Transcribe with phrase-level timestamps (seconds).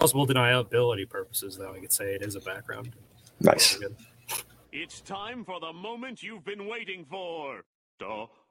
[0.00, 2.92] plausible deniability purposes, though, I could say it is a background.
[3.40, 3.78] Nice.
[4.72, 7.62] It's time for the moment you've been waiting for.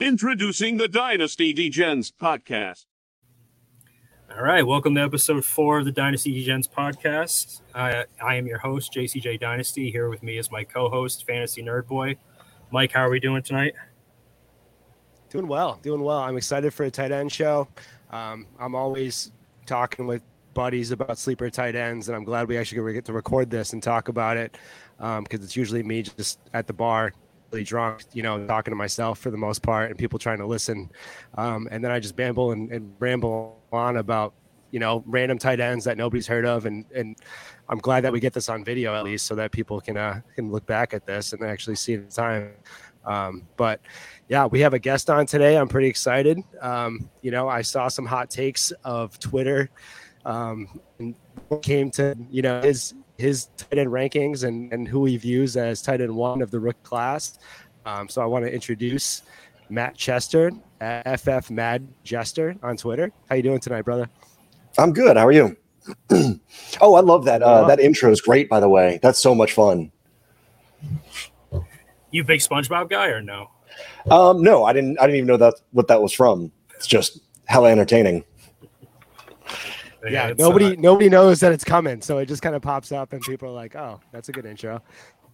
[0.00, 2.86] Introducing the Dynasty Degens podcast.
[4.34, 7.60] All right, welcome to episode four of the Dynasty Degens podcast.
[7.76, 9.92] I, I am your host, JCJ Dynasty.
[9.92, 12.16] Here with me is my co-host, Fantasy Nerd Boy.
[12.72, 13.74] Mike, how are we doing tonight?
[15.30, 16.18] Doing well, doing well.
[16.18, 17.68] I'm excited for a tight end show.
[18.10, 19.30] Um, I'm always
[19.64, 20.24] talking with
[20.54, 23.80] buddies about sleeper tight ends, and I'm glad we actually get to record this and
[23.80, 24.58] talk about it
[24.98, 27.23] because um, it's usually me just at the bar really
[27.62, 30.90] drunk, you know, talking to myself for the most part, and people trying to listen.
[31.36, 34.34] Um, and then I just babble and, and, ramble on about,
[34.70, 37.16] you know, random tight ends that nobody's heard of, and and
[37.68, 40.20] I'm glad that we get this on video at least, so that people can uh,
[40.34, 42.50] can look back at this and actually see the time.
[43.04, 43.80] Um, but
[44.28, 45.56] yeah, we have a guest on today.
[45.58, 46.38] I'm pretty excited.
[46.60, 49.70] Um, you know, I saw some hot takes of Twitter.
[50.26, 51.14] Um, and
[51.60, 55.82] came to you know his his tight end rankings and, and who he views as
[55.82, 57.38] tight end one of the rook class.
[57.86, 59.22] Um, so I want to introduce
[59.68, 63.12] Matt Chester, FF Mad Jester on Twitter.
[63.28, 64.08] How you doing tonight, brother?
[64.78, 65.16] I'm good.
[65.16, 65.56] How are you?
[66.80, 67.42] oh, I love that.
[67.42, 68.98] Uh, that intro is great, by the way.
[69.02, 69.92] That's so much fun.
[72.10, 73.50] You big SpongeBob guy or no?
[74.10, 74.98] Um, no, I didn't.
[74.98, 76.52] I didn't even know that what that was from.
[76.76, 78.24] It's just hella entertaining
[80.08, 83.12] yeah, nobody uh, nobody knows that it's coming, so it just kind of pops up,
[83.12, 84.82] and people are like, "Oh, that's a good intro."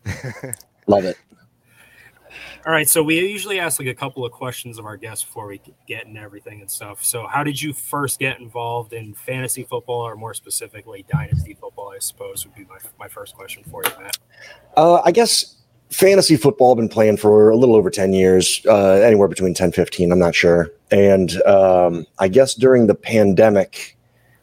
[0.87, 1.17] Love it.
[2.65, 5.47] All right, so we usually ask like a couple of questions of our guests before
[5.47, 7.05] we get into everything and stuff.
[7.05, 11.93] So, how did you first get involved in fantasy football, or more specifically, dynasty football?
[11.95, 14.19] I suppose would be my my first question for you, Matt.
[14.77, 15.57] Uh, I guess
[15.91, 19.73] fantasy football I've been playing for a little over 10 years uh, anywhere between 10
[19.73, 23.97] 15 i'm not sure and um, i guess during the pandemic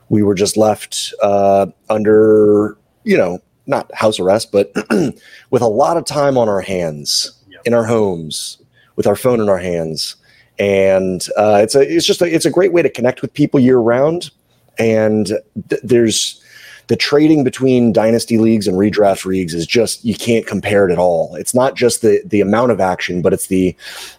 [0.09, 4.71] we were just left uh, under, you know, not house arrest, but
[5.49, 7.61] with a lot of time on our hands yep.
[7.65, 8.61] in our homes,
[8.95, 10.15] with our phone in our hands,
[10.59, 13.59] and uh, it's a it's just a, it's a great way to connect with people
[13.59, 14.31] year round.
[14.79, 15.27] And
[15.69, 16.41] th- there's
[16.87, 20.97] the trading between dynasty leagues and redraft leagues is just you can't compare it at
[20.97, 21.35] all.
[21.35, 23.75] It's not just the the amount of action, but it's the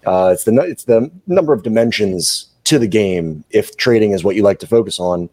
[0.07, 3.45] uh, it's the it's the number of dimensions to the game.
[3.51, 5.31] If trading is what you like to focus on,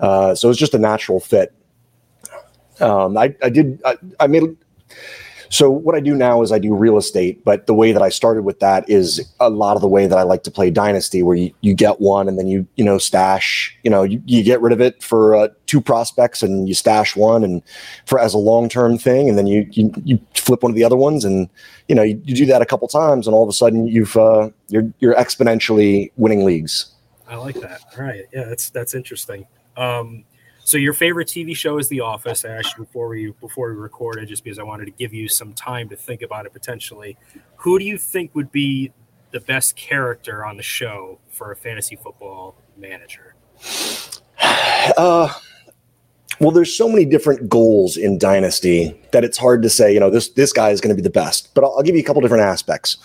[0.00, 1.54] uh, so it's just a natural fit.
[2.80, 4.56] Um, I, I did, I, I made,
[5.52, 8.08] so what I do now is I do real estate, but the way that I
[8.08, 11.22] started with that is a lot of the way that I like to play Dynasty,
[11.22, 14.42] where you, you get one and then you you know stash, you know you, you
[14.42, 17.62] get rid of it for uh, two prospects and you stash one and
[18.06, 20.84] for as a long term thing, and then you, you you flip one of the
[20.84, 21.50] other ones and
[21.86, 24.16] you know you, you do that a couple times and all of a sudden you've
[24.16, 26.94] uh, you're you're exponentially winning leagues.
[27.28, 27.82] I like that.
[27.94, 29.46] All right, yeah, that's that's interesting.
[29.76, 30.24] Um,
[30.64, 32.44] so your favorite TV show is The Office.
[32.44, 35.88] You before we before we recorded, just because I wanted to give you some time
[35.88, 37.16] to think about it potentially.
[37.56, 38.92] Who do you think would be
[39.32, 43.34] the best character on the show for a fantasy football manager?
[44.98, 45.32] Uh,
[46.40, 49.94] well, there's so many different goals in Dynasty that it's hard to say.
[49.94, 51.54] You know, this this guy is going to be the best.
[51.54, 52.96] But I'll, I'll, give you a couple different aspects.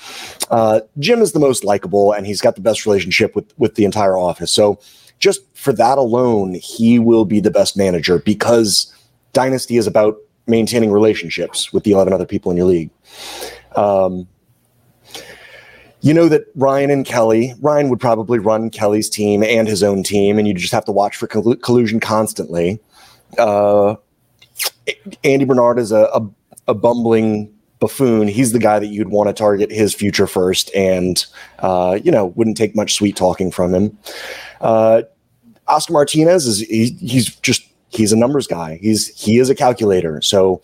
[0.49, 3.85] Uh, Jim is the most likable, and he's got the best relationship with with the
[3.85, 4.51] entire office.
[4.51, 4.79] So
[5.19, 8.93] just for that alone, he will be the best manager because
[9.33, 10.17] Dynasty is about
[10.47, 12.89] maintaining relationships with the 11 other people in your league.
[13.75, 14.27] Um,
[16.01, 20.03] you know that Ryan and Kelly, Ryan would probably run Kelly's team and his own
[20.03, 22.79] team, and you just have to watch for collusion constantly.
[23.37, 23.95] Uh,
[25.23, 26.29] Andy Bernard is a, a,
[26.69, 28.27] a, bumbling buffoon.
[28.27, 31.25] He's the guy that you'd want to target his future first, and
[31.59, 33.97] uh, you know wouldn't take much sweet talking from him.
[34.61, 35.03] Uh,
[35.67, 38.79] Oscar Martinez is he, he's just he's a numbers guy.
[38.81, 40.21] He's he is a calculator.
[40.21, 40.61] So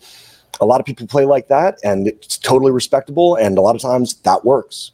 [0.60, 3.36] a lot of people play like that, and it's totally respectable.
[3.36, 4.92] And a lot of times that works.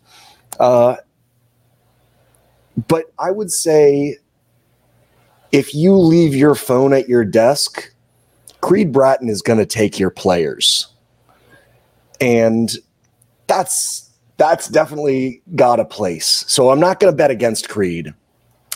[0.58, 0.96] Uh,
[2.88, 4.18] but I would say
[5.52, 7.92] if you leave your phone at your desk,
[8.60, 10.86] Creed Bratton is going to take your players,
[12.20, 12.70] and
[13.46, 16.44] that's that's definitely got a place.
[16.48, 18.12] So I'm not going to bet against Creed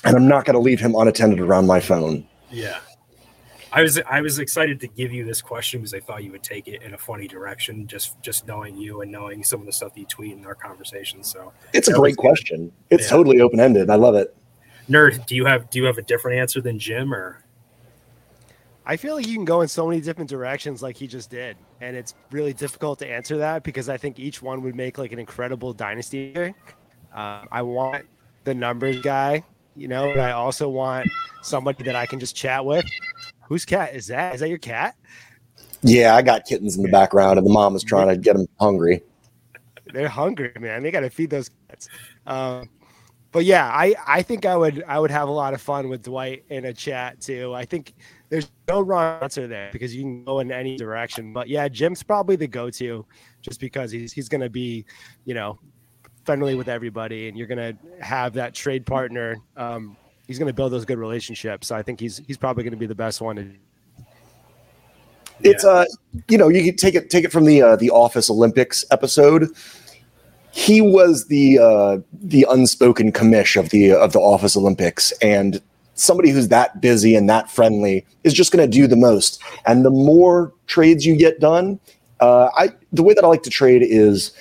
[0.05, 2.26] and I'm not going to leave him unattended around my phone.
[2.50, 2.79] Yeah.
[3.73, 6.43] I was I was excited to give you this question because I thought you would
[6.44, 9.73] take it in a funny direction, just just knowing you and knowing some of the
[9.73, 11.29] stuff that you tweet in our conversations.
[11.32, 12.20] So It's a great was good.
[12.20, 12.73] question.
[12.90, 13.11] It's Yeah.
[13.17, 13.90] totally open ended.
[13.90, 14.37] I love it.
[14.88, 17.43] nerd, do you have do you have a different answer than Jim or
[18.87, 21.56] I feel like you can go in so many different directions like he just did.
[21.85, 25.13] And it's really difficult to answer that because I think each one would make like
[25.13, 26.35] an incredible dynasty.
[27.15, 28.07] Um, I want
[28.45, 29.45] the numbers guy,
[29.77, 31.11] you know, and I also want
[31.43, 32.87] somebody that I can just chat with.
[33.49, 34.35] Whose cat is that?
[34.35, 34.97] Is that your cat?
[35.83, 38.47] Yeah, I got kittens in the background, and the mom is trying to get them
[38.59, 39.03] hungry.
[39.93, 40.83] They're hungry, man.
[40.83, 41.91] They got to feed those cats.
[42.27, 42.71] Um,
[43.35, 46.05] but yeah, I, I think I would I would have a lot of fun with
[46.05, 47.53] Dwight in a chat too.
[47.53, 47.95] I think
[48.29, 51.33] there's no wrong answer there because you can go in any direction.
[51.33, 53.05] But yeah, Jim's probably the go-to
[53.43, 54.85] just because he's he's gonna be,
[55.25, 55.59] you know,
[56.25, 59.37] friendly with everybody and you're gonna have that trade partner.
[59.57, 59.97] Um,
[60.29, 61.67] he's gonna build those good relationships.
[61.67, 63.51] So I think he's he's probably gonna be the best one to
[65.41, 65.87] It's uh,
[66.29, 69.51] you know, you can take it take it from the uh, the Office Olympics episode.
[70.55, 75.61] He was the uh, the unspoken commish of the of the Office Olympics, and
[75.95, 79.43] somebody who's that busy and that friendly is just going to do the most.
[79.67, 81.81] And the more trades you get done,
[82.21, 84.33] uh, I the way that I like to trade is.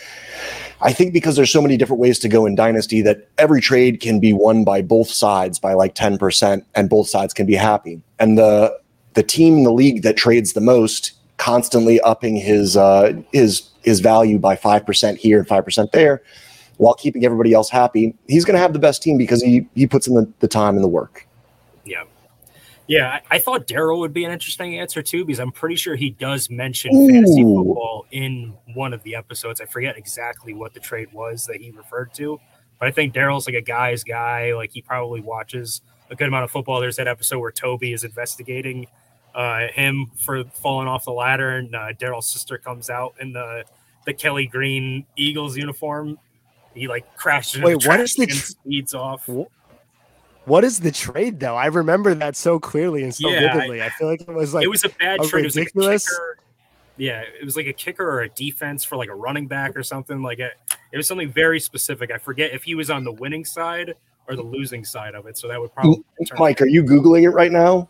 [0.81, 4.01] I think because there's so many different ways to go in Dynasty that every trade
[4.01, 8.01] can be won by both sides by like 10% and both sides can be happy.
[8.19, 8.77] And the
[9.13, 13.99] the team in the league that trades the most constantly upping his uh, his his
[13.99, 16.21] value by 5% here and 5% there
[16.77, 19.87] while keeping everybody else happy, he's going to have the best team because he he
[19.87, 21.27] puts in the, the time and the work.
[21.85, 22.03] Yeah.
[22.85, 25.95] Yeah, I, I thought Darryl would be an interesting answer too, because I'm pretty sure
[25.95, 27.07] he does mention Ooh.
[27.07, 29.61] fantasy football in one of the episodes.
[29.61, 32.39] I forget exactly what the trade was that he referred to,
[32.79, 34.53] but I think Darryl's like a guy's guy.
[34.53, 36.81] Like he probably watches a good amount of football.
[36.81, 38.87] There's that episode where Toby is investigating
[39.35, 43.63] uh, him for falling off the ladder, and uh, Darryl's sister comes out in the
[44.05, 46.17] the Kelly Green Eagles uniform.
[46.73, 47.61] He like crashes.
[47.61, 49.29] Wait, the what trash is the and tr- speeds off?
[50.45, 51.55] What is the trade though?
[51.55, 53.81] I remember that so clearly and so Yeah, vividly.
[53.81, 55.41] I, feel like it was like it was a bad a trade.
[55.41, 56.37] It was like a kicker.
[56.97, 59.83] Yeah, it was like a kicker or a defense for like a running back or
[59.83, 60.21] something.
[60.21, 60.53] Like it,
[60.91, 62.11] it was something very specific.
[62.11, 63.95] I forget if he was on the winning side
[64.27, 65.37] or the losing side of it.
[65.37, 66.03] So that would probably
[66.37, 67.89] Mike, are you googling it right now,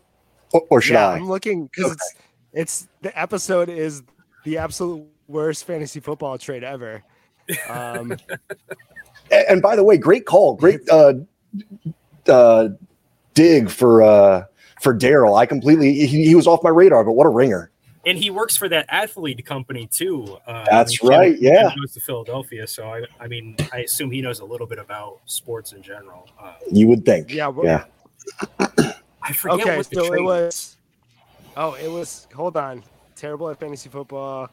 [0.54, 1.16] or, or should yeah, I?
[1.16, 2.14] I'm looking because it's
[2.52, 4.02] it's the episode is
[4.44, 7.02] the absolute worst fantasy football trade ever.
[7.68, 8.16] Um,
[9.30, 11.14] And, and by the way, great call, great uh,
[12.28, 12.68] uh,
[13.32, 14.44] dig for uh,
[14.82, 15.38] for Darryl.
[15.38, 17.70] I completely he, he was off my radar, but what a ringer!
[18.06, 20.38] and he works for that athlete company too.
[20.46, 21.70] Uh, That's Jim- right, yeah.
[21.70, 24.78] he goes to Philadelphia, so I, I mean, I assume he knows a little bit
[24.78, 26.28] about sports in general.
[26.38, 27.84] Uh, You would think, yeah, yeah.
[29.24, 30.76] I forget Okay, what the so it was.
[31.56, 32.26] Oh, it was.
[32.34, 32.82] Hold on.
[33.16, 34.48] Terrible at fantasy football.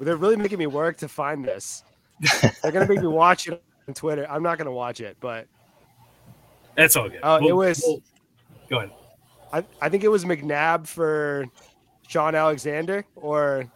[0.00, 1.84] They're really making me work to find this.
[2.62, 4.26] They're gonna make me watch it on Twitter.
[4.30, 5.46] I'm not gonna watch it, but
[6.76, 7.20] That's all good.
[7.22, 8.02] Oh, it We'll- was- we'll-
[8.68, 8.92] go ahead.
[9.52, 11.44] I, I think it was McNabb for
[12.08, 13.66] Shaun Alexander, or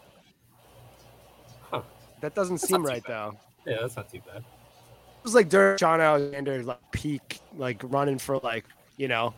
[1.70, 1.82] Huh.
[2.20, 3.12] that doesn't That's seem right bad.
[3.12, 3.38] though.
[3.66, 4.38] Yeah, that's not too bad.
[4.38, 8.66] It was like during Shaun Alexander's like peak, like running for like
[8.96, 9.34] you know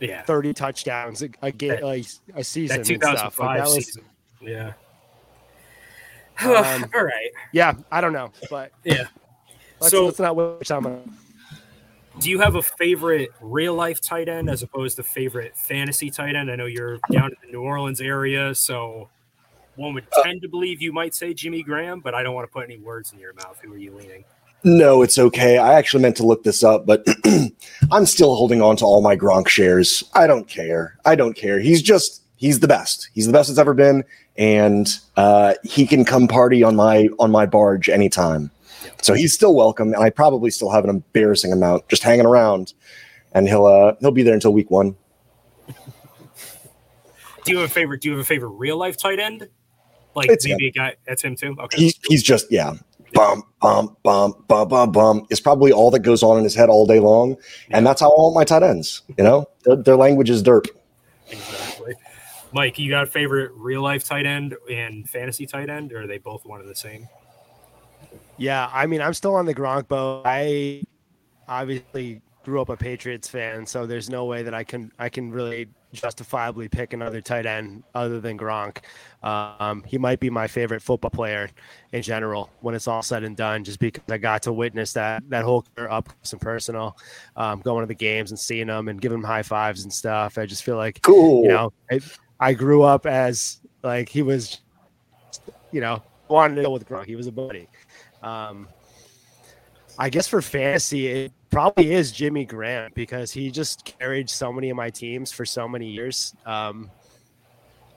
[0.00, 3.36] Yeah, 30 touchdowns a, a game, That- like a season that and stuff.
[3.36, 4.04] 2005 Like that was, season.
[4.40, 4.72] Yeah.
[6.42, 7.30] Um, all right.
[7.52, 9.08] yeah, I don't know, but Yeah.
[9.78, 11.16] let's, So- let's not waste time.
[12.18, 16.34] Do you have a favorite real life tight end as opposed to favorite fantasy tight
[16.34, 16.50] end?
[16.50, 19.08] I know you're down in the New Orleans area, so
[19.76, 22.52] one would tend to believe you might say Jimmy Graham, but I don't want to
[22.52, 23.58] put any words in your mouth.
[23.62, 24.24] Who are you leaning?
[24.62, 25.58] No, it's okay.
[25.58, 27.06] I actually meant to look this up, but
[27.90, 30.04] I'm still holding on to all my Gronk shares.
[30.14, 30.98] I don't care.
[31.04, 31.58] I don't care.
[31.58, 33.08] He's just he's the best.
[33.14, 34.04] He's the best it's ever been,
[34.36, 38.50] and uh, he can come party on my on my barge anytime.
[39.02, 42.74] So he's still welcome, and I probably still have an embarrassing amount just hanging around,
[43.32, 44.94] and he'll uh, he'll be there until week one.
[47.44, 48.02] Do you have a favorite?
[48.02, 49.48] Do you have a favorite real life tight end?
[50.14, 51.56] Like It's maybe a guy that's him too.
[51.58, 51.78] Okay.
[51.78, 52.74] He's he's just yeah.
[53.12, 56.68] Bum bum bum bum bum bum is probably all that goes on in his head
[56.68, 57.36] all day long,
[57.70, 59.02] and that's how I want my tight ends.
[59.18, 60.66] You know, their, their language is derp.
[61.28, 61.94] Exactly.
[62.52, 66.06] Mike, you got a favorite real life tight end and fantasy tight end, or are
[66.06, 67.08] they both one and the same?
[68.36, 70.22] Yeah, I mean, I'm still on the Gronk boat.
[70.24, 70.82] I
[71.46, 75.30] obviously grew up a Patriots fan, so there's no way that I can I can
[75.30, 78.78] really justifiably pick another tight end other than Gronk.
[79.22, 81.50] Um, he might be my favorite football player
[81.92, 85.22] in general when it's all said and done, just because I got to witness that
[85.28, 86.96] that whole career up close and personal,
[87.36, 90.38] um, going to the games and seeing them and giving them high fives and stuff.
[90.38, 91.42] I just feel like Cool.
[91.42, 92.00] you know, I,
[92.38, 94.60] I grew up as like he was,
[95.72, 97.06] you know, wanted to deal with Gronk.
[97.06, 97.68] He was a buddy.
[98.22, 98.68] Um,
[100.00, 104.70] I guess for fantasy, it probably is Jimmy Graham because he just carried so many
[104.70, 106.34] of my teams for so many years.
[106.46, 106.90] Um,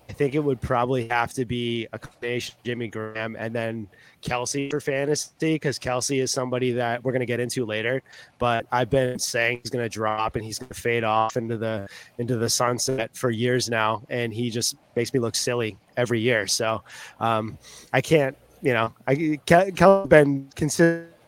[0.10, 3.88] I think it would probably have to be a combination of Jimmy Graham and then
[4.22, 8.04] Kelce for fantasy because Kelce is somebody that we're going to get into later.
[8.38, 11.56] But I've been saying he's going to drop and he's going to fade off into
[11.56, 16.20] the into the sunset for years now, and he just makes me look silly every
[16.20, 16.48] year.
[16.48, 16.84] So
[17.22, 17.58] um,
[17.94, 20.50] I can't, you know, I Kelce been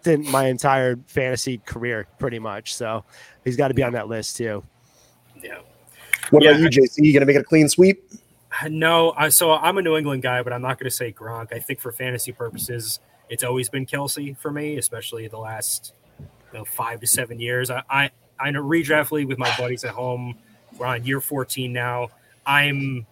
[0.05, 2.75] consistent my entire fantasy career pretty much.
[2.75, 3.03] So
[3.43, 4.63] he's got to be on that list too.
[5.41, 5.59] Yeah.
[6.29, 7.03] What Yeah, about you, I- JC?
[7.05, 8.03] You gonna make it a clean sweep?
[8.69, 11.51] No, I, so I'm a New England guy, but I'm not going to say Gronk.
[11.51, 16.59] I think for fantasy purposes, it's always been Kelce for me, especially the last you
[16.59, 17.69] know, five to seven years.
[17.69, 20.37] I, I I know redraft league with my buddies at home.
[20.77, 22.09] We're on year 14 now.
[22.45, 23.05] I'm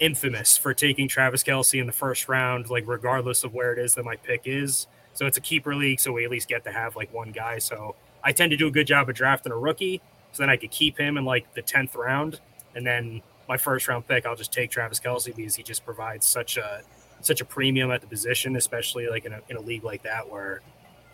[0.00, 3.94] infamous for taking Travis Kelce in the first round, like regardless of where it is
[3.94, 4.86] that my pick is.
[5.14, 7.58] So it's a keeper league, so we at least get to have like one guy.
[7.58, 10.00] So I tend to do a good job of drafting a rookie,
[10.32, 12.40] so then I could keep him in like the tenth round,
[12.74, 16.26] and then my first round pick, I'll just take Travis Kelce because he just provides
[16.26, 16.82] such a
[17.20, 20.28] such a premium at the position, especially like in a, in a league like that
[20.28, 20.60] where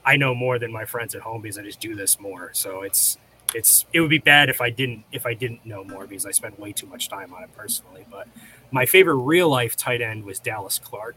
[0.05, 2.51] I know more than my friends at home because I just do this more.
[2.53, 3.19] So it's
[3.55, 6.31] it's it would be bad if I didn't if I didn't know more because I
[6.31, 8.07] spent way too much time on it personally.
[8.11, 8.29] But
[8.71, 11.17] my favorite real life tight end was Dallas Clark.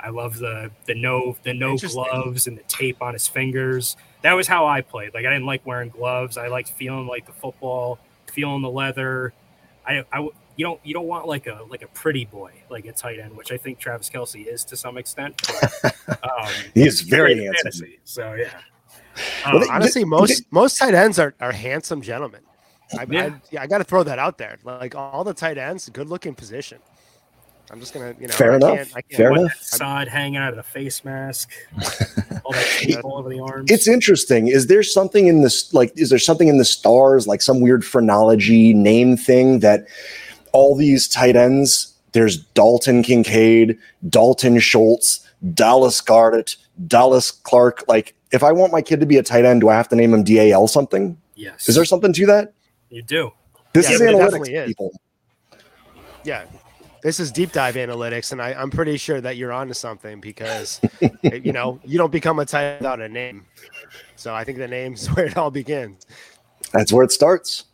[0.00, 3.96] I love the the no the no gloves and the tape on his fingers.
[4.22, 5.14] That was how I played.
[5.14, 6.36] Like I didn't like wearing gloves.
[6.36, 7.98] I liked feeling like the football,
[8.32, 9.32] feeling the leather.
[9.86, 12.84] I, I w- you don't you don't want like a like a pretty boy like
[12.86, 15.40] a tight end, which I think Travis Kelce is to some extent.
[15.82, 17.54] But, um, He is very handsome.
[17.64, 18.50] fantasy, so yeah.
[19.46, 22.40] Well, Um, they- Honestly, most most tight ends are, are handsome gentlemen.
[22.98, 23.24] I, Yeah.
[23.26, 24.58] I, yeah, I got to throw that out there.
[24.64, 26.78] Like all the tight ends, good looking position.
[27.70, 28.76] I'm just gonna, you know, Fair I enough.
[28.76, 29.52] Can't, I can't, Fair what, enough.
[29.58, 31.50] that sod hanging out of the face mask,
[32.44, 33.70] all that tape all over the arms.
[33.70, 34.48] It's interesting.
[34.48, 37.84] Is there something in this, like, is there something in the stars, like some weird
[37.84, 39.86] phrenology name thing that
[40.52, 46.56] all these tight ends, there's Dalton Kincaid, Dalton Schultz, Dallas Goedert,
[46.86, 47.84] Dallas Clark.
[47.86, 49.96] Like, if I want my kid to be a tight end, do I have to
[49.96, 51.16] name him DAL something?
[51.36, 51.68] yes.
[51.68, 52.54] Is there something to that?
[52.90, 53.30] you do?
[53.74, 54.66] This Yeah, is there analytics, is.
[54.68, 54.92] people.
[56.24, 56.44] yeah.
[57.02, 60.80] This is deep dive analytics, and I, I'm pretty sure that you're onto something because
[61.22, 63.46] you know you don't become a tight end without a name.
[64.16, 66.06] So I think the name's where it all begins.
[66.72, 67.64] That's where it starts.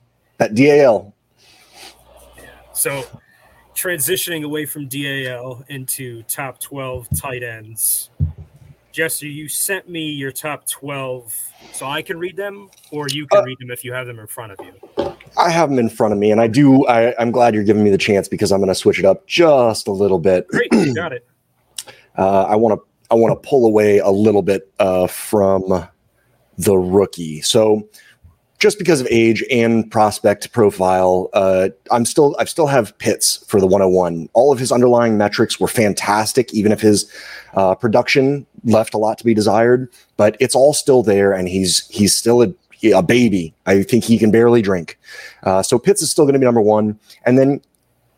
[0.41, 1.15] At DAL.
[2.73, 3.05] So,
[3.75, 8.11] transitioning away from DAL into top 12 tight ends.
[8.95, 11.37] Jester, you sent me your top 12
[11.73, 14.21] so I can read them, or you can Uh, read them if you have them
[14.21, 15.17] in front of you.
[15.37, 16.87] I have them in front of me, and I do.
[16.87, 19.27] I, I'm glad you're giving me the chance because I'm going to switch it up
[19.27, 20.47] just a little bit.
[20.49, 21.27] Great, you got it.
[22.17, 25.89] Uh, I want to I want to pull away a little bit uh, from
[26.57, 27.41] the rookie.
[27.41, 27.89] So
[28.65, 33.61] just because of age and prospect profile, uh, I'm still I still have Pitts for
[33.61, 34.31] the 101.
[34.33, 37.05] All of his underlying metrics were fantastic, even if his
[37.53, 39.93] uh, production left a lot to be desired.
[40.17, 42.55] But it's all still there, and he's he's still a
[42.95, 43.53] a baby.
[43.67, 44.99] I think he can barely drink.
[45.43, 47.61] Uh, so Pitts is still going to be number one, and then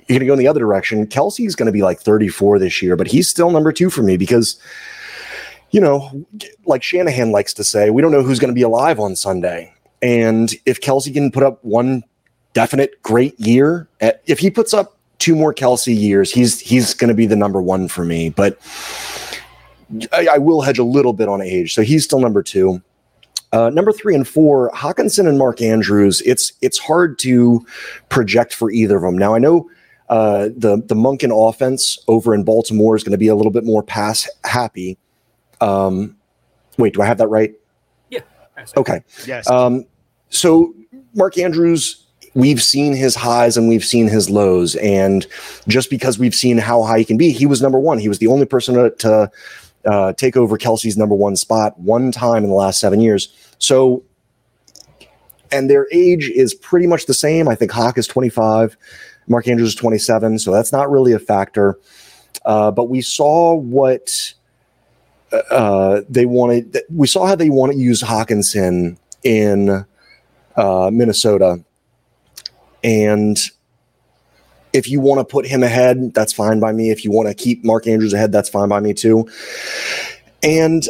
[0.06, 1.08] you're going to go in the other direction.
[1.08, 4.16] Kelce's going to be like 34 this year, but he's still number two for me
[4.16, 4.60] because,
[5.72, 6.24] you know,
[6.66, 9.72] like Shanahan likes to say, we don't know who's going to be alive on Sunday.
[10.06, 12.04] And if Kelce can put up one
[12.52, 17.08] definite great year, eh, if he puts up two more Kelce years, he's he's going
[17.08, 18.30] to be the number one for me.
[18.30, 18.56] But
[20.12, 22.80] I, I will hedge a little bit on age, so he's still number two.
[23.52, 26.22] Uh, number three and four, Hockenson and Mark Andrews.
[26.24, 27.66] It's it's hard to
[28.08, 29.18] project for either of them.
[29.18, 29.68] Now I know
[30.08, 33.64] uh, the the Monken offense over in Baltimore is going to be a little bit
[33.64, 34.98] more pass happy.
[35.60, 36.16] Um,
[36.78, 37.54] wait, do I have that right?
[38.10, 38.20] Yeah.
[38.76, 39.02] Okay.
[39.26, 39.50] Yes.
[39.50, 39.84] Um,
[40.30, 40.74] so
[41.14, 42.04] Mark Andrews,
[42.34, 45.26] we've seen his highs and we've seen his lows, and
[45.68, 47.98] just because we've seen how high he can be, he was number one.
[47.98, 49.30] He was the only person to, to
[49.86, 53.34] uh, take over Kelce's number one spot one time in the last seven years.
[53.58, 54.02] So,
[55.52, 57.48] and their age is pretty much the same.
[57.48, 58.76] I think Hawk is 25,
[59.28, 61.78] Mark Andrews is 27, so that's not really a factor.
[62.44, 64.34] Uh, but we saw what
[65.50, 66.78] uh, they wanted.
[66.90, 69.84] We saw how they want to use Hockenson in
[70.56, 71.62] uh, Minnesota,
[72.82, 73.38] and
[74.72, 76.90] if you want to put him ahead, that's fine by me.
[76.90, 79.26] If you want to keep Mark Andrews ahead, that's fine by me too.
[80.42, 80.86] And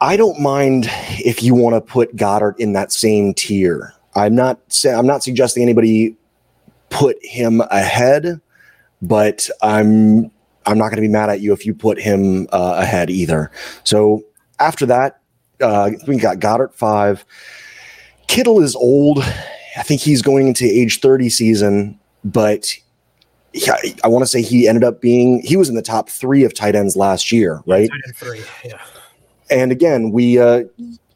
[0.00, 0.88] I don't mind
[1.18, 3.94] if you want to put Goedert in that same tier.
[4.14, 6.16] I'm not I'm not suggesting anybody
[6.90, 8.40] put him ahead,
[9.00, 10.30] but I'm
[10.66, 13.50] I'm not going to be mad at you if you put him uh, ahead either.
[13.84, 14.24] So
[14.58, 15.20] after that,
[15.60, 17.24] uh, we got Goedert five.
[18.32, 19.18] Kittle is old.
[19.76, 22.74] I think he's going into age 30 season, but
[23.52, 26.42] yeah, I want to say he ended up being he was in the top three
[26.42, 27.90] of tight ends last year, right?
[27.90, 28.80] End three, yeah.
[29.50, 30.64] And again, we uh,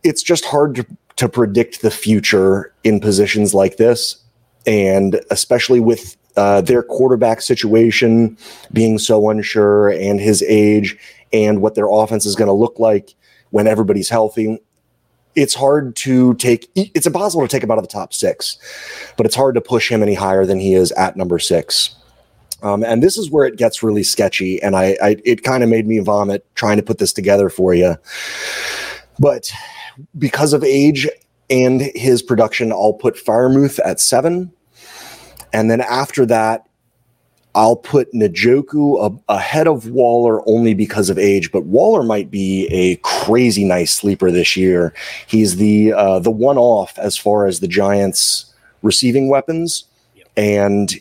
[0.03, 4.23] it's just hard to, to predict the future in positions like this,
[4.67, 8.37] and especially with uh, their quarterback situation
[8.75, 10.99] being so unsure, and his age,
[11.33, 13.15] and what their offense is going to look like
[13.53, 14.61] when everybody's healthy.
[15.37, 16.69] It's hard to take.
[16.75, 18.59] It's impossible to take him out of the top six,
[19.17, 21.95] but it's hard to push him any higher than he is at number six.
[22.63, 25.69] Um, and this is where it gets really sketchy, and I, I it kind of
[25.69, 27.97] made me vomit trying to put this together for you.
[29.19, 29.53] But
[30.19, 31.07] because of age
[31.51, 34.51] and his production, I'll put Freiermuth at seven,
[35.53, 36.67] and then after that,
[37.57, 41.51] I'll put Njoku a, ahead of Waller only because of age.
[41.51, 44.93] But Waller might be a crazy nice sleeper this year.
[45.27, 49.87] He's the uh, the one off as far as the Giants' receiving weapons,
[50.37, 50.95] and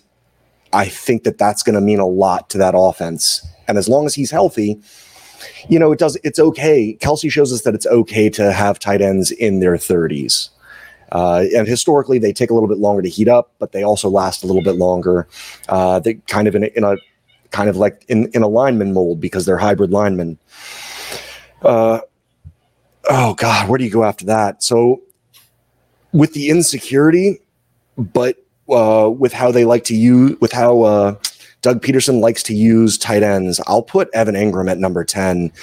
[0.72, 3.46] I think that that's going to mean a lot to that offense.
[3.68, 4.80] And as long as he's healthy,
[5.68, 6.18] you know, it does.
[6.24, 6.98] It's okay.
[7.02, 10.50] Kelce shows us that it's okay to have tight ends in their 30s.
[11.16, 14.10] Uh, and historically, they take a little bit longer to heat up, but they also
[14.10, 15.26] last a little bit longer.
[15.70, 16.98] Uh, they kind of in a, in a
[17.52, 20.38] kind of like in, in a lineman mold because they're hybrid linemen.
[21.62, 22.02] Uh,
[23.10, 24.62] oh God, where do you go after that?
[24.62, 25.04] So
[26.12, 27.40] with the insecurity,
[27.98, 28.36] but
[28.70, 31.16] uh, with how they like to use, with how uh,
[31.62, 35.54] Doug Pederson likes to use tight ends, I'll put Evan Engram at number ten.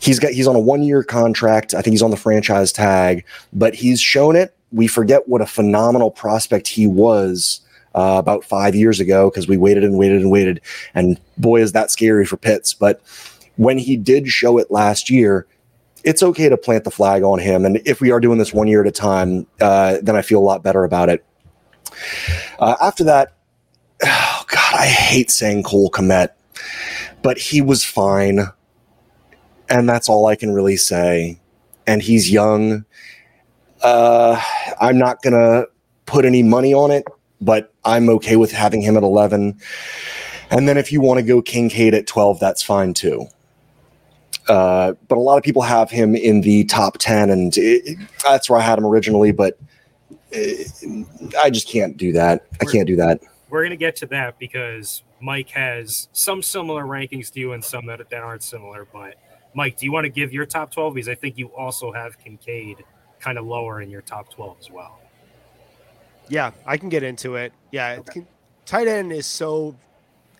[0.00, 1.74] He's got he's on a one year contract.
[1.74, 4.56] I think he's on the franchise tag, but he's shown it.
[4.74, 7.60] We forget what a phenomenal prospect he was.
[7.96, 10.60] Uh, about five years ago, because we waited and waited and waited,
[10.96, 12.74] and boy, is that scary for Pitts.
[12.74, 13.00] But
[13.54, 15.46] when he did show it last year,
[16.02, 17.64] it's okay to plant the flag on him.
[17.64, 20.40] And if we are doing this one year at a time, uh, then I feel
[20.40, 21.24] a lot better about it.
[22.58, 23.34] Uh, after that,
[24.02, 26.30] oh God, I hate saying Cole Kmet,
[27.22, 28.40] but he was fine.
[29.68, 31.38] And that's all I can really say.
[31.86, 32.84] And he's young.
[33.84, 34.40] Uh,
[34.80, 35.68] I'm not going to
[36.06, 37.04] put any money on it,
[37.40, 39.60] but I'm okay with having him at 11.
[40.50, 43.26] And then if you want to go Kincaid at 12, that's fine too.
[44.48, 48.48] Uh, but a lot of people have him in the top 10, and it, that's
[48.48, 49.32] where I had him originally.
[49.32, 49.58] But
[50.32, 52.46] I just can't do that.
[52.60, 53.20] I can't do that.
[53.50, 57.62] We're going to get to that because Mike has some similar rankings to you and
[57.62, 58.86] some that, that aren't similar.
[58.90, 59.16] But
[59.54, 60.94] Mike, do you want to give your top 12?
[60.94, 62.84] Because I think you also have Kincaid
[63.24, 65.00] kind of lower in your top 12 as well.
[66.28, 67.54] Yeah, I can get into it.
[67.70, 68.26] Yeah, okay.
[68.66, 69.74] tight end is so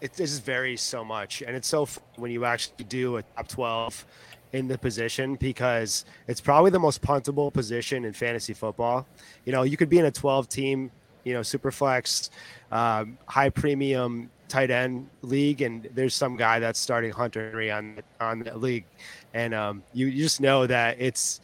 [0.03, 4.05] it just varies so much, and it's so when you actually do a top 12
[4.53, 9.07] in the position because it's probably the most puntable position in fantasy football.
[9.47, 10.91] You know, you could be in a 12 team,
[11.25, 12.31] you know, super flex,
[12.71, 18.41] um, high premium tight end league, and there's some guy that's starting Hunter on on
[18.41, 18.85] the league,
[19.33, 21.41] and um, you, you just know that it's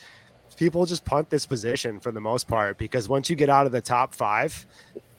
[0.60, 3.72] people just punt this position for the most part because once you get out of
[3.72, 4.66] the top five,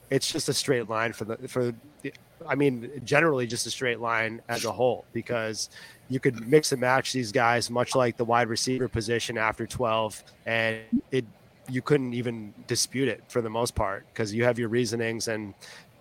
[0.08, 2.12] it's just a straight line for the for the,
[2.46, 5.68] I mean, generally just a straight line as a whole because
[6.08, 10.22] you could mix and match these guys, much like the wide receiver position after 12,
[10.46, 10.78] and
[11.10, 11.24] it
[11.68, 15.54] you couldn't even dispute it for the most part because you have your reasonings and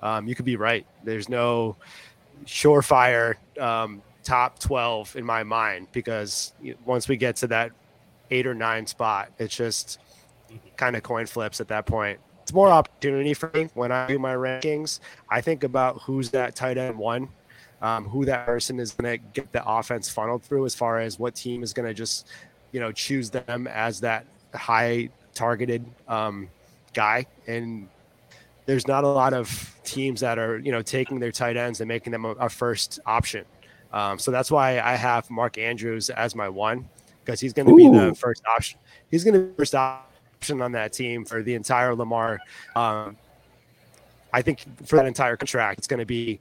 [0.03, 0.85] um, you could be right.
[1.03, 1.77] There's no
[2.45, 6.53] surefire um, top 12 in my mind because
[6.85, 7.71] once we get to that
[8.31, 9.99] eight or nine spot, it's just
[10.77, 12.19] kind of coin flips at that point.
[12.41, 14.99] It's more opportunity for me when I do my rankings.
[15.29, 17.29] I think about who's that tight end one
[17.81, 21.17] um, who that person is going to get the offense funneled through as far as
[21.17, 22.27] what team is going to just,
[22.71, 26.49] you know, choose them as that high targeted um,
[26.93, 27.25] guy.
[27.47, 27.89] And
[28.65, 31.87] there's not a lot of teams that are, you know, taking their tight ends and
[31.87, 33.45] making them a, a first option.
[33.91, 36.87] Um, so that's why I have Mark Andrews as my one
[37.23, 38.79] because he's going to be the first option.
[39.09, 42.39] He's going to be the first option on that team for the entire Lamar.
[42.75, 43.17] Um,
[44.33, 46.39] I think for that entire contract, it's going to be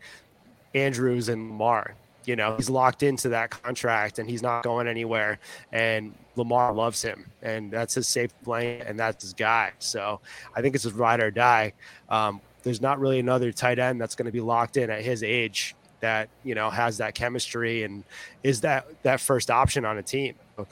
[0.74, 1.94] Andrews and Lamar.
[2.26, 5.38] You know, he's locked into that contract and he's not going anywhere.
[5.72, 9.72] And Lamar loves him, and that's his safe lane, and that's his guy.
[9.78, 10.20] So
[10.54, 11.72] I think it's his ride or die.
[12.08, 15.22] Um, there's not really another tight end that's going to be locked in at his
[15.22, 18.04] age that you know has that chemistry and
[18.42, 20.34] is that that first option on a team.
[20.56, 20.66] So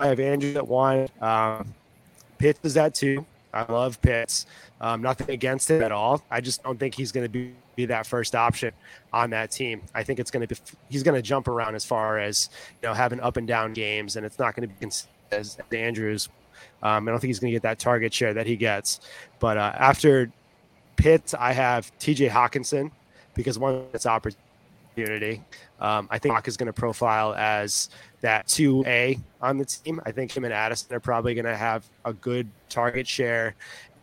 [0.00, 1.08] I have Andrew at one.
[1.20, 1.74] Um,
[2.38, 3.24] Pitts is at two.
[3.52, 4.46] I love Pitts.
[4.80, 6.22] Um, nothing against him at all.
[6.30, 8.72] I just don't think he's going to be be that first option
[9.12, 9.82] on that team.
[9.94, 12.50] I think it's going to be he's going to jump around as far as
[12.82, 14.90] you know having up and down games, and it's not going to be
[15.32, 16.28] as Andrews.
[16.82, 19.00] Um, I don't think he's going to get that target share that he gets.
[19.38, 20.30] But uh, after
[20.96, 22.28] Pitt, I have T.J.
[22.28, 22.90] Hockenson
[23.34, 24.40] because one, it's opportunity.
[25.78, 27.90] Um, I think Hawk is going to profile as
[28.22, 30.00] that 2A on the team.
[30.06, 33.54] I think him and Addison are probably going to have a good target share.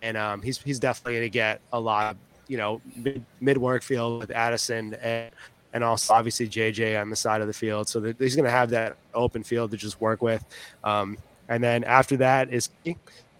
[0.01, 3.57] And um, he's, he's definitely going to get a lot of, you know, mid, mid
[3.57, 5.31] work field with Addison and,
[5.73, 7.89] and also obviously JJ on the side of the field.
[7.89, 10.43] So that he's going to have that open field to just work with.
[10.83, 11.17] Um,
[11.49, 12.69] and then after that is,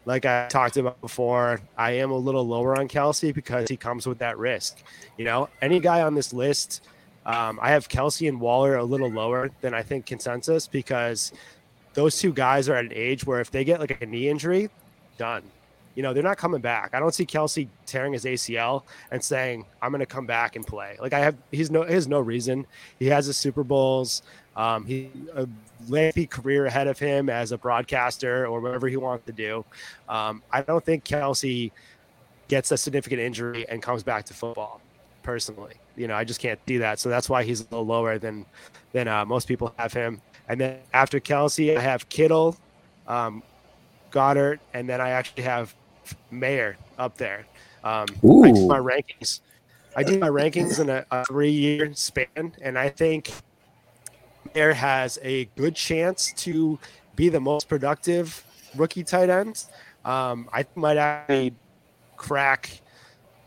[0.05, 4.07] like I talked about before, I am a little lower on Kelce because he comes
[4.07, 4.81] with that risk.
[5.17, 6.81] You know, any guy on this list–
[7.25, 11.31] um, I have Kelce and Waller a little lower than I think consensus because
[11.93, 14.69] those two guys are at an age where if they get like a knee injury,
[15.17, 15.43] done.
[15.95, 16.95] You know, they're not coming back.
[16.95, 18.81] I don't see Kelce tearing his ACL
[19.11, 20.97] and saying, I'm going to come back and play.
[20.99, 22.65] Like I have, he's no, he has no reason.
[22.97, 24.23] He has the Super Bowls.
[24.55, 25.47] Um, he a
[25.87, 29.63] lengthy career ahead of him as a broadcaster or whatever he wants to do.
[30.09, 31.71] Um, I don't think Kelce
[32.47, 34.81] gets a significant injury and comes back to football
[35.23, 35.75] personally.
[35.95, 36.99] You know, I just can't do that.
[36.99, 38.45] So that's why he's a little lower than
[38.91, 40.21] than uh, most people have him.
[40.47, 42.57] And then after Kelce, I have Kittle,
[43.07, 43.41] um,
[44.11, 45.73] Goedert, and then I actually have
[46.29, 47.45] Mayer up there.
[47.83, 49.39] Um, I my rankings.
[49.95, 53.31] I do my rankings in a, a three-year span, and I think
[54.53, 56.79] Mayer has a good chance to
[57.15, 58.43] be the most productive
[58.75, 59.65] rookie tight end.
[60.03, 61.53] Um, I might actually
[62.17, 62.81] crack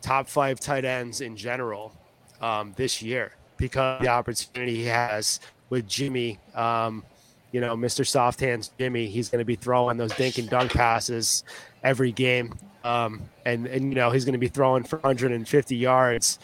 [0.06, 1.92] top five tight ends in general
[2.40, 6.38] um, this year because the opportunity he has with Jimmy.
[6.54, 7.02] Um,
[7.50, 8.06] you know, Mr.
[8.06, 11.42] Soft Hands Jimmy, he's going to be throwing those dink and dunk passes
[11.82, 12.54] every game.
[12.84, 16.38] Um, and, and, you know, he's going to be throwing for 150 yards.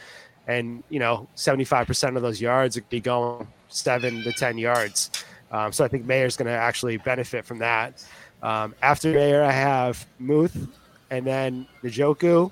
[0.48, 5.10] And, you know, 75% of those yards are be going seven to 10 yards.
[5.52, 8.04] Um, so I think Mayer's going to actually benefit from that.
[8.42, 10.68] Um, after Mayer, I have Muth
[11.10, 12.50] and then Njoku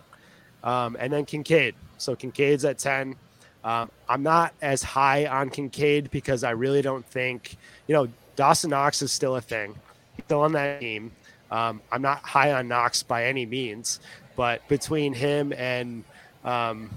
[0.64, 1.74] um, and then Kincaid.
[1.98, 3.16] So Kincaid's at 10.
[3.62, 8.70] Um, I'm not as high on Kincaid because I really don't think, you know, Dawson
[8.70, 9.74] Knox is still a thing.
[10.16, 11.12] He's still on that team.
[11.50, 14.00] Um, I'm not high on Knox by any means,
[14.36, 16.04] but between him and
[16.44, 16.90] um,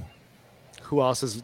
[0.83, 1.43] who else is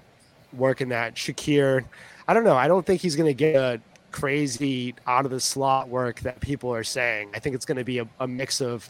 [0.53, 1.15] working that?
[1.15, 1.83] Shakir.
[2.27, 2.55] I don't know.
[2.55, 6.39] I don't think he's going to get a crazy out of the slot work that
[6.39, 7.31] people are saying.
[7.33, 8.87] I think it's going to be a, a mix of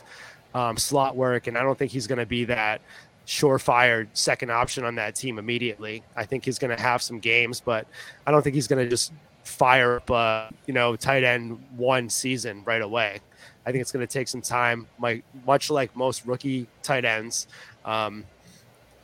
[0.54, 2.82] um, slot work, and I don't think he's going to be that
[3.30, 6.02] surefire second option on that team immediately.
[6.16, 7.86] I think he's going to have some games, but
[8.26, 9.14] I don't think he's going to just
[9.44, 13.20] fire up, you know, tight end one season right away.
[13.68, 17.48] I think it's going to take some time, like much like most rookie tight ends.
[17.86, 18.26] Um,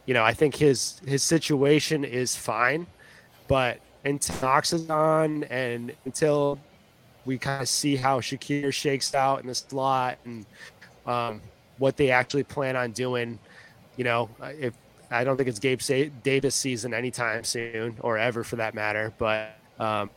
[0.07, 2.87] you know, I think his his situation is fine,
[3.47, 6.59] but until Knox is on and until
[7.25, 10.47] we kind of see how Shakir shakes out in the slot and
[11.05, 11.41] um,
[11.77, 13.37] what they actually plan on doing
[13.97, 14.73] you know, if
[15.11, 15.81] I don't think it's Gabe
[16.23, 20.09] Davis season anytime soon or ever for that matter, but um,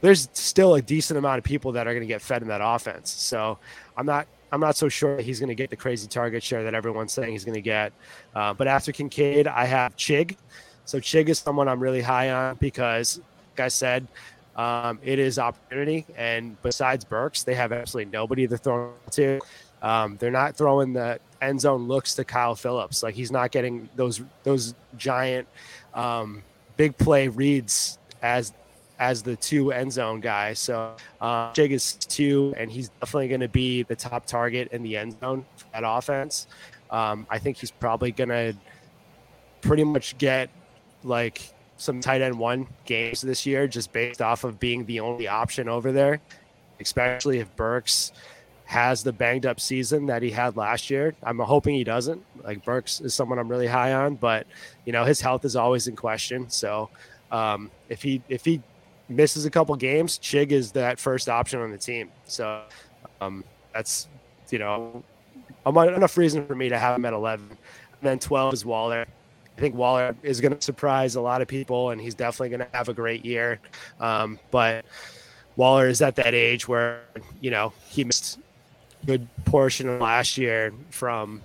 [0.00, 2.60] there's still a decent amount of people that are going to get fed in that
[2.62, 3.10] offense.
[3.10, 3.58] So
[3.96, 6.62] I'm not I'm not so sure that he's going to get the crazy target share
[6.64, 7.92] that everyone's saying he's going to get.
[8.34, 10.36] Uh, but after Kincaid, I have Chig.
[10.84, 13.18] So Chig is someone I'm really high on because,
[13.52, 14.06] like I said,
[14.56, 16.04] um, it is opportunity.
[16.16, 19.40] And besides Burks, they have absolutely nobody to throw to.
[19.80, 23.02] Um, they're not throwing the end zone looks to Kyle Philips.
[23.02, 25.48] Like he's not getting those those giant
[25.94, 26.42] um,
[26.76, 28.52] big play reads as
[28.98, 30.52] as the two end zone guy.
[30.52, 34.82] So uh, Chig is two, and he's definitely going to be the top target in
[34.82, 36.46] the end zone for that offense.
[36.90, 38.54] Um, I think he's probably going to
[39.60, 40.50] pretty much get
[41.02, 41.42] like
[41.78, 45.68] some tight end one games this year, just based off of being the only option
[45.68, 46.20] over there,
[46.78, 48.12] especially if Burks
[48.72, 51.14] has the banged up season that he had last year.
[51.22, 52.24] I'm hoping he doesn't.
[52.42, 54.46] Like Burks is someone I'm really high on, but
[54.86, 56.48] you know his health is always in question.
[56.48, 56.88] So
[57.30, 58.62] um, if he if he
[59.10, 62.10] misses a couple games, Chig is that first option on the team.
[62.24, 62.62] So
[63.20, 64.08] um, that's
[64.48, 65.04] you know
[65.66, 67.50] enough reason for me to have him at 11.
[67.50, 67.58] And
[68.00, 69.06] then 12 is Waller.
[69.54, 72.60] I think Waller is going to surprise a lot of people, and he's definitely going
[72.70, 73.60] to have a great year.
[74.00, 74.86] Um, but
[75.56, 77.02] Waller is at that age where
[77.42, 78.38] you know he missed
[79.06, 81.42] good portion of last year from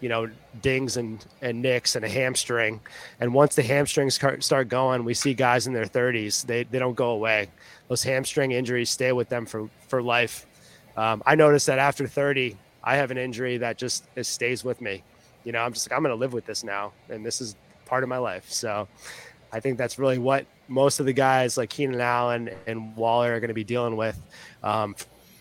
[0.00, 0.30] you know
[0.62, 2.80] dings and and nicks and a hamstring.
[3.20, 6.94] And once the hamstrings start going we see guys in their 30s they, they don't
[6.94, 7.48] go away.
[7.88, 10.46] Those hamstring injuries stay with them for for life.
[10.96, 15.02] Um, i noticed that after 30 i have an injury that just stays with me.
[15.44, 18.02] You know i'm just like i'm gonna live with this now and this is part
[18.02, 18.50] of my life.
[18.50, 18.88] So
[19.52, 23.40] I think that's really what most of the guys like Keenan Allen and Waller are
[23.40, 24.20] going to be dealing with
[24.62, 24.94] um,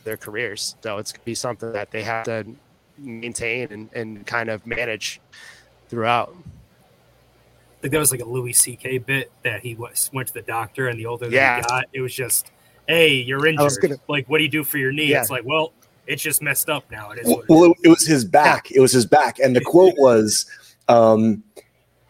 [0.09, 0.75] their careers.
[0.81, 2.43] So it's going to be something that they have to
[2.97, 5.21] maintain and, and kind of manage
[5.87, 6.35] throughout.
[6.35, 8.97] I think that was like a Louis C.K.
[8.97, 11.57] bit that he was, went to the doctor, and the older Yeah.
[11.57, 12.51] he got, it was just,
[12.87, 13.81] "Hey, you're I injured.
[13.81, 15.21] gonna- Like, what do you do for your knee?" Yeah.
[15.21, 15.71] It's like, well,
[16.07, 17.11] it's just messed up now.
[17.11, 17.27] It is.
[17.27, 18.71] Well, What it well, it, it was his back.
[18.71, 20.45] It was his back, and the quote was,
[20.89, 21.43] um,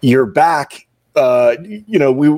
[0.02, 2.30] "Your back." Uh, you know, we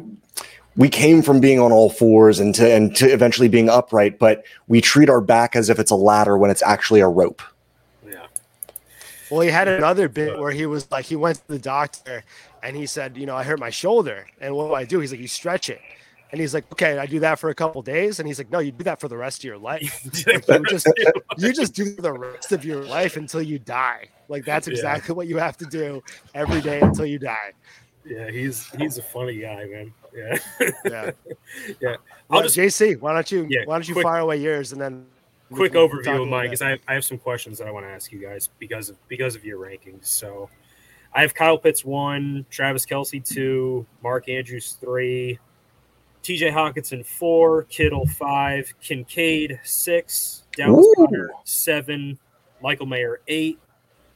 [0.75, 4.43] we came from being on all fours and to and to eventually being upright, but
[4.67, 7.41] we treat our back as if it's a ladder when it's actually a rope.
[8.07, 8.27] yeah.
[9.29, 12.23] Well, he had another bit where he was like, he went to the doctor
[12.63, 14.27] and he said, you know, I hurt my shoulder.
[14.39, 14.99] And what do I do?
[14.99, 15.79] He's like, you stretch it.
[16.31, 18.19] And he's like, okay, I do that for a couple days.
[18.19, 20.01] And he's like, no, you do that for the rest of your life.
[20.27, 20.87] You just
[21.37, 24.07] you just do the rest of your life until you die.
[24.29, 24.73] Like that's Yeah.
[24.75, 26.01] exactly what you have to do
[26.33, 27.51] every day until you die.
[28.05, 29.93] yeah, he's he's a funny guy, man.
[30.15, 30.37] Yeah.
[30.85, 31.11] Yeah.
[31.81, 31.95] Yeah.
[32.29, 34.81] I'll just JC, why don't you Yeah, why don't you quick- fire away yours and
[34.81, 35.05] then
[35.51, 37.85] quick overview of little mine because I have, I have some questions that I want
[37.85, 40.05] to ask you guys because of because of your rankings.
[40.05, 40.49] So
[41.13, 45.39] I have Kyle Pitts one, Travis Kelce two, Mark Andrews three,
[46.23, 51.29] TJ Hockenson four, Kittle five, Kincaid six, Dallas Ooh.
[51.43, 52.17] Seven,
[52.63, 53.59] Michael Mayer eight,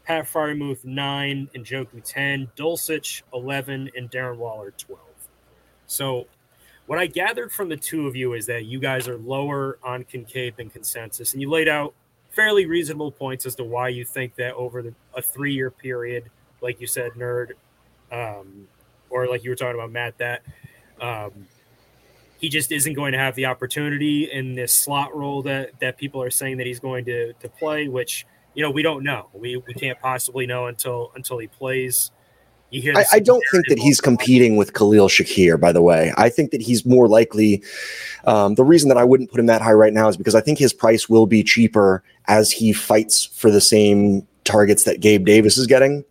[0.05, 5.01] Pat Freiermuth nine, Njoku ten, Dulcich eleven, and Darren Waller twelve.
[5.87, 6.27] So
[6.87, 10.03] what I gathered from the two of you is that you guys are lower on
[10.03, 11.93] Kincaid than consensus, and you laid out
[12.31, 16.29] fairly reasonable points as to why you think that over the, a three-year period,
[16.61, 17.51] like you said, nerd,
[18.11, 18.67] um,
[19.09, 20.41] or like you were talking about Matt, that
[21.01, 21.47] um,
[22.37, 26.21] he just isn't going to have the opportunity in this slot role that that people
[26.21, 29.29] are saying that he's going to to play, which you know we don't know.
[29.33, 32.11] We we can't possibly know until until he plays.
[32.95, 34.17] I, I don't think that he's all the time.
[34.17, 36.13] competing with Khalil Shakir, by the way.
[36.17, 37.63] I think that he's more likely.
[38.25, 40.41] Um, the reason that I wouldn't put him that high right now is because I
[40.41, 45.25] think his price will be cheaper as he fights for the same targets that Gabe
[45.25, 46.03] Davis is getting.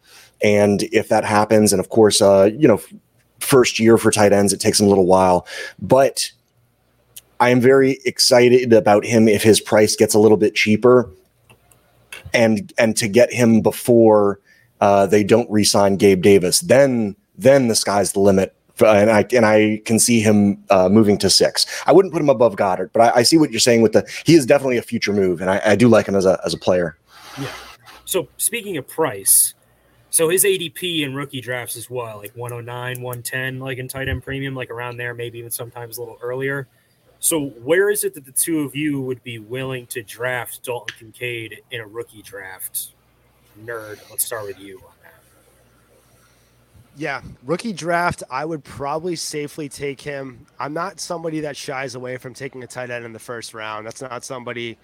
[0.43, 2.81] And if that happens, and of course, uh, you know,
[3.41, 5.47] first year for tight ends, it takes him a little while.
[5.81, 6.31] But
[7.41, 11.11] I am very excited about him if his price gets a little bit cheaper
[12.33, 14.41] and and to get him before
[14.85, 18.55] uh, they don't re-sign Gabe Davis, then then the sky's the limit.
[18.85, 21.65] And I and I can see him uh, moving to six.
[21.87, 24.05] I wouldn't put him above Goedert, but I, I see what you're saying with the.
[24.27, 26.53] He is definitely a future move, and I, I do like him as a as
[26.53, 26.99] a player.
[27.41, 27.49] Yeah.
[28.05, 29.55] So speaking of price,
[30.11, 34.23] so his ADP in rookie drafts is what, like 109, 110, like in tight end
[34.25, 36.67] premium, like around there, maybe even sometimes a little earlier.
[37.21, 40.97] So where is it that the two of you would be willing to draft Dalton
[40.99, 42.94] Kincaid in a rookie draft?
[43.63, 45.15] Nerd, let's start with you on that.
[46.97, 50.47] Yeah, rookie draft, I would probably safely take him.
[50.59, 53.87] I'm not somebody that shies away from taking a tight end in the first round.
[53.87, 54.79] That's not somebody.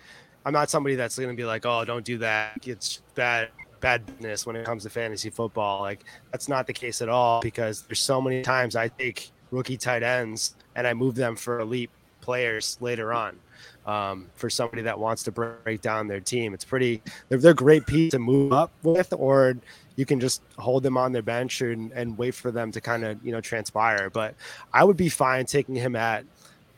[0.45, 2.67] I'm not somebody that's going to be like, "Oh, don't do that.
[2.67, 7.09] It's bad badness when it comes to fantasy football." Like that's not the case at
[7.09, 11.37] all because there's so many times I take rookie tight ends and I move them
[11.37, 13.39] for elite players later on.
[13.87, 17.03] Um, for somebody that wants to break down their team, it's pretty.
[17.29, 19.57] They're, they're great piece to move up with, or
[19.97, 23.05] you can just hold them on their bench and, and wait for them to kind
[23.05, 24.11] of you know transpire.
[24.11, 24.35] But
[24.73, 26.25] i would be fine taking him at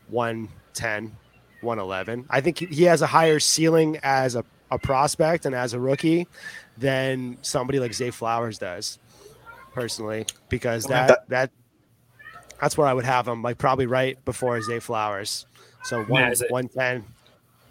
[0.09, 1.15] 110
[1.61, 5.79] 111 i think he has a higher ceiling as a, a prospect and as a
[5.79, 6.27] rookie
[6.77, 8.99] than somebody like zay flowers does
[9.73, 11.51] personally because that that
[12.59, 15.45] that's where i would have him like probably right before zay flowers
[15.83, 17.03] so one, Yeah, is 110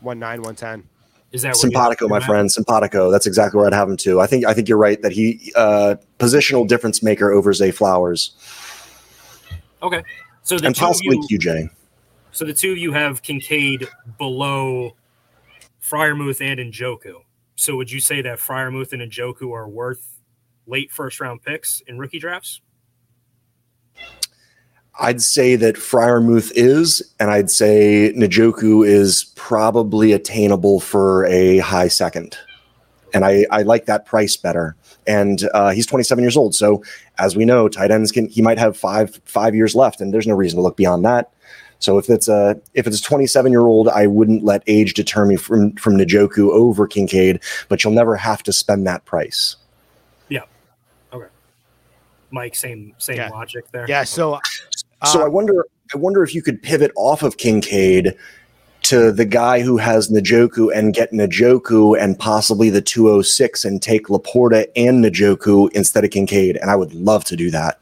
[0.03, 0.89] 19 110
[1.33, 3.11] Is that where Simpatico, my friend, simpatico.
[3.11, 4.21] That's exactly where I'd have him too.
[4.21, 8.33] I think I think you're right that he uh, positional difference maker over Zay Flowers
[9.83, 10.03] Okay.
[10.43, 11.71] So the and two of possibly you, QJ.
[12.33, 14.97] so the two of you have Kincaid below
[15.83, 17.23] Freiermuth and Njoku.
[17.57, 20.21] So would you say that Freiermuth and Njoku are worth
[20.67, 22.61] late first round picks in rookie drafts?
[25.01, 31.89] I'd say that Freiermuth is, and I'd say Njoku is probably attainable for a high
[31.89, 32.37] second.
[33.15, 34.77] And I, I like that price better.
[35.07, 36.55] And uh, he's 27 years old.
[36.55, 36.83] So
[37.19, 40.27] as we know, tight ends can he might have five five years left, and there's
[40.27, 41.31] no reason to look beyond that.
[41.81, 45.25] So if it's a if it's a 27 year old, I wouldn't let age deter
[45.27, 49.57] me from from Njoku over Kincaid, but you'll never have to spend that price.
[50.29, 50.45] Yeah.
[51.13, 51.27] Okay.
[52.31, 53.31] Mike, same same Yeah.
[53.31, 53.87] logic there.
[53.89, 54.39] yeah so
[55.07, 58.15] So uh, I wonder, I wonder if you could pivot off of Kincaid
[58.83, 64.07] to the guy who has Njoku and get Njoku and possibly the 206 and take
[64.09, 66.57] LaPorta and Njoku instead of Kincaid.
[66.57, 67.79] And I would love to do that.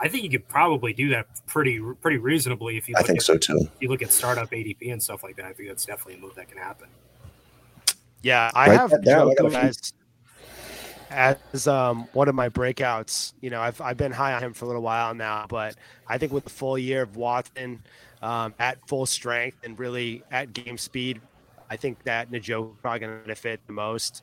[0.00, 2.94] I think you could probably do that pretty pretty reasonably if you.
[2.96, 3.58] I think at, so too.
[3.58, 6.18] If you look at startup ADP and stuff like that, I think that's definitely a
[6.18, 6.88] move that can happen.
[8.22, 9.30] Yeah, I Write have that down.
[9.30, 9.58] I got a Njoku few.
[9.58, 9.92] as
[11.10, 13.32] as um, one of my breakouts.
[13.40, 16.18] You know, I've I've been high on him for a little while now, but I
[16.18, 17.82] think with the full year of Watson
[18.22, 21.20] um, at full strength and really at game speed,
[21.70, 24.22] I think that Njoku probably going to benefit the most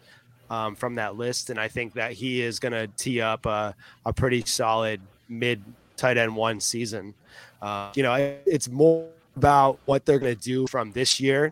[0.49, 3.75] um, from that list, and I think that he is going to tee up a,
[4.05, 5.63] a pretty solid mid
[5.97, 7.13] tight end one season.
[7.61, 8.13] Uh, you know,
[8.45, 11.51] it's more about what they're going to do from this year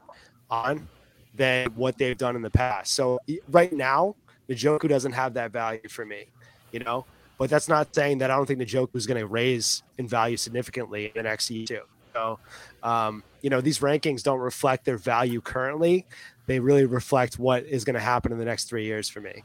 [0.50, 0.88] on
[1.36, 2.94] than what they've done in the past.
[2.94, 3.20] So
[3.50, 4.16] right now,
[4.50, 6.26] Njoku doesn't have that value for me,
[6.72, 7.06] you know.
[7.38, 10.38] But that's not saying that I don't think Njoku is going to raise in value
[10.38, 11.82] significantly in the next year too.
[12.14, 12.40] So,
[12.84, 16.06] um, you know, these rankings don't reflect their value currently.
[16.46, 19.44] They really reflect what is going to happen in the next three years for me.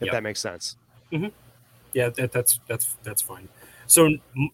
[0.00, 0.12] If Yep.
[0.12, 0.76] that makes sense.
[1.92, 3.48] Yeah, that, that's that's that's fine.
[3.86, 4.08] So,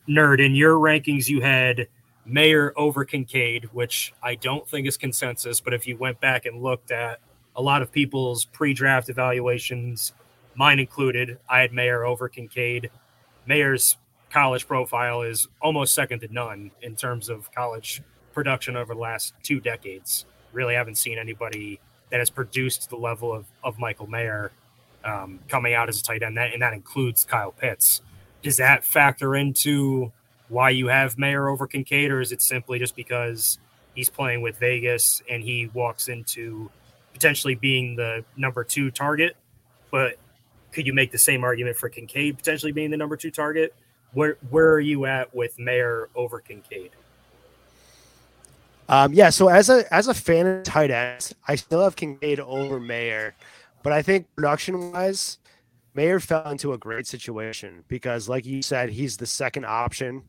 [0.09, 1.87] nerd, in your rankings, you had
[2.27, 5.61] Mayer over Kincaid, which I don't think is consensus.
[5.61, 7.21] But if you went back and looked at
[7.59, 10.13] a lot of people's pre-draft evaluations,
[10.55, 12.89] mine included, I had Mayer over Kincaid.
[13.47, 13.97] Mayer's
[14.31, 18.01] college profile is almost second to none in terms of college
[18.33, 20.25] production over the last two decades.
[20.53, 24.53] Really haven't seen anybody that has produced the level of, of Michael Mayer
[25.05, 28.03] um, coming out as a tight end, that, and that includes Kyle Pitts.
[28.41, 30.13] Does that factor into
[30.49, 33.59] why you have Mayer over Kincaid, or is it simply just because
[33.97, 36.71] he's playing with Vegas and he walks into
[37.19, 39.37] potentially being the number two target?
[39.91, 40.19] But
[40.73, 43.75] could you make the same argument for Kincaid potentially being the number two target?
[44.13, 46.91] Where where are you at with Mayer over Kincaid?
[48.89, 52.41] Um, yeah, so as a as a fan of tight ends, I still have Kincaid
[52.41, 53.35] over Mayer,
[53.83, 55.39] but I think production wise,
[55.95, 60.23] Mayer fell into a great situation because, like you said, he's the second option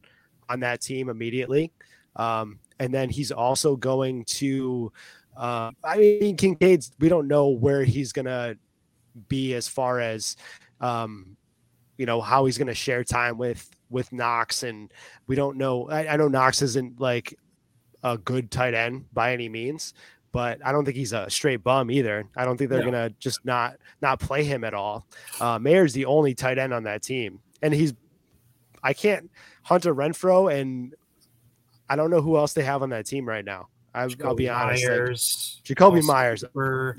[0.49, 1.71] on that team immediately,
[2.15, 4.91] um, and then he's also going to.
[5.39, 6.91] Uh, I mean, Kincaid's.
[6.99, 8.55] We don't know where he's gonna
[9.29, 10.35] be as far as,
[10.81, 11.37] um,
[11.97, 14.91] you know, how he's gonna share time with with Knox, and
[15.27, 15.89] we don't know.
[15.89, 17.33] I, I know Knox isn't like
[18.03, 19.93] a good tight end by any means,
[20.33, 22.25] but I don't think he's a straight bum either.
[22.35, 22.91] I don't think they're No.
[22.91, 25.07] gonna just not not play him at all.
[25.39, 27.93] Uh, Mayer's the only tight end on that team, and he's
[28.83, 29.31] I can't
[29.63, 30.93] Hunter Renfrow and
[31.89, 33.69] I don't know who else they have on that team right now.
[33.93, 34.85] I, I'll be honest.
[35.69, 36.41] like, Jakobi Meyers.
[36.41, 36.95] Hooper,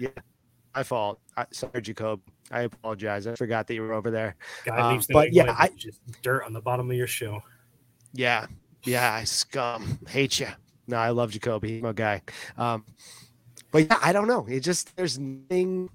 [0.75, 1.21] my fault.
[1.37, 2.21] I, sorry, Jacob.
[2.51, 3.27] I apologize.
[3.27, 4.37] I forgot that you were over there.
[4.65, 7.41] guy leaves New but yeah, I- just dirt on the bottom of your shoe.
[8.13, 8.47] Yeah,
[8.85, 9.99] yeah, I scum.
[10.09, 10.49] Hate you.
[10.89, 11.69] No, I love Jakobi.
[11.69, 12.23] He's my guy.
[12.59, 12.85] Um,
[13.71, 14.47] but yeah, I don't know.
[14.49, 15.89] It just there's nothing.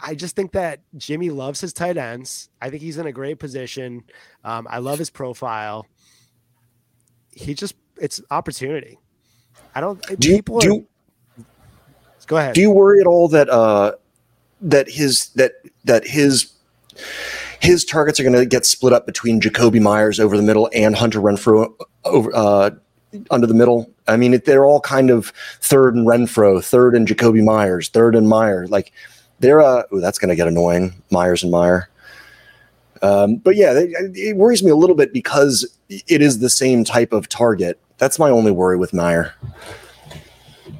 [0.00, 2.48] I just think that Jimmy loves his tight ends.
[2.60, 4.04] I think he's in a great position.
[4.44, 5.86] Um, I love his profile.
[7.32, 8.98] He just it's opportunity.
[9.76, 10.00] I don't.
[10.18, 10.86] Do you, do are, you
[12.26, 12.54] go ahead.
[12.54, 13.92] do you worry at all that uh
[14.62, 15.52] that his that
[15.84, 16.50] that his
[17.60, 20.96] his targets are going to get split up between Jakobi Meyers over the middle and
[20.96, 21.74] Hunter Renfrow
[22.06, 22.70] over uh
[23.30, 23.90] under the middle?
[24.08, 25.28] I mean, they're all kind of
[25.60, 28.66] third and Renfrow, third and Jakobi Meyers, third and Mayer.
[28.68, 28.92] Like
[29.40, 31.90] they're uh, oh, that's going to get annoying, Meyers and Mayer.
[33.02, 37.12] Um, but yeah, it worries me a little bit because it is the same type
[37.12, 37.78] of target.
[37.98, 39.34] That's my only worry with Mayer.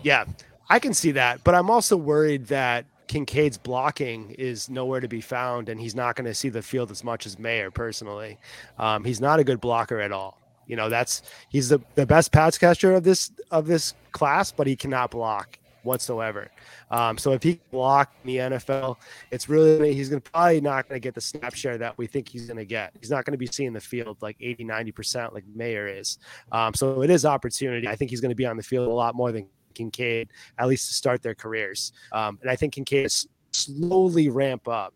[0.02, 0.24] Yeah,
[0.68, 5.20] I can see that, but I'm also worried that Kincaid's blocking is nowhere to be
[5.20, 7.70] found, and he's not going to see the field as much as Mayer.
[7.70, 8.38] Personally,
[8.79, 10.40] um, he's not a good blocker at all.
[10.66, 14.66] You know, that's he's the, the best pass catcher of this of this class, but
[14.66, 16.51] he cannot block whatsoever.
[16.90, 18.96] Um, so if he can block in the NFL,
[19.31, 22.07] it's really he's going to probably not going to get the snap share that we
[22.07, 22.92] think he's going to get.
[23.01, 26.18] He's not going to be seeing the field like 80, 90% like Mayer is.
[26.53, 27.88] Um, so it is opportunity.
[27.88, 30.68] I think he's going to be on the field a lot more than Kincaid, at
[30.68, 31.92] least to start their careers.
[32.12, 34.94] Um, and I think Kincaid is slowly ramp up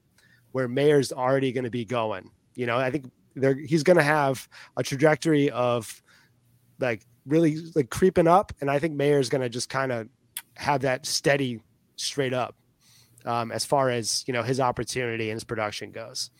[0.52, 2.30] where Mayer's already going to be going.
[2.54, 3.10] You know, I think
[3.66, 6.02] he's going to have a trajectory of
[6.78, 8.52] like really like creeping up.
[8.60, 10.08] And I think Mayer's going to just kind of
[10.60, 11.60] have that steady
[11.96, 12.54] straight up
[13.24, 16.30] um, as far as, you know, his opportunity and his production goes.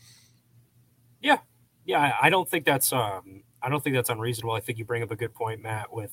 [1.23, 1.39] Yeah,
[1.87, 4.55] yeah, I don't think that's um I don't think that's unreasonable.
[4.55, 6.13] I think you bring up a good point, Matt, with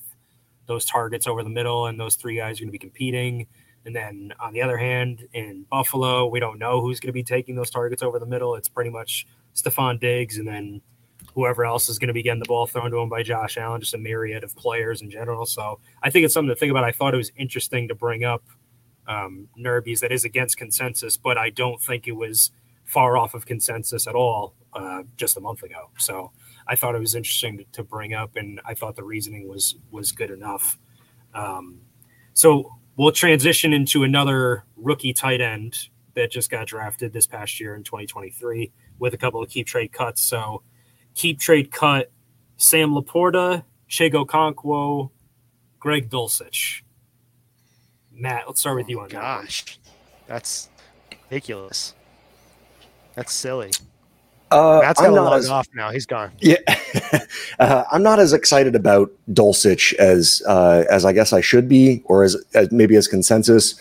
[0.66, 3.46] those targets over the middle and those three guys are going to be competing.
[3.84, 7.22] And then on the other hand, in Buffalo, we don't know who's going to be
[7.22, 8.54] taking those targets over the middle.
[8.54, 10.82] It's pretty much Stefon Diggs and then
[11.38, 13.80] whoever else is going to be getting the ball thrown to him by Josh Allen,
[13.80, 15.46] just a myriad of players in general.
[15.46, 16.82] So I think it's something to think about.
[16.82, 18.42] I thought it was interesting to bring up
[19.06, 22.50] um, Nerbies that is against consensus, but I don't think it was
[22.86, 25.90] far off of consensus at all uh, just a month ago.
[25.96, 26.32] So
[26.66, 29.76] I thought it was interesting to, to bring up, and I thought the reasoning was
[29.92, 30.76] was good enough.
[31.34, 31.82] Um,
[32.34, 35.78] so we'll transition into another rookie tight end
[36.14, 39.92] that just got drafted this past year in 2023 with a couple of keep trade
[39.92, 40.20] cuts.
[40.20, 40.64] So
[41.18, 42.10] keep trade cut
[42.56, 45.10] Sam LaPorta, Chig Okonkwo,
[45.78, 46.82] Greg Dulcich.
[48.12, 49.20] Matt, let's start with you on that.
[49.20, 49.78] Gosh,
[50.26, 50.70] that's
[51.10, 51.94] ridiculous.
[53.14, 53.70] That's silly.
[54.50, 55.90] Uh, Matt's I'm got to not log as- off now.
[55.90, 56.32] He's gone.
[56.40, 56.56] Yeah,
[57.58, 62.02] uh, I'm not as excited about Dulcich as uh, as I guess I should be,
[62.06, 63.74] or as, as maybe as consensus.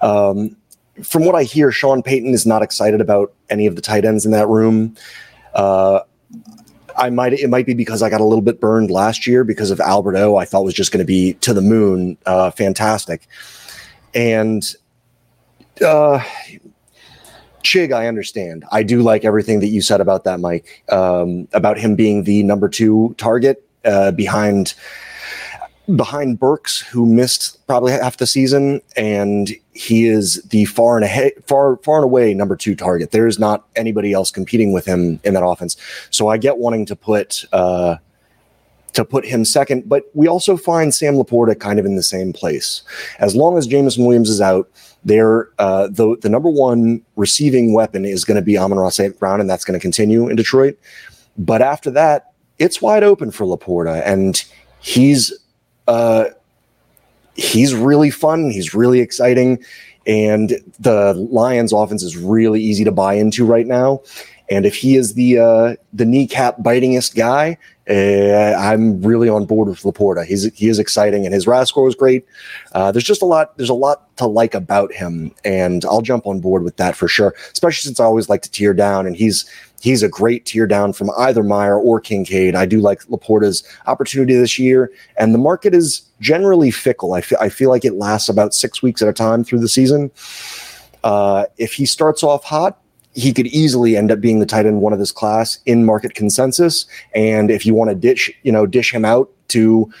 [0.00, 0.56] Um,
[1.02, 4.24] from what I hear, Sean Payton is not excited about any of the tight ends
[4.26, 4.94] in that room.
[5.54, 6.00] Uh,
[6.96, 9.70] I might it might be because I got a little bit burned last year because
[9.70, 10.36] of Albert O.
[10.36, 13.26] I thought was just going to be to the moon, uh, fantastic,
[14.14, 14.62] and
[15.84, 16.22] uh,
[17.62, 18.64] Chig, I understand.
[18.72, 22.42] I do like everything that you said about that, Mike, um, about him being the
[22.42, 24.74] number two target uh, behind
[25.96, 31.32] behind Burks, who missed probably half the season, and he is the far and ahead,
[31.46, 33.10] far far and away number two target.
[33.10, 35.76] There is not anybody else competing with him in that offense.
[36.10, 37.44] So I get wanting to put.
[37.52, 37.96] Uh,
[38.92, 42.30] to put him second, but we also find Sam LaPorta kind of in the same
[42.30, 42.82] place.
[43.20, 44.68] As long as Jameson Williams is out,
[45.02, 49.18] they're uh, the the number one receiving weapon is going to be Amon-Ra St.
[49.18, 50.78] Brown, and that's going to continue in Detroit.
[51.38, 54.44] But after that, it's wide open for LaPorta, and
[54.80, 55.32] he's
[55.88, 56.26] uh,
[57.34, 58.50] he's really fun.
[58.50, 59.62] He's really exciting,
[60.06, 64.02] and the Lions' offense is really easy to buy into right now.
[64.50, 67.56] And if he is the uh, the kneecap bitingest guy,
[67.88, 70.24] uh, I'm really on board with LaPorta.
[70.26, 72.26] He's he is exciting, and his RAS score is great.
[72.72, 73.56] Uh, there's just a lot.
[73.56, 77.08] There's a lot to like about him, and I'll jump on board with that for
[77.08, 77.34] sure.
[77.52, 79.46] Especially since I always like to tear down, and he's
[79.82, 82.54] he's a great tear down from either Mayer or Kincaid.
[82.54, 87.14] I do like LaPorta's opportunity this year, and the market is generally fickle.
[87.14, 89.68] I fe- I feel like it lasts about six weeks at a time through the
[89.68, 90.10] season.
[91.02, 92.78] Uh, if he starts off hot,
[93.14, 96.14] he could easily end up being the tight end one of this class in market
[96.14, 96.86] consensus.
[97.14, 99.92] And if you want to ditch, you know, dish him out to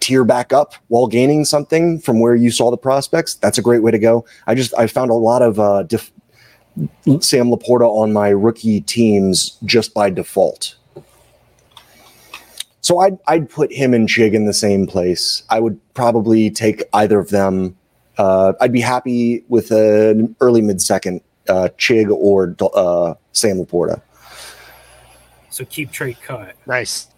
[0.00, 3.82] tier back up while gaining something from where you saw the prospects, that's a great
[3.82, 4.24] way to go.
[4.46, 5.82] I just I found a lot of uh,
[7.20, 10.74] Sam LaPorta on my rookie teams just by default.
[12.80, 15.42] So I'd I'd put him and Chig in the same place.
[15.50, 17.76] I would probably take either of them.
[18.18, 24.00] Uh, I'd be happy with an early mid second uh, Chig or uh, Sam LaPorta.
[25.50, 26.54] So keep trade cut.
[26.66, 27.08] Nice.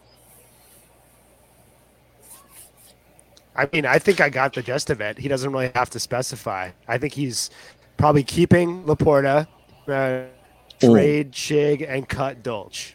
[3.56, 5.18] I mean, I think I got the gist of it.
[5.18, 6.70] He doesn't really have to specify.
[6.86, 7.50] I think he's
[7.99, 9.46] probably keeping LaPorta,
[9.86, 10.22] uh,
[10.80, 12.94] trade Chig, and cut Dolch.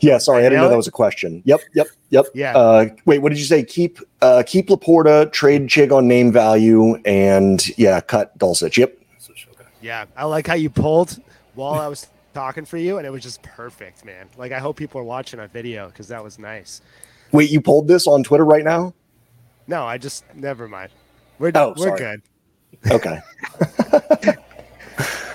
[0.00, 1.42] Yeah, sorry, I didn't know that was a question.
[1.44, 2.26] Yep, yep, yep.
[2.34, 2.56] Yeah.
[2.56, 3.62] Uh, wait, what did you say?
[3.62, 8.78] Keep uh, keep LaPorta, trade Chig on name value, and yeah, cut Dulcich.
[8.78, 8.98] Yep.
[9.82, 11.20] Yeah, I like how you pulled
[11.54, 14.28] while I was talking for you, and it was just perfect, man.
[14.38, 16.80] Like, I hope people are watching on video because that was nice.
[17.32, 18.94] Wait, you pulled this on Twitter right now?
[19.66, 20.90] No, I just never mind.
[21.38, 21.98] We're Oh, we're sorry.
[21.98, 22.22] good.
[22.90, 23.20] Okay.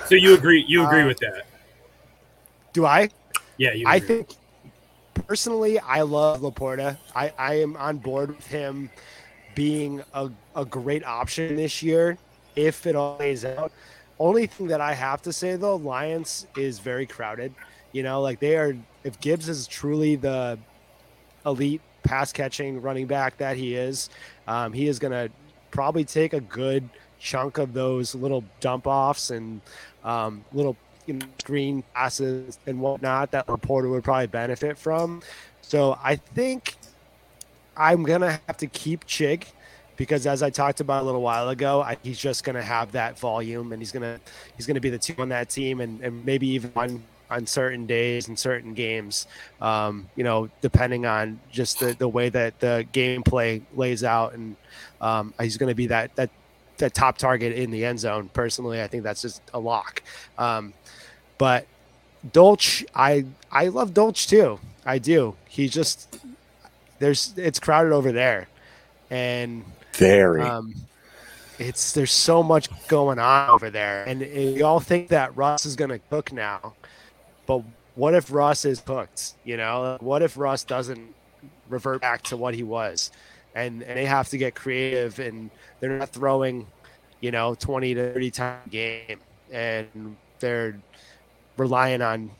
[0.06, 0.64] So you agree?
[0.66, 1.44] You agree Uh, with that?
[2.72, 3.08] Do I?
[3.58, 3.84] Yeah, you.
[3.86, 4.34] I think
[5.28, 6.98] personally, I love LaPorta.
[7.14, 8.90] I, I am on board with him
[9.54, 12.18] being a, a great option this year
[12.56, 13.70] if it all plays out.
[14.18, 17.54] Only thing that I have to say though, Lions is very crowded.
[17.92, 18.76] You know, like they are.
[19.04, 20.58] If Gibbs is truly the
[21.46, 24.10] elite pass catching running back that he is,
[24.48, 25.30] um, he is going to
[25.70, 26.88] probably take a good
[27.20, 29.60] chunk of those little dump offs and
[30.02, 35.22] um, little you know, screen passes and whatnot that LaPorta would probably benefit from.
[35.60, 36.76] So I think
[37.76, 39.44] I'm gonna have to keep Chig
[39.96, 43.18] because, as I talked about a little while ago, I, he's just gonna have that
[43.18, 44.18] volume and he's gonna
[44.56, 47.86] he's gonna be the two on that team and, and maybe even on on certain
[47.86, 49.26] days and certain games,
[49.60, 54.56] um, you know, depending on just the, the way that the gameplay lays out and
[55.00, 56.28] um, he's going to be that that
[56.80, 58.28] that top target in the end zone.
[58.32, 60.02] Personally, I think that's just a lock.
[60.36, 60.74] Um,
[61.38, 61.66] but
[62.32, 64.58] Dolch, I I love Dolch too.
[64.84, 65.36] I do.
[65.48, 66.18] He just
[66.98, 68.48] there's it's crowded over there,
[69.10, 69.64] and
[69.94, 70.42] Very.
[70.42, 70.74] um,
[71.58, 75.76] it's there's so much going on over there, and, you all think that Russ is
[75.76, 76.74] going to cook now,
[77.46, 77.62] but
[77.94, 79.34] what if Russ is cooked?
[79.44, 81.14] You know, what if Russ doesn't
[81.68, 83.10] revert back to what he was,
[83.54, 86.66] and and they have to get creative, and they're not throwing,
[87.20, 89.20] you know, twenty to thirty time game,
[89.52, 90.78] and they're
[91.56, 92.30] relying on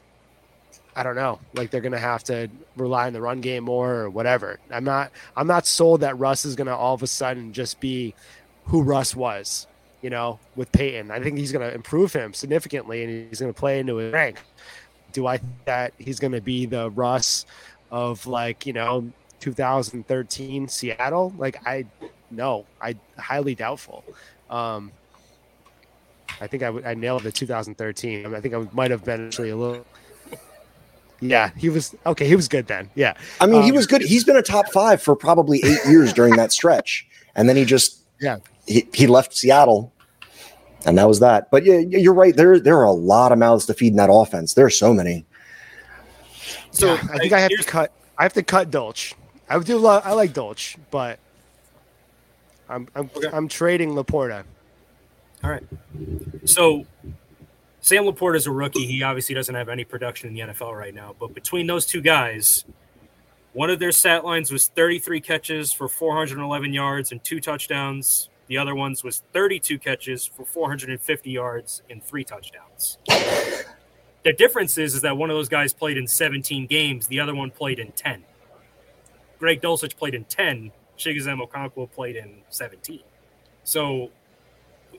[0.97, 4.11] I don't know, like they're gonna have to rely on the run game more or
[4.11, 4.59] whatever.
[4.71, 8.15] I'm not I'm not sold that Russ is gonna all of a sudden just be
[8.65, 9.67] who Russ was,
[10.03, 11.11] you know, with Peyton.
[11.11, 14.41] I think he's gonna improve him significantly and he's gonna play into his rank.
[15.13, 17.47] Do I think that he's gonna be the Russ
[17.91, 19.11] of like, you know,
[19.41, 21.33] 2013 Seattle?
[21.37, 21.87] Like I
[22.31, 24.05] no, I highly doubtful.
[24.49, 24.93] Um
[26.41, 28.25] I think I, w- I nailed the 2013.
[28.25, 29.85] I, mean, I think I might have been actually a little
[31.23, 32.27] yeah, he was okay.
[32.27, 32.89] He was good then.
[32.95, 33.13] Yeah,
[33.43, 34.01] I mean, he Um, was good.
[34.01, 37.67] He's been a top five for probably eight years during that stretch, and then he
[37.67, 38.39] just Yeah.
[38.67, 39.93] he, he left Seattle,
[40.87, 41.51] and that was that.
[41.51, 42.35] But yeah, you're right.
[42.35, 44.55] There there are a lot of mouths to feed in that offense.
[44.55, 45.27] There are so many.
[46.71, 47.93] So Yeah, I think I have to cut.
[48.17, 49.13] I have to cut Dolch.
[49.51, 49.77] I would do.
[49.77, 51.19] Lo- I like Dolch, but
[52.69, 53.29] I'm I'm Okay.
[53.33, 54.45] I'm trading LaPorta.
[55.43, 55.65] All right.
[56.45, 56.87] So
[57.81, 58.87] Sam LaPorta is a rookie.
[58.87, 61.15] He obviously doesn't have any production in the NFL right now.
[61.19, 62.65] But between those two guys,
[63.53, 68.29] one of their stat lines was 33 catches for 411 yards and two touchdowns.
[68.47, 72.99] The other ones was 32 catches for 450 yards and three touchdowns.
[74.23, 77.07] The difference is, is that one of those guys played in 17 games.
[77.07, 78.25] The other one played in 10.
[79.41, 80.71] Greg Dulcich played in 10.
[80.99, 83.01] Chigoziem Okonkwo played in 17.
[83.65, 84.11] So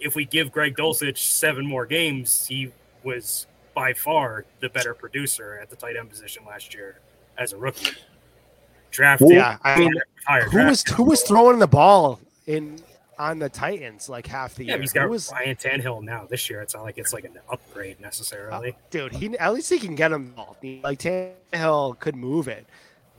[0.01, 2.71] if we give Greg Dulcich seven more games, he
[3.03, 6.99] was by far the better producer at the tight end position last year
[7.37, 7.91] as a rookie.
[8.89, 9.91] Drafted, Yeah, I mean,
[10.51, 12.79] Who was who was throwing the ball in
[13.17, 14.81] on the Titans like half the Yeah, year?
[14.81, 16.61] he's Who got was, Ryan Tannehill now this year.
[16.61, 18.75] It's not like it's like an upgrade Uh, necessarily.
[18.89, 20.35] dude, he at least he can get him.
[20.61, 22.65] He- Like Tannehill could move it.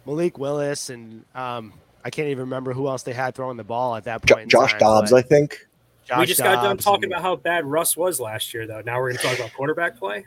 [0.07, 1.73] Malik Willis and um,
[2.05, 4.51] I can't even remember who else they had throwing the ball at that point.
[4.51, 5.59] Josh time, Dobbs, I think.
[6.03, 8.83] we Josh just got done talking and- about how bad Russ was last year, though.
[8.85, 10.25] Now we're going to talk about quarterback play.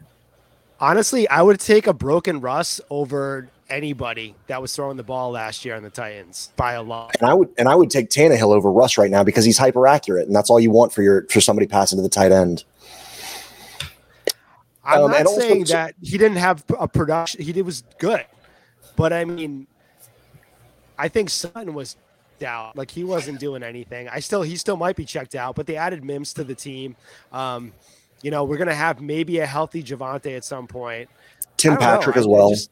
[0.79, 5.63] Honestly, I would take a broken Russ over anybody that was throwing the ball last
[5.65, 7.15] year on the Titans by a lot.
[7.19, 9.87] And I would and I would take Tannehill over Russ right now because he's hyper
[9.87, 12.63] accurate, and that's all you want for your for somebody passing to the tight end.
[14.83, 17.41] I'm Um, not and also- saying that he didn't have a production.
[17.41, 18.25] He did was good,
[18.95, 19.67] but I mean,
[20.97, 21.97] I think Sutton was
[22.45, 22.77] out.
[22.77, 24.09] Like he wasn't doing anything.
[24.09, 26.95] I still he still might be checked out, but they added Mims to the team.
[27.31, 27.71] Um,
[28.21, 31.09] you know, we're gonna have maybe a healthy Javonte at some point.
[31.57, 31.85] Tim don't know.
[31.85, 32.49] Patrick as well.
[32.49, 32.71] just-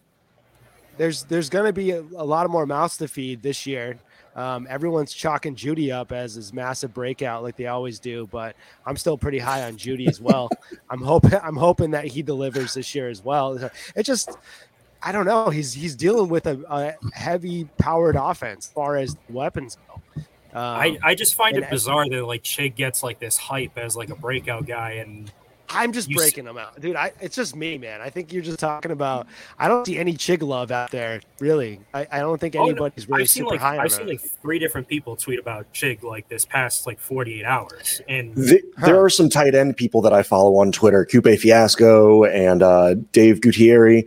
[0.97, 3.97] there's there's going to be a, a lot of more mouths to feed this year.
[4.35, 8.27] Um, everyone's chalking Jeudy up as his massive breakout, like they always do.
[8.31, 8.55] But
[8.85, 10.49] I'm still pretty high on Jeudy as well.
[10.89, 13.71] I'm hoping I'm hoping that he delivers this year as well.
[13.95, 14.29] It just
[15.05, 15.49] I don't know.
[15.49, 20.01] He's he's dealing with a, a heavy powered offense as far as weapons go.
[20.55, 23.95] Um, I, I just find it bizarre that like Chig gets like this hype as
[23.95, 25.31] like a breakout guy, and
[25.67, 26.95] I'm just You s- breaking them out, dude.
[26.95, 28.01] I, it's just me, man.
[28.01, 29.25] I think you're just talking about.
[29.57, 31.79] I don't see any Chig love out there, really.
[31.91, 32.69] I, I don't think Oh, no.
[32.69, 34.09] anybody's really I've super like high on I've seen him.
[34.09, 38.61] like three different people tweet about Chig like this past like 48 hours, and Th-
[38.77, 38.85] Huh.
[38.85, 42.93] There are some tight end people that I follow on Twitter, Coupe Fiasco and uh,
[43.11, 44.03] Dave Gutierrez.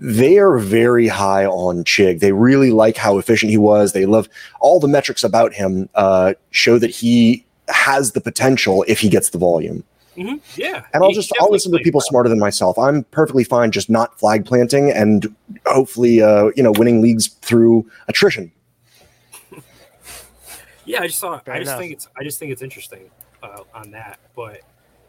[0.00, 2.20] They are very high on Chig.
[2.20, 3.92] They really like how efficient he was.
[3.92, 4.28] They love
[4.60, 9.30] all the metrics about him uh, show that he has the potential if he gets
[9.30, 9.82] the volume.
[10.16, 12.06] Mhm, yeah, And I'll just I'll listen to people well.
[12.08, 12.76] smarter than myself.
[12.78, 15.32] I'm perfectly fine just not flag planting and
[15.66, 18.50] hopefully uh, you know winning leagues through attrition.
[20.84, 21.80] Yeah, I just thought Fair I just enough.
[21.80, 23.10] think it's I just think it's interesting
[23.42, 24.18] uh, on that.
[24.34, 24.62] But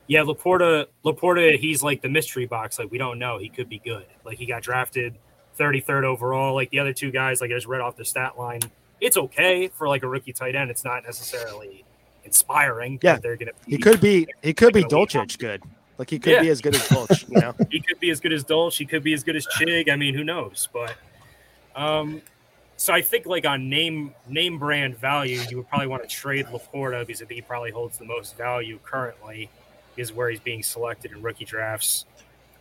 [0.10, 2.80] yeah, LaPorta LaPorta he's like the mystery box.
[2.80, 3.38] Like we don't know.
[3.38, 4.08] He could be good.
[4.26, 5.16] Like he got drafted
[5.58, 6.56] 33rd overall.
[6.56, 8.62] Like the other two guys, like I just read off the stat line.
[9.00, 10.72] It's okay for like a rookie tight end.
[10.72, 11.86] It's not necessarily
[12.26, 13.00] inspiring.
[13.04, 13.18] Yeah.
[13.18, 13.52] they're gonna.
[13.68, 15.62] He could be he could be Dolchich good.
[16.00, 16.42] Like he could Yeah.
[16.42, 17.54] be as good as Dolch, you know.
[17.70, 18.78] he could be as good as Dolce.
[18.84, 19.92] He could be as good as Chig.
[19.92, 20.68] I mean, who knows?
[20.74, 20.96] But
[21.76, 22.22] um,
[22.78, 26.48] so I think like on name name brand value, you would probably want to trade
[26.48, 29.50] LaPorta because I think he probably holds the most value currently,
[30.00, 32.06] is where he's being selected in rookie drafts.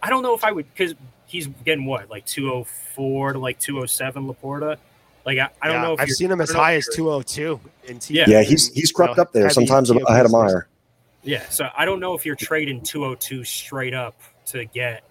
[0.03, 0.95] I don't know if I would because
[1.27, 4.77] he's getting what like 204 to like 207 LaPorta.
[5.25, 7.99] Like I, I don't Yeah, know if I've seen him as high as 202 in
[7.99, 8.15] T.
[8.15, 8.25] Yeah.
[8.29, 9.51] Yeah, he's in, he's you crept know, up there.
[9.51, 10.53] Sometimes TOP ahead of listeners.
[10.53, 10.69] Meyer.
[11.23, 14.15] Yeah, so I don't know if you're trading 202 straight up
[14.47, 15.03] to get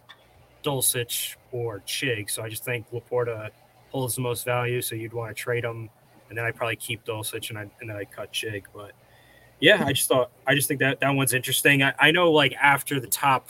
[0.63, 2.29] Dulcich or Chig.
[2.29, 3.49] So I just think LaPorta
[3.89, 4.81] holds the most value.
[4.81, 5.89] So you'd want to trade him,
[6.29, 8.63] and then I'd probably keep Dulcich and I and then I cut Chig.
[8.73, 8.93] But
[9.59, 11.83] yeah, I just thought I just think that that one's interesting.
[11.83, 13.49] I, I know like after the top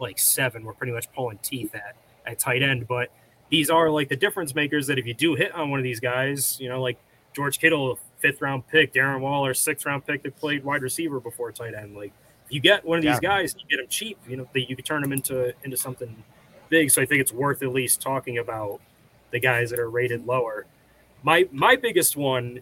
[0.00, 3.10] like seven, we're pretty much pulling teeth at at tight end, but
[3.50, 6.00] these are like the difference makers that if you do hit on one of these
[6.00, 6.98] guys, you know, like
[7.32, 11.50] George Kittle, fifth round pick, Darren Waller, sixth round pick that played wide receiver before
[11.52, 11.96] tight end.
[11.96, 12.12] Like
[12.46, 13.28] if you get one of these Yeah.
[13.30, 14.18] guys, you get them cheap.
[14.28, 16.14] You know, that you can turn them into into something
[16.68, 18.80] big, so I think it's worth at least talking about
[19.30, 20.66] the guys that are rated lower.
[21.22, 22.60] My my biggest one,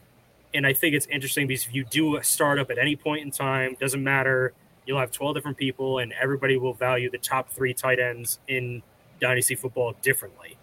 [0.56, 3.30] and I think it's interesting because if you do a startup at any point in
[3.30, 4.54] time, doesn't matter.
[4.86, 8.82] You'll have 12 different people, and everybody will value the top three tight ends in
[9.20, 10.56] dynasty football differently.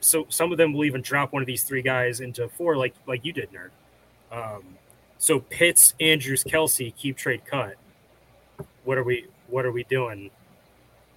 [0.00, 2.94] So some of them will even drop one of these three guys into four, like
[3.06, 3.70] like you did, nerd.
[4.30, 4.64] Um,
[5.18, 7.76] so Pitts, Andrews, Kelce, keep trade cut.
[8.84, 10.30] What are we What are we doing,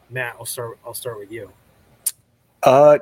[0.10, 0.36] Matt?
[0.40, 0.78] I'll start.
[0.86, 1.52] I'll start with you.
[2.64, 3.00] Uh,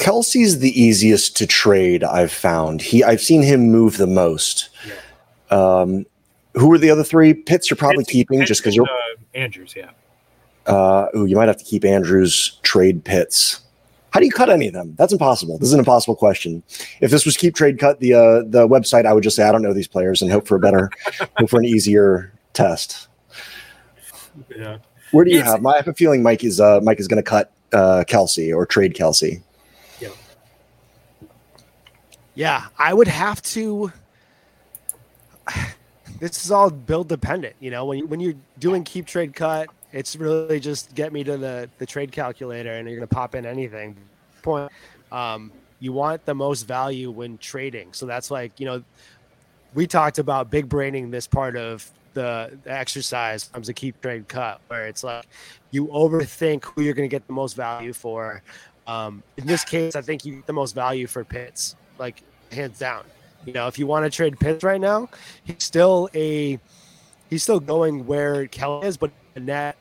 [0.00, 2.02] Kelce's the easiest to trade.
[2.02, 3.04] I've found he.
[3.04, 4.70] I've seen him move the most.
[4.86, 5.56] Yeah.
[5.56, 6.06] Um,
[6.54, 7.34] who are the other three?
[7.34, 9.74] Pitts, you're probably Pitts, keeping Pitts just because you're uh, Andrews.
[9.76, 9.90] Yeah.
[10.66, 12.58] Uh, ooh, you might have to keep Andrews.
[12.62, 13.60] Trade Pitts.
[14.12, 14.94] How do you cut any of them?
[14.96, 15.58] That's impossible.
[15.58, 16.62] This is an impossible question.
[17.00, 19.52] If this was keep trade cut the uh, the website, I would just say I
[19.52, 20.90] don't know these players and hope for a better,
[21.36, 23.08] hope for an easier test.
[24.56, 24.78] Yeah.
[25.12, 25.64] Where do you it's, have?
[25.66, 28.64] I have a feeling Mike is uh, Mike is going to cut uh, Kelce or
[28.64, 29.42] trade Kelce.
[32.40, 32.68] Yeah.
[32.78, 33.92] I would have to.
[36.18, 37.86] This is all build dependent, you know.
[37.86, 41.70] When you, when you're doing keep trade cut, it's really just get me to the
[41.78, 43.96] the trade calculator, and you're to pop in anything.
[44.42, 44.70] Point.
[45.10, 48.82] Um, you want the most value when trading, so that's like you know,
[49.72, 54.28] we talked about big braining this part of the, the exercise comes a keep trade
[54.28, 55.24] cut, where it's like
[55.70, 58.42] you overthink who you're to get the most value for.
[58.86, 61.76] Um, in this case, I think you get the most value for Pitts.
[61.98, 62.22] like
[62.52, 63.04] hands down.
[63.46, 65.08] You know, if you want to trade Pitts right now,
[65.44, 66.58] he's still a
[67.28, 69.76] he's still going where Kelly is, but net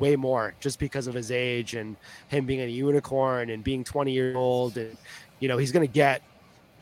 [0.00, 4.10] way more just because of his age and him being a unicorn and being 20
[4.10, 4.96] years old and
[5.38, 6.20] you know he's going to get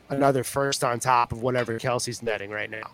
[0.09, 2.91] another first on top of whatever Kelce's netting right now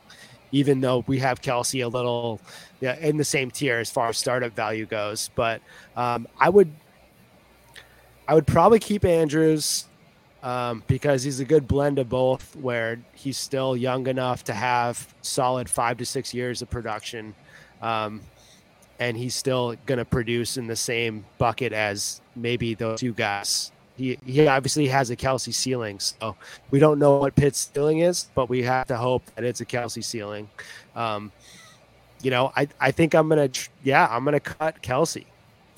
[0.52, 2.40] even though we have Kelce a little
[2.80, 5.30] yeah, in the same tier as far as startup value goes.
[5.34, 5.60] But
[5.96, 6.70] um, I would
[8.26, 9.86] I would probably keep Andrews
[10.42, 15.14] um, because he's a good blend of both, where he's still young enough to have
[15.22, 17.34] solid five to six years of production.
[17.82, 18.20] Um,
[19.00, 23.70] and he's still going to produce in the same bucket as maybe those two guys
[23.98, 25.98] he, he obviously has a Kelce ceiling.
[25.98, 26.36] So
[26.70, 29.66] we don't know what Pitt's ceiling is, but we have to hope that it's a
[29.66, 30.48] Kelce ceiling.
[30.94, 31.32] Um,
[32.22, 35.24] you know, I, I think I'm going to, yeah, I'm going to cut Kelce,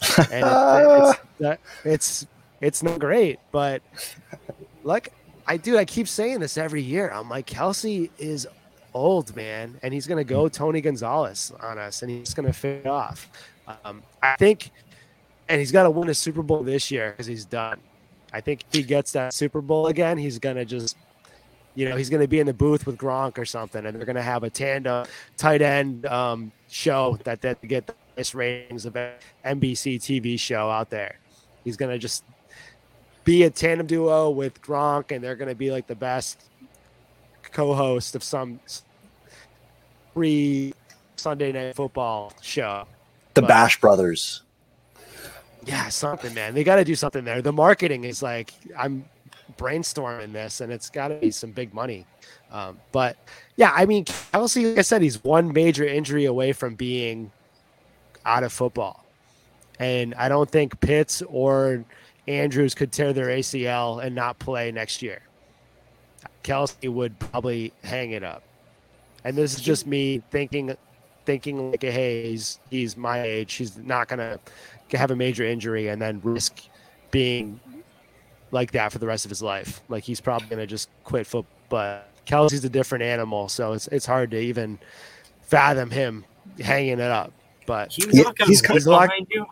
[0.31, 2.27] And it, it's, it's,
[2.61, 3.83] it's not great, but
[4.83, 5.13] like
[5.47, 7.11] I do, I keep saying this every year.
[7.11, 8.47] I'm like, Kelce is
[8.95, 12.53] old, man, and he's going to go Tony Gonzalez on us and he's going to
[12.53, 13.29] fit off.
[13.85, 14.71] Um, I think,
[15.49, 17.81] and he's got to win a Super Bowl this year because he's done.
[18.33, 20.97] I think if he gets that Super Bowl again, he's gonna just,
[21.75, 24.23] you know, he's gonna be in the booth with Gronk or something, and they're gonna
[24.23, 25.07] have a tandem
[25.37, 28.95] tight end um, show that that get the highest ratings of
[29.45, 31.19] NBC TV show out there.
[31.65, 32.25] He's gonna just
[33.25, 36.45] be a tandem duo with Gronk, and they're gonna be like the best
[37.43, 38.61] co-host of some
[40.15, 40.75] free
[41.17, 42.87] Sunday night football show.
[43.35, 44.43] The but, Bash Brothers.
[45.67, 46.55] Yeah, something, man.
[46.55, 47.43] They got to do something there.
[47.43, 49.05] The marketing is like I'm
[49.59, 52.07] brainstorming this, and it's got to be some big money.
[52.51, 53.17] Um, but
[53.57, 57.31] yeah, I mean, Kelce, like I said, he's one major injury away from being
[58.25, 59.05] out of football,
[59.79, 61.85] and I don't think Pitts or
[62.29, 65.23] Andrews could tear their ACL and not play next year.
[66.45, 68.43] Kelce would probably hang it up,
[69.25, 70.77] and this is just me thinking,
[71.25, 73.55] thinking like, hey, he's he's my age.
[73.55, 74.39] He's not gonna
[74.93, 76.61] have a major injury and then risk
[77.11, 77.61] being
[78.51, 79.81] like that for the rest of his life.
[79.89, 81.57] Like he's probably gonna just quit football.
[81.69, 84.79] But Kelce's a different animal, so it's it's hard to even
[85.43, 86.25] fathom him
[86.61, 87.33] hanging it up.
[87.67, 89.47] But he's yeah, he's wood behind you.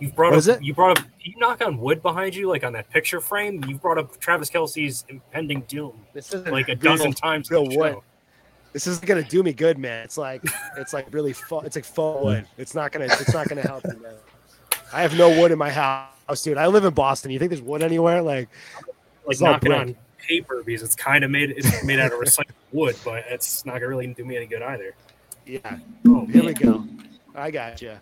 [0.00, 0.62] You've brought what up.
[0.62, 1.04] You brought up.
[1.20, 3.64] You knock on wood behind you, like on that picture frame.
[3.66, 7.50] You've brought up Travis Kelce's impending doom, This is like a dozen times.
[7.50, 7.96] Real wood.
[8.72, 10.04] This isn't gonna do me good, man.
[10.04, 10.42] It's like
[10.76, 11.64] it's like really fun.
[11.64, 12.46] It's like faux wood.
[12.58, 13.06] It's not gonna.
[13.06, 14.14] It's not gonna help me, man.
[14.92, 16.58] I have no wood in my house, dude.
[16.58, 17.30] I live in Boston.
[17.30, 18.22] You think there's wood anywhere?
[18.22, 18.48] Like,
[19.26, 22.96] like knocking on paper because it's kind of made it's made out of recycled wood,
[23.04, 24.94] but it's not gonna really do me any good either.
[25.46, 25.78] Yeah.
[26.06, 26.84] Oh, here we go.
[27.34, 27.96] I got you.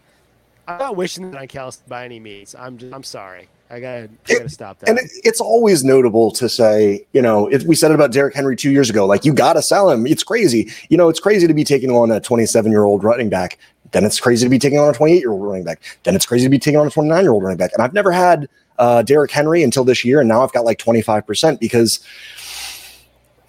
[0.67, 2.55] I'm not wishing that on Kelce by any means.
[2.55, 3.49] I'm just, I'm sorry.
[3.71, 4.89] I gotta, I gotta stop that.
[4.89, 8.57] And it's always notable to say, you know, if we said it about Derrick Henry
[8.57, 10.07] two years ago, like you gotta sell him.
[10.07, 10.71] It's crazy.
[10.89, 13.59] You know, it's crazy to be taking on a 27 year old running back.
[13.93, 15.83] Then it's crazy to be taking on a 28 year old running back.
[16.05, 17.73] Then it's crazy to be taking on a 29 year old running back.
[17.73, 18.49] And I've never had
[18.79, 22.05] uh, Derrick Henry until this year, and now I've got like 25 percent because,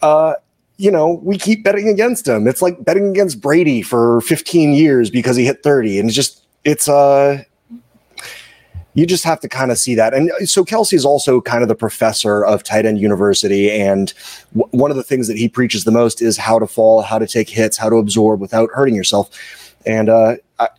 [0.01, 0.35] uh,
[0.77, 2.47] you know, we keep betting against him.
[2.47, 6.44] It's like betting against Brady for 15 years because he hit 30, and it's just
[6.65, 7.43] it's uh
[8.95, 10.13] you just have to kind of see that.
[10.13, 13.69] And so Kelce is also kind of the professor of tight end university.
[13.69, 14.13] And
[14.57, 17.19] w- one of the things that he preaches the most is how to fall, how
[17.19, 19.29] to take hits, how to absorb without hurting yourself.
[19.85, 20.69] And uh, I,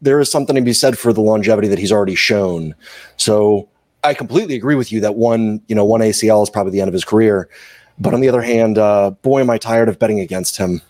[0.00, 2.74] there is something to be said for the longevity that he's already shown.
[3.18, 3.68] So
[4.02, 6.88] I completely agree with you that one, you know, one ACL is probably the end
[6.88, 7.50] of his career.
[7.98, 10.80] But on the other hand, uh, boy, am I tired of betting against him.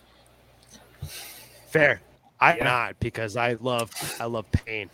[1.67, 2.01] Fair.
[2.39, 2.63] I'm yeah.
[2.63, 4.89] not because I love I love pain.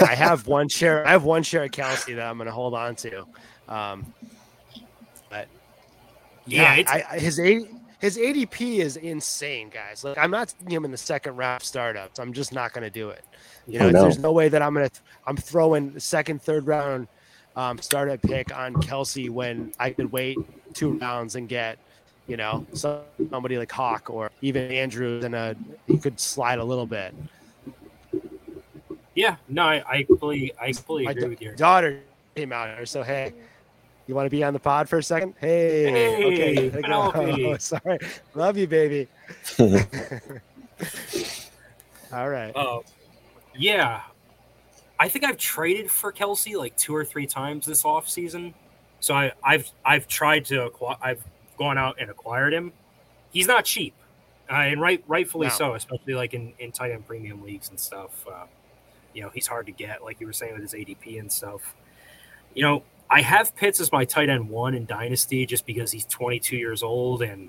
[0.00, 1.06] I have one share.
[1.06, 3.26] I have one share of Kelce that I'm going to hold on to.
[3.68, 4.12] Um,
[5.30, 5.48] but
[6.46, 7.66] yeah, yeah I, I, his A,
[8.00, 10.04] his ADP is insane, guys.
[10.04, 12.18] Like I'm not seeing him in the second round startups.
[12.18, 13.24] I'm just not going to do it.
[13.66, 14.02] You know, no.
[14.02, 15.00] there's no way that I'm going to.
[15.26, 17.08] I'm throwing second, third round
[17.56, 20.38] um, startup pick on Kelce when I could wait
[20.74, 21.78] two rounds and get
[22.26, 25.56] you know, somebody like Hock or even Andrews, and a
[25.86, 27.14] he could slide a little bit.
[29.14, 32.00] Yeah, no, I, I completely, I completely agree with your daughter
[32.34, 32.84] came out here.
[32.86, 33.32] So hey,
[34.06, 35.34] you want to be on the pod for a second?
[35.40, 37.98] Hey, hey okay, oh, sorry,
[38.34, 39.08] love you, baby.
[42.12, 42.54] All right.
[42.54, 42.80] Uh,
[43.56, 44.02] yeah,
[44.98, 48.54] I think I've traded for Kelce like two or three times this off season.
[49.00, 51.24] So I, I've I've tried to acquire, I've
[51.56, 52.72] gone out and acquired him.
[53.30, 53.94] He's not cheap,
[54.50, 55.52] uh, and right rightfully no.
[55.52, 58.26] so, especially like in in tight end premium leagues and stuff.
[58.26, 58.46] Uh,
[59.14, 61.74] you know, he's hard to get, like you were saying with his ADP and stuff.
[62.54, 66.04] You know, I have Pitts as my tight end one in Dynasty just because he's
[66.04, 67.48] 22 years old and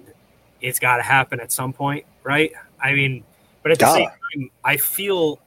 [0.62, 2.54] it's got to happen at some point, right?
[2.82, 3.24] I mean,
[3.64, 5.40] but at the same time, I feel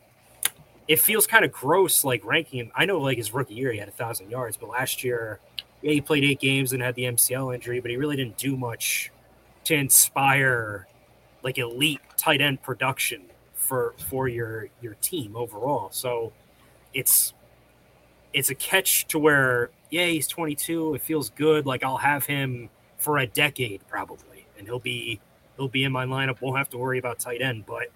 [0.89, 2.73] it feels kind of gross, like ranking him.
[2.75, 5.41] I know, like his rookie year, he had a thousand yards, but last year,
[5.83, 8.57] yeah, he played eight games and had the MCL injury, but he really didn't do
[8.57, 9.11] much
[9.65, 10.87] to inspire
[11.43, 13.23] like elite tight end production
[13.55, 15.89] for for your your team overall.
[15.91, 16.33] So
[16.93, 17.35] it's
[18.33, 22.69] it's a catch to where yeah he's 22 it feels good like i'll have him
[22.99, 25.21] for a decade probably and he'll be
[25.57, 27.89] he'll be in my lineup won't have to worry about tight end but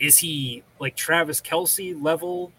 [0.00, 2.52] is he like travis Kelce level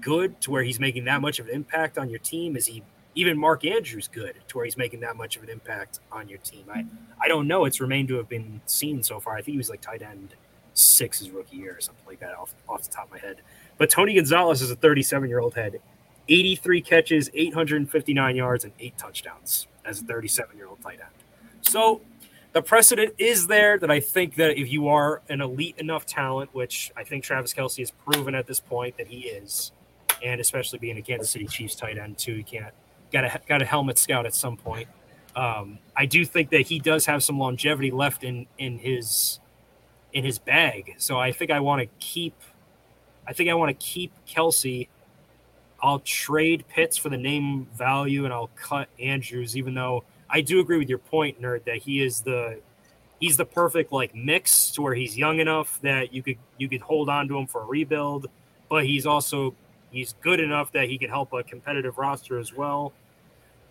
[0.00, 2.82] good to where he's making that much of an impact on your team is he
[3.20, 6.38] even mark andrews good to where he's making that much of an impact on your
[6.38, 6.84] team i
[7.20, 9.70] i don't know it's remained to have been seen so far i think he was
[9.70, 10.34] like tight end
[10.74, 13.40] six his rookie year or something like that off, off the top of my head.
[13.78, 15.80] But Tony Gonzalez is a 37 year old head,
[16.28, 21.10] 83 catches, 859 yards, and eight touchdowns as a 37 year old tight end.
[21.62, 22.00] So
[22.52, 26.54] the precedent is there that I think that if you are an elite enough talent,
[26.54, 29.72] which I think Travis Kelce has proven at this point that he is,
[30.22, 32.74] and especially being a Kansas City Chiefs tight end too, you can't
[33.12, 34.88] got a got a helmet scout at some point.
[35.36, 39.40] Um, I do think that he does have some longevity left in in his
[40.12, 40.94] in his bag.
[40.98, 42.34] So I think I want to keep.
[43.26, 44.88] I think I want to keep Kelce.
[45.82, 49.56] I'll trade Pitts for the name value, and I'll cut Andrews.
[49.56, 52.60] Even though I do agree with your point, nerd, that he is the
[53.20, 56.80] he's the perfect like mix to where he's young enough that you could you could
[56.80, 58.26] hold on to him for a rebuild,
[58.68, 59.54] but he's also
[59.90, 62.92] he's good enough that he could help a competitive roster as well.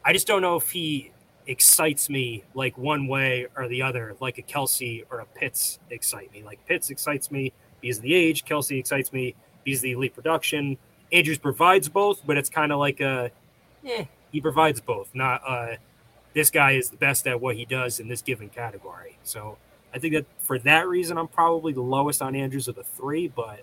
[0.03, 1.11] I just don't know if he
[1.47, 6.31] excites me like one way or the other, like a Kelce or a Pitts excite
[6.31, 6.43] me.
[6.43, 10.13] Like Pitts excites me because of the age, Kelce excites me because of the elite
[10.13, 10.77] production.
[11.11, 13.31] Andrews provides both, but it's kind of like a,
[13.85, 15.09] eh, he provides both.
[15.15, 15.75] Not uh,
[16.33, 19.17] this guy is the best at what he does in this given category.
[19.23, 19.57] So
[19.93, 23.27] I think that for that reason, I'm probably the lowest on Andrews of the three,
[23.27, 23.61] but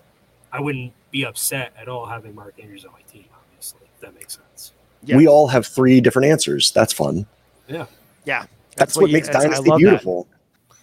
[0.51, 3.25] I wouldn't be upset at all having Mark Andrews on my team.
[3.33, 4.73] Obviously, if that makes sense.
[5.03, 5.17] Yeah.
[5.17, 6.71] We all have three different answers.
[6.71, 7.25] That's fun.
[7.67, 7.85] Yeah.
[8.25, 8.39] Yeah.
[8.39, 10.27] That's, that's what, what, makes Dynasty beautiful.
[10.69, 10.77] That.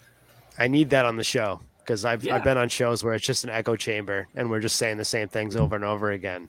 [0.58, 2.36] I need that on the show because I've, yeah.
[2.36, 5.04] I've been on shows where it's just an echo chamber and we're just saying the
[5.04, 6.48] same things over and over again.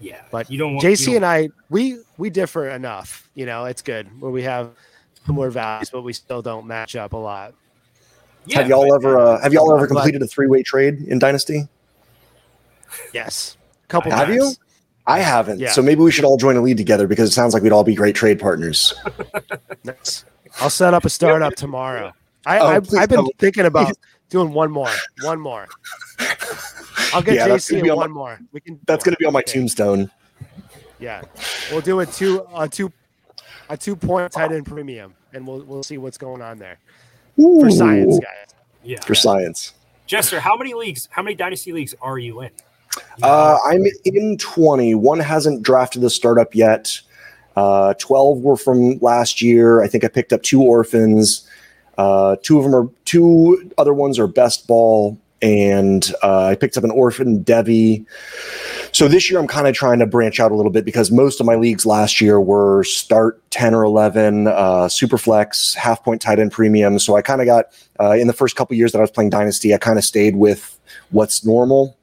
[0.00, 0.22] Yeah.
[0.30, 1.16] But you don't want, JC you don't...
[1.16, 3.28] and I, we, we differ enough.
[3.34, 4.70] You know, it's good where we have
[5.26, 7.54] more values, but we still don't match up a lot.
[8.46, 11.68] Yeah, have y'all ever uh, have y'all ever completed a three way trade in Dynasty?
[13.12, 14.10] Yes, a couple.
[14.10, 14.36] Have times.
[14.36, 14.52] you?
[15.06, 15.58] I haven't.
[15.58, 15.70] Yeah.
[15.70, 17.82] So maybe we should all join a lead together because it sounds like we'd all
[17.82, 18.92] be great trade partners.
[20.60, 22.12] I'll set up a startup tomorrow.
[22.44, 23.38] I, oh, I've, I've, been don't.
[23.38, 23.68] thinking oh.
[23.68, 23.96] about
[24.28, 24.90] doing one more.
[25.22, 25.66] One more.
[27.14, 28.40] I'll get yeah, JC in one my, more.
[28.52, 28.78] We can.
[28.86, 29.52] That's going to be on my okay.
[29.52, 30.10] tombstone.
[30.98, 31.22] Yeah,
[31.70, 32.92] we'll do a two a two
[33.70, 36.78] a two point tight end premium, and we'll we'll see what's going on there
[37.40, 37.60] Ooh.
[37.60, 38.54] for science, guys.
[38.82, 39.20] Yeah, for yeah.
[39.20, 39.74] science.
[40.06, 41.08] Jester, how many leagues?
[41.10, 42.50] How many dynasty leagues are you in?
[43.22, 44.94] Uh, I'm in 20.
[44.94, 47.00] One hasn't drafted the startup yet.
[47.56, 49.82] Uh, 12 were from last year.
[49.82, 51.48] I think I picked up two orphans.
[51.96, 56.76] Uh, two of them are two other ones are best ball and uh, I picked
[56.76, 58.04] up an orphan Devy.
[58.92, 61.40] So this year I'm kind of trying to branch out a little bit because most
[61.40, 66.22] of my leagues last year were start 10 or 11, uh, super flex, half point
[66.22, 66.98] tight end premium.
[66.98, 67.66] So I kind of got
[68.00, 70.36] uh, in the first couple years that I was playing Dynasty, I kind of stayed
[70.36, 70.78] with
[71.10, 71.97] what's normal.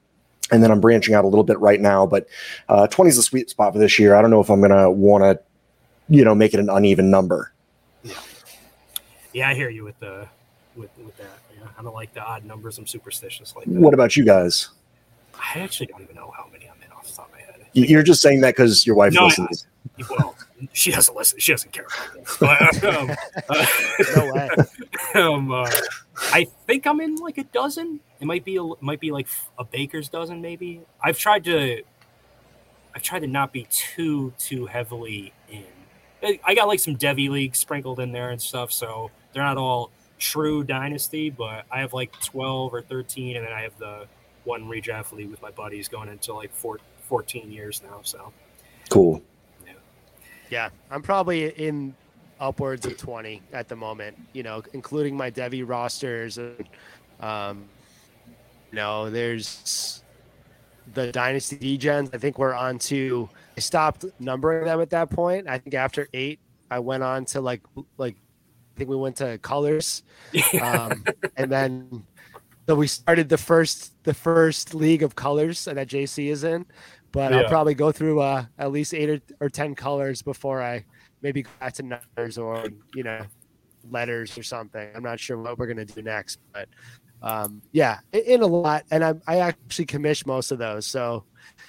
[0.52, 2.28] And then I'm branching out a little bit right now, but
[2.68, 4.14] uh, 20 is a sweet spot for this year.
[4.14, 5.40] I don't know if I'm going to want to,
[6.08, 7.52] you know, make it an uneven number.
[8.04, 8.14] Yeah,
[9.32, 10.28] yeah, I hear you with the
[10.76, 11.38] with with that.
[11.58, 12.78] Yeah, I don't like the odd numbers.
[12.78, 13.74] I'm superstitious like that.
[13.74, 14.68] What about you guys?
[15.34, 17.66] I actually don't even know how many I'm in off the top of my head.
[17.72, 19.66] You- You're just saying that because your wife No, I- listens.
[20.10, 20.36] Well,
[20.72, 21.38] she doesn't listen.
[21.38, 22.80] She doesn't care about.
[22.80, 23.10] But, um,
[23.48, 23.66] uh,
[24.16, 24.50] No way.
[25.14, 25.70] um, uh,
[26.32, 28.00] I think I'm in like a dozen.
[28.20, 30.80] It might be a, might be like a baker's dozen, maybe.
[31.02, 31.82] I've tried to,
[32.94, 35.64] I've tried to not be too too heavily in.
[36.22, 39.58] I- I got like some Devy leagues sprinkled in there and stuff, so they're not
[39.58, 41.28] all true dynasty.
[41.30, 44.06] But I have like 12 or 13, and then I have the
[44.44, 48.00] one redraft league with my buddies going into like four, 14 years now.
[48.02, 48.32] So
[48.88, 49.20] Cool.
[49.66, 49.72] Yeah,
[50.48, 51.94] yeah, I'm probably in
[52.40, 56.38] upwards of 20 at the moment, you know, including my Devi rosters.
[56.38, 56.68] And,
[57.20, 57.75] um, you
[58.76, 60.02] know, there's
[60.94, 62.14] the Dynasty Degens.
[62.14, 65.48] I think we're on to, I stopped numbering them at that point.
[65.48, 66.38] I think after eight,
[66.70, 67.62] I went on to like,
[67.98, 70.02] like, I think we went to colors.
[70.62, 71.04] Um,
[71.36, 72.04] and then,
[72.68, 76.66] so we started the first, the first league of colors that JC is in
[77.16, 80.84] but I'll probably go through uh, at least eight or, or ten colors before I
[81.22, 83.24] maybe go back to numbers or you know
[83.90, 84.90] letters or something.
[84.94, 86.68] I'm not sure what we're gonna do next, but
[87.22, 88.84] um, yeah, in a lot.
[88.90, 91.24] And I, I actually commission most of those, so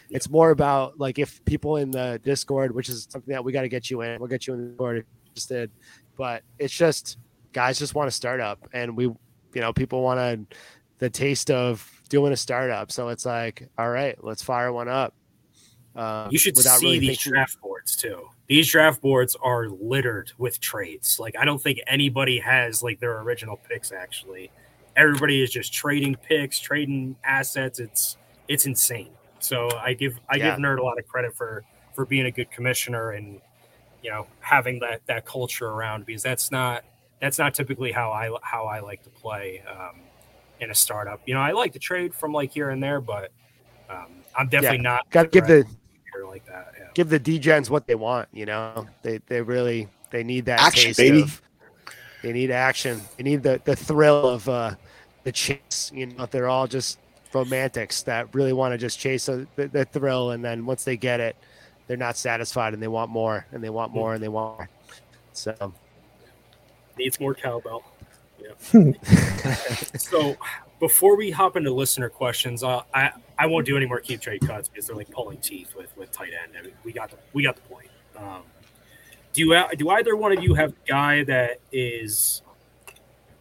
[0.10, 3.62] it's more about like if people in the Discord, which is something that we got
[3.62, 5.72] to get you in, we'll get you in the Discord if you're interested.
[6.18, 7.18] But it's just
[7.54, 9.18] guys just want to start up, and we, you
[9.56, 10.58] know, people want to
[11.00, 12.92] the taste of doing a startup.
[12.92, 15.14] So it's like, all right, let's fire one up.
[15.96, 18.30] Uh, You should see really these thinking- draft boards too.
[18.48, 21.20] These draft boards are littered with trades.
[21.20, 24.52] Like I don't think anybody has like their original picks actually.
[24.98, 27.80] Everybody is just trading picks, trading assets.
[27.80, 28.18] It's
[28.48, 29.12] it's insane.
[29.40, 30.52] So I give I Yeah.
[30.52, 33.40] give Nerd a lot of credit for for being a good commissioner and
[34.04, 36.84] you know having that that culture around because that's not
[37.22, 40.02] that's not typically how I how I like to play um,
[40.60, 41.22] in a startup.
[41.26, 43.32] You know, I like to trade from like here and there, but
[43.90, 45.66] um, I'm definitely not Got to give the
[46.14, 46.74] here like that.
[46.78, 46.88] Yeah.
[46.94, 48.30] give the degens what they want.
[48.34, 51.22] You know, they they really they need that Action, taste baby.
[51.22, 51.42] of.
[52.24, 53.00] They need action.
[53.16, 54.76] They need the the thrill of uh,
[55.28, 55.92] the chase.
[55.94, 57.00] You know, they're all just
[57.34, 60.96] romantics that really want to just chase a, the, the thrill, and then once they
[60.96, 61.36] get it,
[61.86, 64.70] they're not satisfied and they want more and they want more and they want more.
[65.34, 65.74] So
[66.98, 67.84] needs more cowbell.
[68.40, 68.94] Yeah.
[69.98, 70.38] so
[70.80, 74.48] before we hop into listener questions, uh, I I won't do any more keep trade
[74.48, 76.54] cuts because they're like pulling teeth with with tight end.
[76.58, 77.90] I mean, we got the we got the point.
[78.18, 78.44] Um,
[79.34, 82.44] do you do either one of you have a guy that is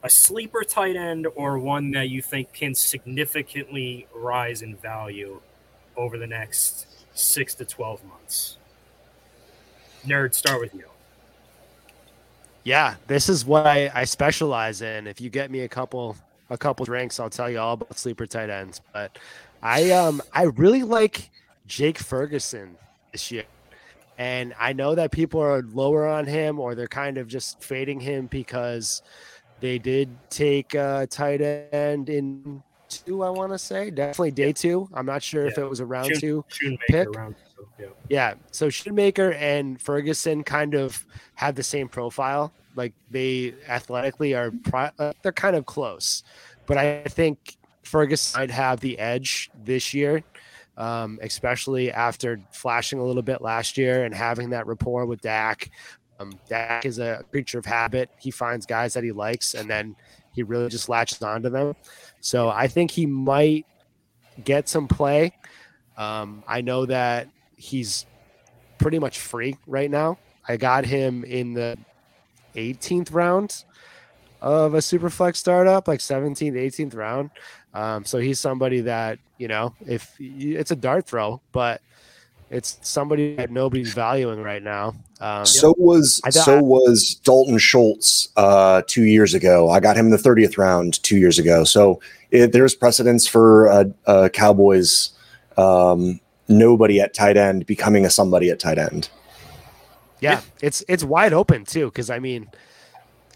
[0.07, 5.41] a sleeper tight end or one that you think can significantly rise in value
[5.97, 8.57] over the next six to twelve months?
[10.07, 10.85] Nerd, start with you.
[12.63, 15.09] Yeah, this is what I, I specialize in.
[15.09, 16.17] If you get me a couple
[16.51, 18.81] a couple drinks, I'll tell you all about sleeper tight ends.
[18.93, 19.19] But
[19.61, 21.31] I um I really like
[21.67, 22.77] Jake Ferguson
[23.11, 23.45] this year.
[24.19, 28.01] And I know that people are lower on him or they're kind of just fading
[28.01, 29.03] him because
[29.61, 33.91] they did take uh tight end in two, I want to say.
[33.91, 34.89] Definitely day two.
[34.95, 36.45] I'm not sure if it was a round two.
[36.89, 37.15] Pick.
[37.15, 37.87] round two, yeah.
[38.09, 38.35] Yeah.
[38.51, 41.05] So Schoonmaker and Ferguson kind of
[41.35, 42.53] have the same profile.
[42.75, 46.23] Like they athletically are, uh, they're kind of close,
[46.67, 50.23] but I think Ferguson might have the edge this year,
[50.77, 55.71] um, especially after flashing a little bit last year and having that rapport with Dak.
[56.19, 58.11] Um, Dak is a creature of habit.
[58.19, 59.97] He finds guys that he likes, and then
[60.33, 61.75] he really just latches onto them.
[62.21, 63.67] So I think he might
[64.45, 65.33] get some play.
[65.97, 68.07] Um, I know that he's
[68.79, 70.19] pretty much free right now.
[70.49, 71.77] I got him in the
[72.55, 73.65] 18th round
[74.41, 77.31] of a super flex startup, like 17th, 18th round.
[77.75, 81.81] Um, so he's somebody that, you know, if it's a dart throw, but
[82.51, 84.95] it's somebody that nobody's valuing right now.
[85.21, 89.69] Um, So was so was Dalton Schultz uh, two years ago.
[89.71, 91.65] I got him in the thirtieth round two years ago.
[91.65, 95.11] So it, there's precedence for uh, uh, Cowboys
[95.57, 99.09] um, nobody at tight end becoming a somebody at tight end.
[100.21, 101.87] yeah, it's it's wide open too.
[101.87, 102.49] Because I mean,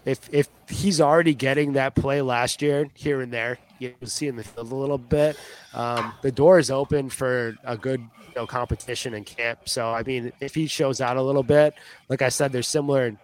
[0.05, 4.35] if if he's already getting that play last year here and there, you see in
[4.35, 5.37] the field a little bit.
[5.73, 8.01] Um, the door is open for a good
[8.35, 9.67] know, competition in camp.
[9.67, 11.73] So I mean, if he shows out a little bit,
[12.09, 13.15] like I said, there's similar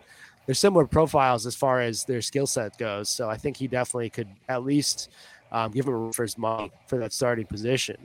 [0.45, 3.09] there's similar profiles as far as their skill set goes.
[3.09, 5.09] So I think he definitely could at least
[5.51, 7.97] um, give him a first month for that starting position.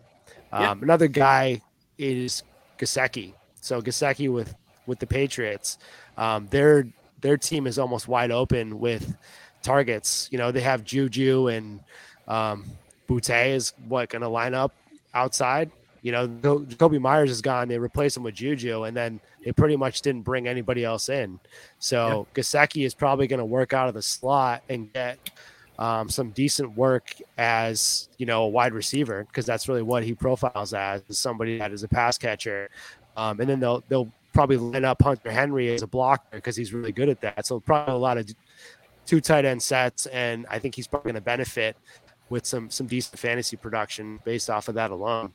[0.53, 0.75] Um, yeah.
[0.83, 1.63] Another guy
[1.99, 2.43] is
[2.79, 3.33] Gesicki.
[3.61, 4.55] So Gesicki with
[4.87, 5.79] with the Patriots,
[6.17, 6.87] um, their
[7.21, 9.17] their team is almost wide open with
[9.63, 10.29] targets.
[10.33, 11.81] You know, they have Juju and
[12.27, 12.65] um,
[13.09, 14.75] Boutte is what going to line up
[15.15, 15.71] outside.
[16.03, 17.69] You know, Kobe Meyers is gone.
[17.69, 21.39] They replaced him with Juju, and then they pretty much didn't bring anybody else in.
[21.79, 22.43] So yeah.
[22.43, 25.31] Gesicki is probably going to work out of the slot and get
[25.79, 30.15] um, some decent work as you know a wide receiver because that's really what he
[30.15, 32.69] profiles as somebody that is a pass catcher.
[33.17, 36.73] Um, and then they'll they'll probably line up Hunter Henry as a blocker because he's
[36.73, 37.47] really good at that.
[37.47, 38.29] So probably a lot of
[39.07, 41.77] two tight end sets, and I think he's probably going to benefit
[42.29, 45.33] with some some decent fantasy production based off of that alone.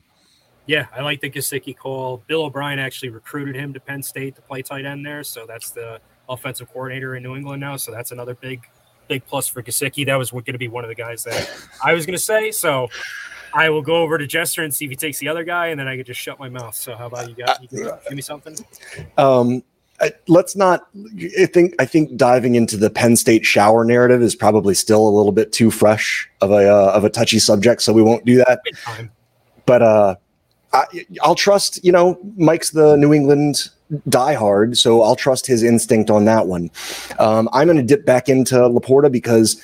[0.68, 2.22] Yeah, I like the Gesicki call.
[2.28, 5.72] Bill O'Brien actually recruited him to Penn State to play tight end there, so that's
[5.72, 6.00] the
[6.30, 7.78] offensive coordinator in New England now.
[7.78, 8.68] So that's another big
[9.08, 10.06] big plus for Gesicki.
[10.06, 11.50] That was going to be one of the guys that
[11.84, 12.52] I was going to say.
[12.52, 12.90] So
[13.54, 15.80] I will go over to Jester and see if he takes the other guy, and
[15.80, 16.76] then I could just shut my mouth.
[16.76, 17.58] So how about you guys?
[17.62, 18.58] You give me something.
[19.18, 19.64] Um,
[20.00, 20.90] I, let's not.
[21.40, 25.10] I think I think diving into the Penn State shower narrative is probably still a
[25.10, 28.36] little bit too fresh of a uh, of a touchy subject, so we won't do
[28.38, 28.60] that.
[29.66, 30.16] But uh,
[30.74, 30.86] I,
[31.22, 31.84] I'll trust.
[31.84, 33.70] You know, Mike's the New England
[34.10, 36.70] diehard, so I'll trust his instinct on that one.
[37.20, 39.62] Um, I'm going to dip back into LaPorta because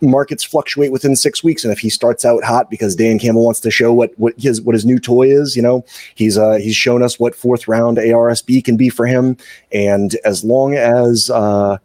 [0.00, 3.60] markets fluctuate within six weeks, and if he starts out hot because Dan Campbell wants
[3.60, 6.76] to show what what his what his new toy is, you know, he's uh, he's
[6.76, 9.36] shown us what fourth round ARSB can be for him,
[9.72, 11.78] and as long as uh,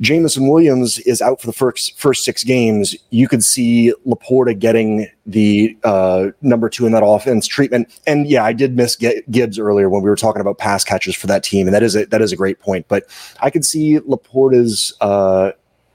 [0.00, 5.06] Jameson Williams is out for the first first six games, you could see LaPorta getting
[5.26, 8.00] the uh, number two in that offense treatment.
[8.06, 11.26] And yeah, I did miss Gibbs earlier when we were talking about pass catches for
[11.26, 12.86] that team, and that is a, that is a great point.
[12.88, 13.04] But
[13.40, 15.52] I could see LaPorta's uh,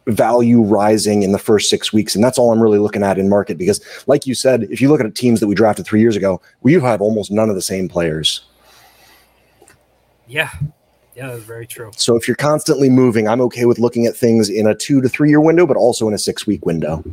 [0.08, 2.16] value rising in the first six weeks.
[2.16, 4.89] And that's all I'm really looking at in market because, like you said, if you
[4.89, 7.62] look at teams that we drafted three years ago, we have almost none of the
[7.62, 8.45] same players.
[10.28, 10.51] Yeah.
[11.16, 11.91] Yeah, that's very true.
[11.95, 15.07] So if you're constantly moving, I'm okay with looking at things in a two to
[15.07, 17.03] three year window, but also in a six week window.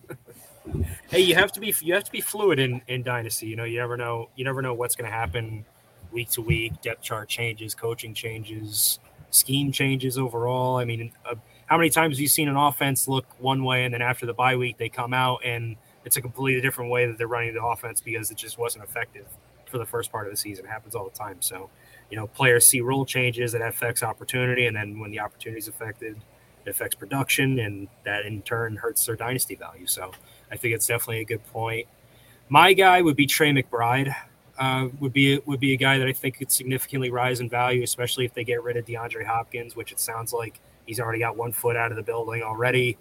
[1.10, 3.46] hey, you have to be you have to be fluid in in dynasty.
[3.46, 5.64] You know, you never know you never know what's going to happen
[6.12, 6.80] week to week.
[6.80, 9.00] Depth chart changes, coaching changes,
[9.30, 10.76] scheme changes overall.
[10.76, 11.34] I mean, uh,
[11.66, 14.34] how many times have you seen an offense look one way and then after the
[14.34, 17.64] bye week they come out and it's a completely different way that they're running the
[17.64, 19.26] offense because it just wasn't effective
[19.66, 20.64] for the first part of the season.
[20.64, 21.40] It happens all the time.
[21.40, 21.70] So,
[22.12, 25.66] you know, players see rule changes that affects opportunity, and then when the opportunity is
[25.66, 26.16] affected,
[26.64, 29.86] it affects production, and that in turn hurts their dynasty value.
[29.86, 30.12] So,
[30.52, 31.88] I think it's definitely a good point.
[32.50, 34.14] My guy would be Trey McBride.
[34.58, 37.82] Uh, would be would be a guy that I think could significantly rise in value,
[37.82, 41.36] especially if they get rid of DeAndre Hopkins, which it sounds like He's already got
[41.36, 42.98] one foot out of the building already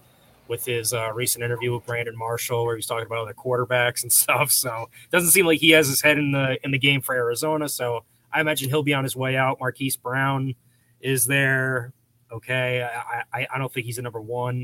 [0.47, 4.11] with his uh, recent interview with Brandon Marshall, where he's talking about other quarterbacks and
[4.11, 4.51] stuff.
[4.51, 7.15] So it doesn't seem like he has his head in the in the game for
[7.15, 7.69] Arizona.
[7.69, 8.03] So
[8.33, 9.59] I imagine he'll be on his way out.
[9.59, 10.55] Marquise Brown
[10.99, 11.93] is there.
[12.31, 14.55] Okay, I, I, I don't think he's a number one.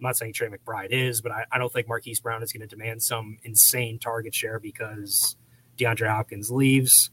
[0.00, 2.66] I'm not saying Trey McBride is, but I, I don't think Marquise Brown is going
[2.66, 5.36] to demand some insane target share because
[5.76, 7.10] DeAndre Hopkins leaves.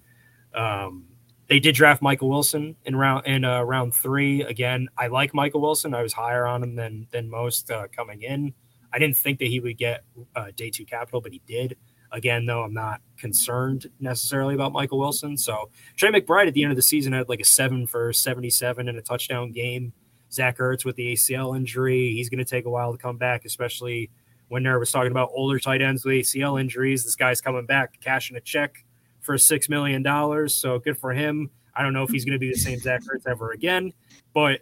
[0.53, 1.05] Um,
[1.47, 4.41] they did draft Michael Wilson in round in uh, round three.
[4.41, 5.93] Again, I like Michael Wilson.
[5.93, 8.53] I was higher on him than than most uh, coming in.
[8.93, 10.03] I didn't think that he would get
[10.35, 11.77] uh, day two capital, but he did.
[12.11, 15.37] Again, though, I'm not concerned necessarily about Michael Wilson.
[15.37, 18.87] So Trey McBride at the end of the season had like a seven for 77
[18.87, 19.93] and a touchdown game.
[20.31, 23.45] Zach Ertz with the ACL injury, he's going to take a while to come back,
[23.45, 24.09] especially
[24.49, 27.03] when there was talking about older tight ends with ACL injuries.
[27.03, 28.83] This guy's coming back, cashing a check
[29.21, 30.55] for six million dollars.
[30.55, 31.49] So good for him.
[31.75, 33.93] I don't know if he's going to be the same Zach Ertz ever again,
[34.33, 34.61] but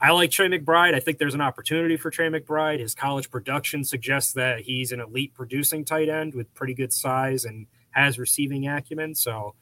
[0.00, 0.94] I like Trey McBride.
[0.94, 2.80] I think there's an opportunity for Trey McBride.
[2.80, 7.44] His college production suggests that he's an elite producing tight end with pretty good size
[7.44, 9.14] and has receiving acumen.
[9.14, 9.54] So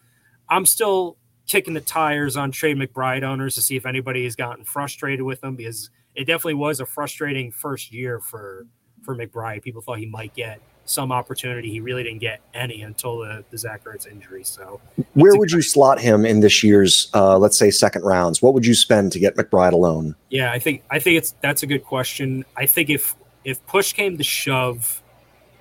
[0.48, 4.64] I'm still kicking the tires on Trey McBride owners to see if anybody has gotten
[4.64, 8.66] frustrated with him because it definitely was a frustrating first year for
[9.02, 9.62] for McBride.
[9.62, 11.70] People thought he might get some opportunity.
[11.70, 14.44] He really didn't get any until the, the Zach Ertz injury.
[14.44, 14.80] So,
[15.14, 18.42] where would you slot him in this year's, uh, let's say, second rounds?
[18.42, 20.14] What would you spend to get McBride alone?
[20.30, 22.44] Yeah, I think I think it's that's a good question.
[22.56, 23.14] I think if
[23.44, 25.02] if push came to shove,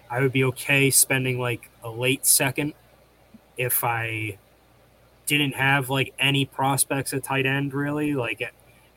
[0.09, 2.73] I would be okay spending like a late second
[3.57, 4.37] if I
[5.25, 8.41] didn't have like any prospects at tight end really like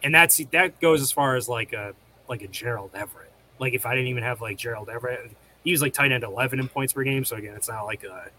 [0.02, 1.94] and that's that goes as far as like a
[2.28, 3.32] like a Gerald Everett.
[3.58, 5.30] Like if I didn't even have like Gerald Everett,
[5.66, 7.24] he was like tight end eleven in points per game.
[7.24, 8.30] So again, it's not like a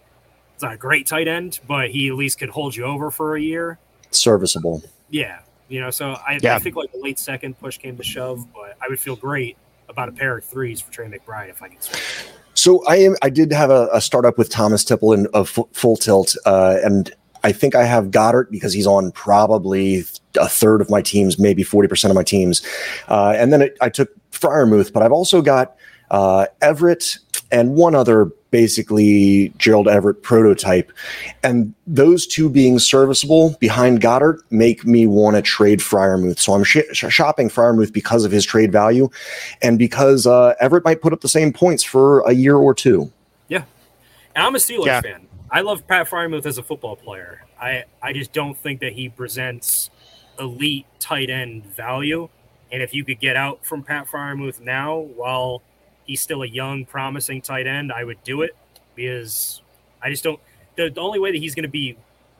[0.53, 3.35] it's not a great tight end, but he at least could hold you over for
[3.35, 3.77] a year.
[4.11, 4.81] Serviceable.
[5.09, 5.91] Yeah, you know.
[5.91, 6.55] So I, Yeah.
[6.55, 9.57] I think like a late second push came to shove, but I would feel great
[9.89, 12.33] about a pair of threes for Trey McBride if I could swing.
[12.53, 13.15] So I am.
[13.21, 17.13] I did have a, a startup with Thomas Tipple in a full tilt, uh, and
[17.43, 20.05] I think I have Goedert because he's on probably
[20.39, 22.65] a third of my teams, maybe forty percent of my teams,
[23.09, 25.75] uh, and then it, I took Freiermuth, but I've also got
[26.11, 27.17] uh, Everett
[27.51, 30.91] and one other basically Gerald Everett prototype,
[31.43, 36.39] and those two being serviceable behind Goedert make me want to trade Freiermuth.
[36.39, 39.09] So I'm sh- sh- shopping Freiermuth because of his trade value,
[39.61, 43.11] and because uh, Everett might put up the same points for a year or two.
[44.37, 45.01] And I'm a Steelers Yeah.
[45.01, 45.27] fan.
[45.49, 47.41] I love Pat Freiermuth as a football player.
[47.59, 49.89] I, I just don't think that he presents
[50.39, 52.29] elite tight end value.
[52.71, 55.63] And if you could get out from Pat Freiermuth now while
[56.07, 58.55] he's still a young, promising tight end, I would do it
[58.95, 59.61] because
[60.01, 60.39] I just don't.
[60.75, 61.97] The, the only way that he's going to be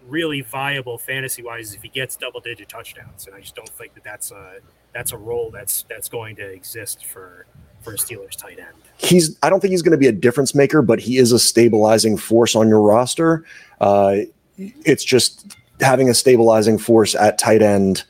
[0.07, 3.27] really viable fantasy wise is if he gets double digit touchdowns.
[3.27, 4.59] And I just don't think that that's a
[4.93, 7.45] that's a role that's that's going to exist for
[7.81, 8.75] for a Steelers tight end.
[8.97, 11.39] he's I don't think he's going to be a difference maker, but he is a
[11.39, 13.45] stabilizing force on your roster.
[13.79, 14.17] Uh,
[14.57, 18.03] it's just having a stabilizing force at tight end.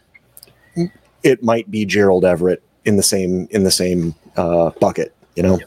[1.23, 5.59] It might be Gerald Everett in the same in the same uh, bucket, you know.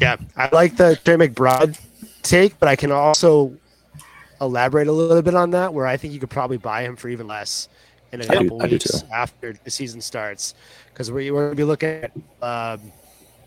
[0.00, 1.80] Yeah, I like the Trey McBride
[2.22, 3.56] take, but I can also
[4.40, 7.08] elaborate a little bit on that, where I think you could probably buy him for
[7.08, 7.68] even less
[8.12, 10.54] in a I couple do weeks after the season starts,
[10.92, 12.92] because we're, we're going to be looking at, um,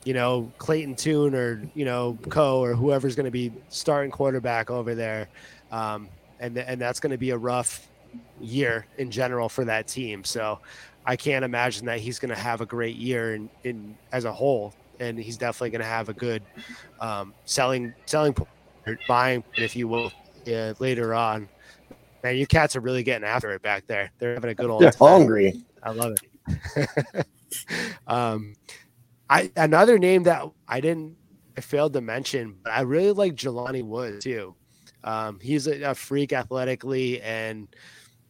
[0.06, 4.72] you know, Clayton Tune or you know Co or whoever's going to be starting quarterback
[4.72, 5.28] over there,
[5.70, 6.08] um,
[6.40, 7.90] and and that's going to be a rough
[8.40, 10.24] year in general for that team.
[10.24, 10.60] So
[11.08, 14.32] I can't imagine that he's going to have a great year in, in as a
[14.32, 16.44] whole, and he's definitely going to have a good
[17.00, 20.12] um, selling selling point, buying, if you will,
[20.48, 21.48] uh, later on.
[22.24, 24.12] Man, you cats are really getting after it back there.
[24.20, 25.08] They're having a good old They're time.
[25.08, 25.64] hungry.
[25.82, 27.26] I love it.
[28.08, 28.54] um,
[29.30, 31.16] I another name that I didn't
[31.58, 34.56] I failed to mention, but I really like Jelani Wood too.
[35.06, 37.68] Um, he's a, a freak athletically, and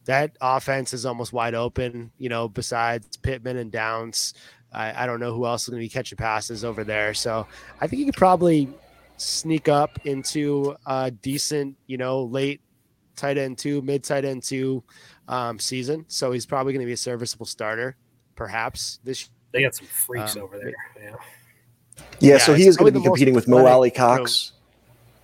[0.08, 2.10] that offense is almost wide open.
[2.16, 4.32] You know, besides Pittman and Downs,
[4.72, 7.12] I, I don't know who else is going to be catching passes over there.
[7.12, 7.46] So
[7.78, 8.70] I think you could probably
[9.18, 12.62] sneak up into a decent, you know, late
[13.16, 14.82] tight end two, mid tight end two
[15.28, 16.06] um, season.
[16.08, 17.94] So he's probably going to be a serviceable starter,
[18.34, 19.28] perhaps this.
[19.52, 20.72] They got some freaks Um, over there.
[20.96, 21.10] Yeah.
[22.20, 24.52] Yeah, Yeah, so he is going to be competing with Mo Ali Cox.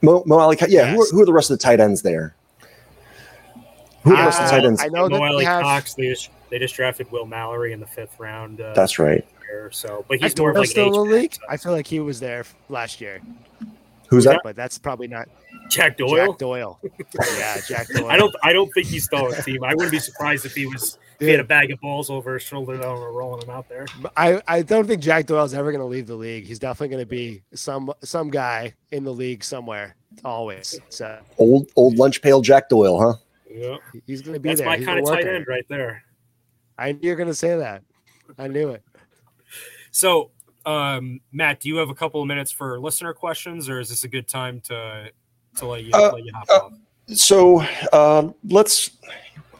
[0.02, 0.70] Mo, Mo Alie-Cox.
[0.70, 2.36] Yeah, who, are, who are the rest of the tight ends there?
[4.04, 4.82] Who are the rest the Uh, tight ends?
[4.82, 5.94] I know that Mo they have- Cox.
[5.94, 8.60] They just they just drafted Will Mallory in the fifth round.
[8.60, 9.26] Uh, That's right.
[9.48, 11.34] year, so but he's more of like still in the an H-back, league?
[11.34, 13.20] so- I feel like he was there last year,
[14.08, 14.40] Who's that?
[14.44, 15.28] but that's probably not
[15.70, 16.26] Jack Doyle.
[16.28, 16.78] Jack Doyle.
[17.38, 18.08] yeah, Jack Doyle.
[18.10, 19.64] I don't I don't think he's still on the team.
[19.64, 22.34] I wouldn't be surprised if he was if he had a bag of balls over
[22.34, 23.86] his shoulder that were rolling him out there.
[24.16, 26.44] I, I don't think Jack Doyle's ever going to leave the league.
[26.44, 29.94] He's definitely going to be some some guy in the league somewhere,
[30.24, 30.78] always.
[30.90, 33.14] So Old old lunch pail Jack Doyle, huh?
[33.54, 33.76] Yeah,
[34.06, 34.68] he's going to be that's there.
[34.68, 36.02] my He's kind of tight end right there.
[36.76, 37.82] I knew you were going to say that.
[38.36, 38.82] I knew it.
[39.92, 40.32] So,
[40.66, 44.02] um, Matt, do you have a couple of minutes for listener questions, or is this
[44.02, 45.10] a good time to
[45.58, 46.72] to let you Uh, let you hop uh, off?
[47.06, 47.60] So
[47.92, 48.90] uh, let's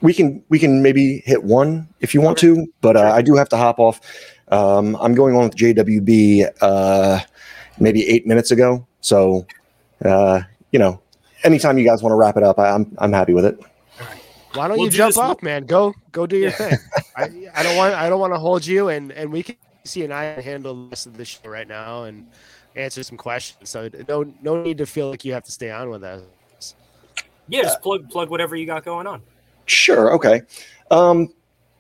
[0.01, 3.11] we can we can maybe hit one if you want to, but uh, Sure.
[3.11, 4.01] I do have to hop off.
[4.49, 7.21] Um, I'm going on with JWB uh,
[7.79, 9.47] maybe eight minutes ago, so
[10.05, 10.41] uh,
[10.73, 11.01] you know,
[11.45, 13.61] anytime you guys want to wrap it up, I, I'm I'm happy with it.
[14.55, 15.67] Why don't We'll you do jump off, man?
[15.67, 16.57] Go go do your Yeah.
[16.57, 16.79] thing.
[17.17, 17.23] I,
[17.55, 20.13] I don't want I don't want to hold you, and and we can see and
[20.13, 22.27] I handle the rest of the show right now and
[22.77, 23.71] answer some questions.
[23.71, 26.23] So no no need to feel like you have to stay on with us.
[27.49, 29.23] Yeah, just plug plug whatever you got going on.
[29.67, 30.13] Sure.
[30.15, 30.43] Okay.
[30.91, 31.33] Um,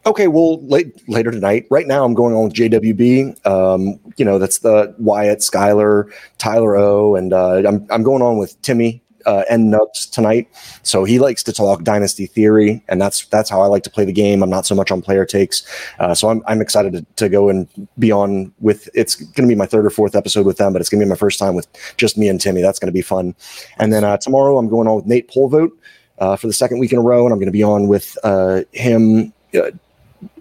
[0.07, 0.29] okay.
[0.29, 1.67] Well, late, later tonight.
[1.71, 3.47] Right now, I'm going on with JWB.
[3.47, 8.39] Um, you know, that's the Wyatt, Skyler, Tyler O, and uh, I'm I'm going on
[8.39, 10.49] with Timmy uh, N Nubs tonight.
[10.83, 14.05] So he likes to talk dynasty theory, and that's that's how I like to play
[14.05, 14.43] the game.
[14.43, 15.67] I'm not so much on player takes.
[15.99, 17.69] Uh, so I'm I'm excited to, to go and
[17.99, 18.89] be on with.
[18.95, 21.07] It's going to be my third or fourth episode with them, but it's going to
[21.07, 22.63] be my first time with just me and Timmy.
[22.63, 23.35] That's going to be fun.
[23.79, 25.73] And then uh, tomorrow, I'm going on with Nate Polvogt
[26.19, 28.17] uh, for the second week in a row, and I'm going to be on with
[28.25, 29.71] uh, him uh,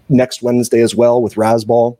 [0.10, 1.97] next Wednesday as well with Razball.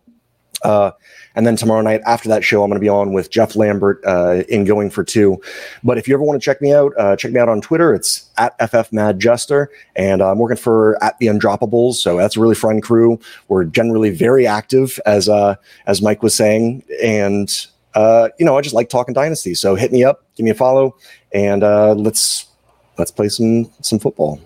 [0.64, 0.92] Uh,
[1.36, 4.02] and then tomorrow night after that show, I'm going to be on with Jeff Lambert
[4.06, 5.42] uh, in Going for Two.
[5.84, 7.94] But if you ever want to check me out, uh, check me out on Twitter.
[7.94, 11.96] It's at FFMadJester, and I'm working for at the Undroppables.
[11.96, 13.20] So that's a really fun crew.
[13.48, 15.56] We're generally very active, as uh,
[15.88, 19.56] as Mike was saying, and uh, you know I just like talking dynasty.
[19.56, 20.96] So hit me up, give me a follow,
[21.34, 22.48] and uh, let's
[22.98, 24.40] let's play some some football.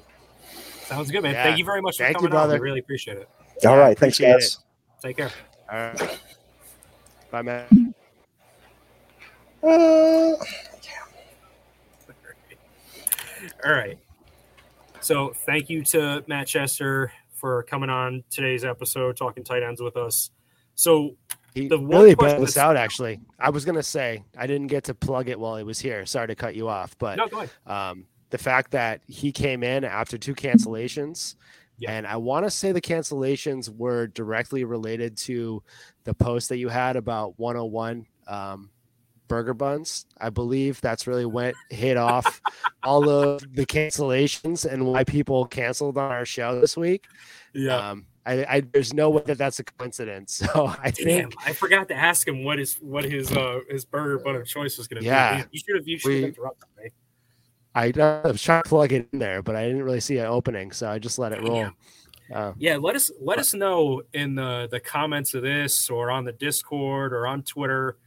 [0.85, 1.33] Sounds good, man.
[1.33, 1.43] Yeah.
[1.43, 2.49] Thank you very much for Thank you, coming on.
[2.49, 3.29] We really appreciate it.
[3.65, 4.59] All Yeah, right, thanks, appreciate guys.
[5.01, 5.31] Take care.
[5.69, 6.19] All right.
[7.31, 7.93] Bye, man.
[9.61, 10.33] Uh,
[13.65, 13.97] All right.
[15.01, 19.97] So thank you to Matt Chester for coming on today's episode, talking tight ends with
[19.97, 20.31] us.
[20.75, 21.15] So
[21.53, 22.77] He The one really bailed us out.
[22.77, 26.05] Actually, I was gonna say I didn't get to plug it while he was here.
[26.05, 30.17] Sorry to cut you off, but no, um, the fact that he came in after
[30.17, 31.35] two cancellations,
[31.85, 35.61] And I want to say the cancellations were directly related to
[36.05, 38.71] the post that you had about 101 um,
[39.27, 40.05] burger buns.
[40.19, 42.41] I believe that's really went hit off
[42.83, 47.05] all of the cancellations and why people canceled on our show this week.
[47.53, 47.89] Yeah.
[47.89, 50.41] Um, I, I there's no way that that's a coincidence.
[50.53, 53.85] So I Damn, think I forgot to ask him what his what his uh his
[53.85, 55.43] burger bun of choice was going to Yeah.
[55.43, 55.49] be.
[55.51, 56.89] You should have you should have interrupted me.
[57.77, 57.93] I,
[58.23, 60.71] I was trying to plug it in there, but I didn't really see an opening,
[60.71, 61.69] so I just let it roll.
[62.33, 66.25] Uh, Yeah, let us let us know in the the comments of this or on
[66.25, 67.97] the Discord or on Twitter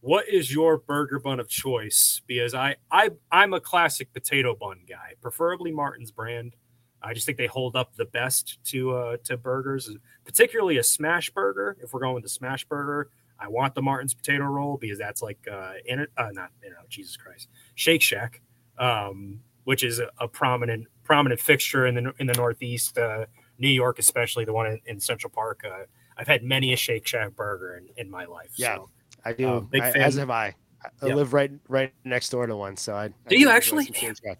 [0.00, 4.82] what is your burger bun of choice because I I I'm a classic potato bun
[4.88, 6.54] guy, preferably Martin's brand.
[7.02, 9.90] I just think they hold up the best to uh to burgers,
[10.24, 11.76] particularly a smash burger.
[11.82, 15.20] If we're going with the smash burger, I want the Martin's potato roll because that's
[15.20, 17.48] like uh in it uh not you know Jesus Christ.
[17.74, 18.40] Shake Shack
[18.78, 23.26] um which is a, a prominent prominent fixture in the in the Northeast uh
[23.58, 25.62] New York, especially the one in, in Central Park.
[25.64, 25.84] Uh,
[26.18, 28.50] I've had many a Shake Shack burger in, in my life.
[28.56, 28.76] Yeah.
[28.76, 28.90] So.
[29.24, 30.02] I do, big I- fan.
[30.02, 30.54] as have I.
[30.84, 31.14] I I Yeah.
[31.14, 33.04] live right right next door to one, so I.
[33.06, 33.84] I Do you actually?
[33.86, 34.38] some Shake Shack.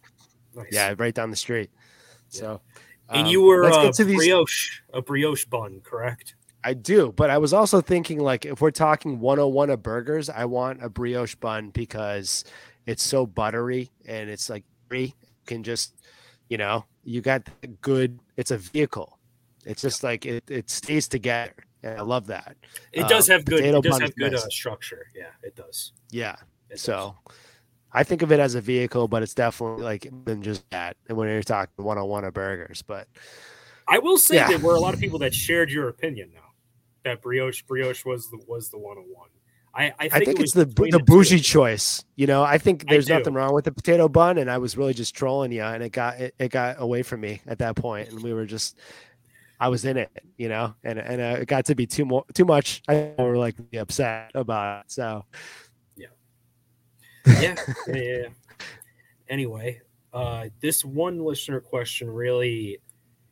[0.55, 0.67] Nice.
[0.71, 1.71] Yeah, right down the street.
[2.29, 2.61] So,
[3.09, 4.17] And um, you were uh, to these.
[4.17, 6.35] brioche, a brioche bun, correct?
[6.65, 10.45] I do, but I was also thinking like if we're talking 101 of burgers, I
[10.47, 12.45] want a brioche bun because
[12.87, 15.15] it's so buttery and it's like free.
[15.47, 15.95] Can just,
[16.49, 17.43] you know, you got
[17.81, 18.19] good.
[18.37, 19.19] It's a vehicle.
[19.65, 22.57] It's just like it, it stays together, and I love that.
[22.93, 23.65] It does Um, have good.
[23.65, 25.07] It does have good uh, structure.
[25.15, 25.93] Yeah, it does.
[26.11, 26.37] Yeah.
[26.69, 26.83] It does.
[26.83, 27.17] So
[27.93, 30.97] I think of it as a vehicle, but it's definitely like than just that.
[31.09, 33.09] And when you're talking one on one of burgers, but
[33.89, 34.49] I will say Yeah.
[34.49, 36.41] there were a lot of people that shared your opinion now
[37.05, 39.29] that brioche brioche was the was the one on one.
[39.77, 40.99] I I think, I think it it's the the two.
[41.01, 42.05] bougie choice.
[42.17, 43.15] You know, I think there's do.
[43.15, 45.91] nothing wrong with the potato bun, and I was really just trolling you, and it
[45.93, 48.79] got it, it got away from me at that point, and we were just.
[49.59, 52.25] I was in it, you know, and and uh, it got to be too more
[52.35, 52.83] too much.
[52.89, 54.93] I were like upset about it.
[54.93, 55.25] So
[55.97, 56.07] yeah,
[57.27, 57.57] yeah,
[57.89, 58.23] yeah, yeah.
[59.29, 59.81] Anyway,
[60.13, 62.79] uh, this one listener question really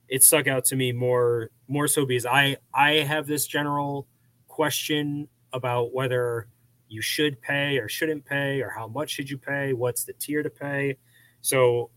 [0.09, 4.07] it stuck out to me more more so because I I have this general
[4.49, 6.49] question about whether
[6.89, 10.43] you should pay or shouldn't pay or how much should you pay, what's the tier
[10.43, 10.97] to pay.
[11.41, 11.91] So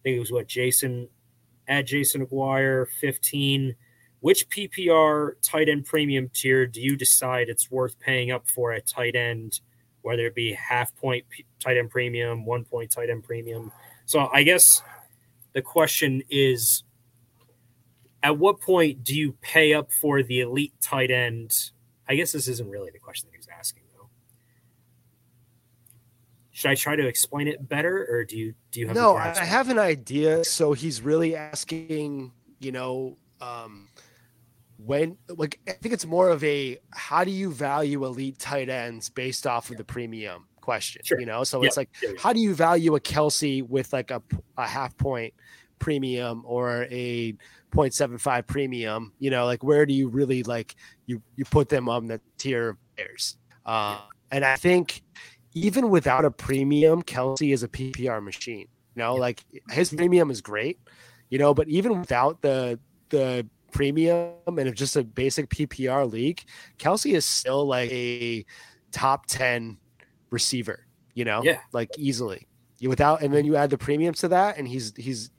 [0.00, 1.08] I think it was what Jason
[1.68, 3.76] at Jason Aguirre 15.
[4.20, 8.86] Which PPR tight end premium tier do you decide it's worth paying up for at
[8.86, 9.60] tight end?
[10.02, 11.24] whether it be half point
[11.58, 13.72] tight end premium, one point tight end premium.
[14.06, 14.82] So I guess
[15.52, 16.84] the question is
[18.22, 21.70] at what point do you pay up for the elite tight end?
[22.10, 24.08] I guess this isn't really the question that he was asking though.
[26.50, 29.22] Should I try to explain it better or do you do you have no, I
[29.22, 29.50] grasp I of it?
[29.52, 30.44] have an idea.
[30.44, 33.88] So he's really asking, you know, um,
[34.84, 39.08] when like I think it's more of a how do you value elite tight ends
[39.08, 41.20] based off of the premium question, Sure.
[41.20, 41.44] you know?
[41.44, 42.16] So Yeah, it's like yeah, yeah.
[42.20, 44.20] how do you value a Kelce with like a
[44.56, 45.32] a half point
[45.80, 47.32] premium or a
[47.72, 49.12] 0.75 premium?
[49.18, 50.76] You know, like where do you really like
[51.06, 53.36] you you put them on the tier of players?
[53.66, 53.98] Uh,
[54.30, 55.02] and I think
[55.54, 58.68] even without a premium, Kelce is a PPR machine.
[58.94, 60.78] You know, like his premium is great,
[61.30, 62.78] you know, but even without the
[63.08, 66.44] the premium and just a basic PPR league,
[66.78, 68.44] Kelce is still like a
[68.92, 69.78] top 10
[70.30, 71.60] receiver, you know, Yeah.
[71.72, 72.46] like easily.
[72.82, 75.30] Without and then you add the premiums to that, and he's he's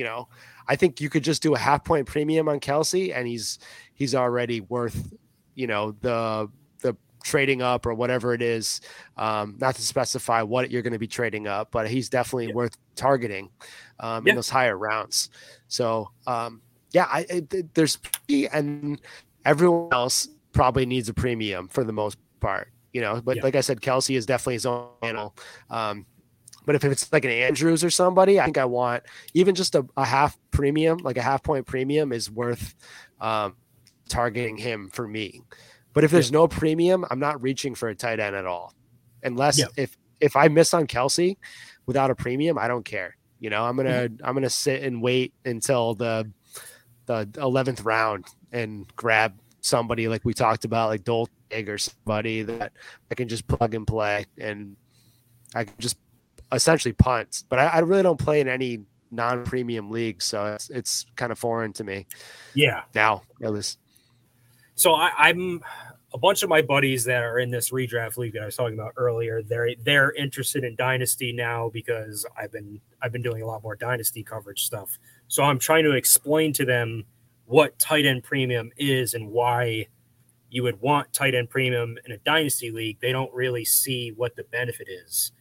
[0.00, 0.28] you know,
[0.66, 3.58] I think you could just do a half point premium on Kelce and he's
[3.92, 5.12] he's already worth,
[5.54, 6.48] you know, the
[6.80, 8.80] the trading up or whatever it is.
[9.18, 12.54] Um, not to specify what you're going to be trading up, but he's definitely Yeah.
[12.54, 13.50] worth targeting
[13.98, 14.30] um, Yeah.
[14.30, 15.28] in those higher rounds.
[15.68, 16.62] So um,
[16.92, 17.98] yeah, I, it, there's
[18.54, 18.98] and
[19.44, 22.68] everyone else probably needs a premium for the most part.
[22.94, 23.42] You know, but Yeah.
[23.42, 25.36] like I said, Kelce is definitely his own animal.
[25.68, 26.06] Um,
[26.66, 29.02] but if it's like an Andrews or somebody, I think I want
[29.34, 32.74] even just a, a half premium, like a half point premium, is worth
[33.20, 33.56] um,
[34.08, 35.42] targeting him for me.
[35.92, 38.72] But if there's no premium, I'm not reaching for a tight end at all,
[39.22, 39.66] unless Yeah.
[39.76, 41.36] if if I miss on Kelce
[41.86, 43.16] without a premium, I don't care.
[43.40, 46.30] You know, I'm gonna I'm gonna sit and wait until the
[47.06, 52.72] the eleventh round and grab somebody like we talked about, like Doltig or somebody that
[53.10, 54.76] I can just plug and play, and
[55.54, 55.96] I can just
[56.52, 57.44] essentially punt.
[57.48, 61.38] But I, I really don't play in any non-premium leagues, so it's it's kind of
[61.38, 62.06] foreign to me
[62.54, 62.82] Yeah.
[62.94, 63.22] now.
[63.42, 63.78] At least,
[64.74, 65.60] So I, I'm
[66.12, 68.74] a bunch of my buddies that are in this redraft league that I was talking
[68.78, 69.42] about earlier.
[69.42, 73.76] They're they're interested in dynasty now because I've been I've been doing a lot more
[73.76, 74.98] dynasty coverage stuff.
[75.28, 77.04] So I'm trying to explain to them
[77.46, 79.86] what tight end premium is and why
[80.50, 82.98] you would want tight end premium in a dynasty league.
[83.00, 85.32] They don't really see what the benefit is.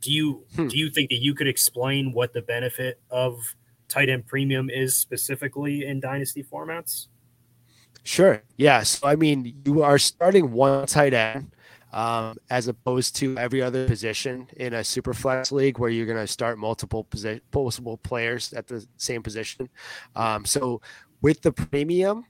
[0.00, 0.68] Do you Hmm.
[0.68, 3.56] do you think that you could explain what the benefit of
[3.88, 7.08] tight end premium is specifically in dynasty formats?
[8.04, 8.82] sure, yeah.
[8.82, 11.52] So I mean, you are starting one tight end.
[11.90, 16.18] Um, as opposed to every other position in a super flex league where you're going
[16.18, 19.70] to start multiple position, multiple players at the same position.
[20.14, 20.82] Um, so
[21.22, 22.26] with the premium,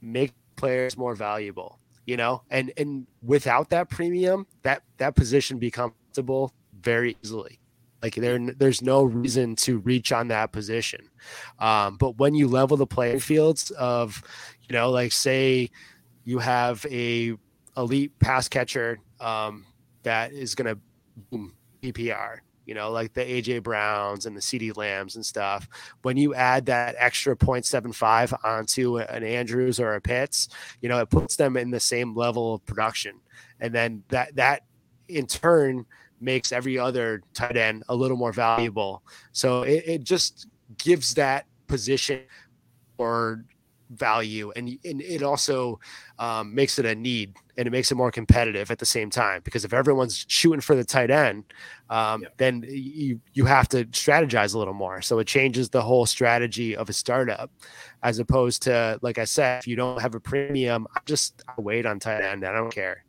[0.00, 5.92] make players more valuable, you know, and and without that premium, that that position becomes
[6.12, 6.52] comfortable
[6.82, 7.58] very easily.
[8.02, 11.08] Like there, there's no reason to reach on that position.
[11.60, 14.22] Um, but when you level the playing fields of,
[14.68, 15.70] you know, like say
[16.24, 17.34] you have a
[17.76, 19.64] elite pass catcher um,
[20.02, 20.80] that is going to
[21.30, 25.68] boom PPR, you know, like the AJ Browns and the CD Lambs and stuff.
[26.02, 30.48] When you add that extra 0.75 onto an Andrews or a Pitts,
[30.80, 33.20] you know, it puts them in the same level of production.
[33.60, 34.62] And then that, that
[35.08, 35.86] in turn
[36.22, 39.02] makes every other tight end a little more valuable.
[39.32, 40.46] So it, it just
[40.78, 42.20] gives that position
[42.98, 43.44] or
[43.90, 45.78] value and, and it also
[46.18, 49.42] um, makes it a need and it makes it more competitive at the same time
[49.44, 51.44] because if everyone's shooting for the tight end
[51.90, 52.28] um, Yeah.
[52.38, 56.74] then you you have to strategize a little more so it changes the whole strategy
[56.74, 57.50] of a startup
[58.02, 61.60] as opposed to like i said if you don't have a premium i just I
[61.60, 63.04] wait on tight end i don't care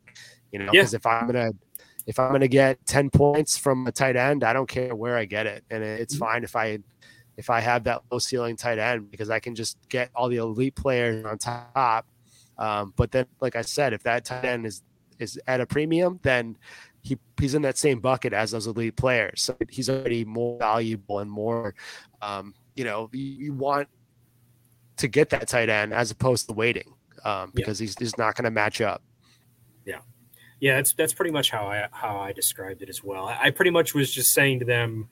[0.52, 0.82] you know Yeah.
[0.82, 1.52] because if i'm gonna
[2.06, 5.24] if i'm gonna get 10 points from a tight end i don't care where i
[5.24, 6.18] get it and it's Mhm.
[6.18, 6.78] fine if i
[7.36, 10.36] if I have that low ceiling tight end because I can just get all the
[10.36, 12.06] elite players on top.
[12.56, 14.82] Um, but then, like I said, if that tight end is
[15.18, 16.56] is at a premium, then
[17.02, 19.42] he he's in that same bucket as those elite players.
[19.42, 21.74] So he's already more valuable and more,
[22.22, 23.88] um, you know, you, you want
[24.98, 26.94] to get that tight end as opposed to waiting
[27.24, 29.02] um, because he's, he's not going to match up.
[30.64, 33.26] Yeah, that's that's pretty much how I how I described it as well.
[33.26, 35.08] I, I pretty much was just saying to them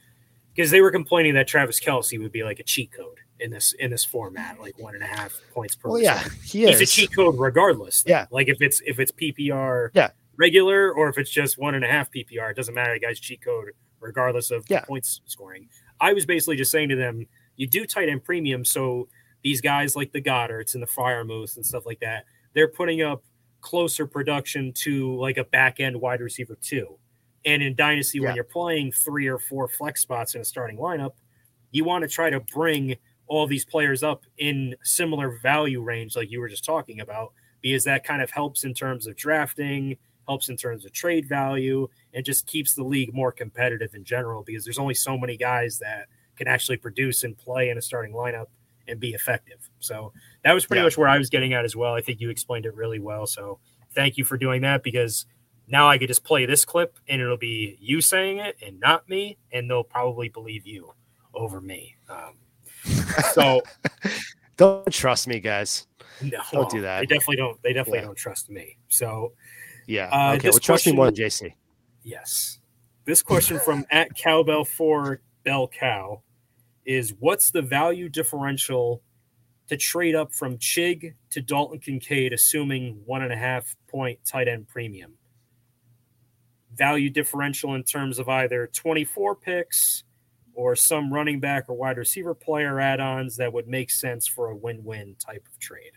[0.54, 3.74] because they were complaining that Travis Kelce would be like a cheat code in this
[3.78, 5.90] in this format, like one and a half points per.
[5.90, 6.82] Well, yeah, he he's is.
[6.82, 8.02] a cheat code regardless.
[8.02, 8.10] though.
[8.12, 8.26] Yeah.
[8.30, 10.10] like if it's if it's PPR, Yeah.
[10.38, 12.94] regular, or if it's just one and a half PPR, it doesn't matter.
[12.94, 14.80] The guy's cheat code regardless of Yeah.
[14.86, 15.68] points scoring.
[16.00, 17.26] I was basically just saying to them,
[17.56, 19.06] you do tight end premium, so
[19.42, 22.24] these guys like the Goederts and the Freiermuth and stuff like that,
[22.54, 23.22] they're putting up
[23.62, 26.98] closer production to like a back end wide receiver too.
[27.46, 28.26] And in Dynasty, Yeah.
[28.26, 31.12] when you're playing three or four flex spots in a starting lineup,
[31.70, 36.30] you want to try to bring all these players up in similar value range, like
[36.30, 37.32] you were just talking about,
[37.62, 39.96] because that kind of helps in terms of drafting,
[40.28, 44.42] helps in terms of trade value, and just keeps the league more competitive in general.
[44.42, 48.12] Because there's only so many guys that can actually produce and play in a starting
[48.12, 48.46] lineup
[48.86, 49.70] and be effective.
[49.82, 50.12] So
[50.44, 50.84] that was pretty Yeah.
[50.84, 51.94] much where I was getting at as well.
[51.94, 53.26] I think you explained it really well.
[53.26, 53.58] So
[53.94, 55.26] thank you for doing that because
[55.68, 59.08] now I could just play this clip and it'll be you saying it and not
[59.08, 60.92] me, and they'll probably believe you
[61.34, 61.96] over me.
[62.08, 62.36] Um,
[63.32, 63.62] so
[64.56, 65.86] Don't trust me, guys.
[66.20, 67.00] no, Don't do that.
[67.00, 67.62] They definitely don't.
[67.62, 68.06] They definitely Yeah.
[68.06, 68.76] don't trust me.
[68.88, 69.32] So
[69.86, 70.08] Yeah.
[70.12, 70.50] Uh, okay.
[70.50, 71.54] Well, trust me more than JC.
[72.02, 72.58] yes,
[73.04, 76.22] this question from at cowbell for bell cow
[76.84, 79.02] is what's the value differential
[79.72, 84.46] to trade up from Chig to Dalton Kincaid, assuming one and a half point tight
[84.46, 85.14] end premium?
[86.74, 90.04] Value differential in terms of either 24 picks
[90.52, 94.50] or some running back or wide receiver player add ons that would make sense for
[94.50, 95.92] a win win type of trade.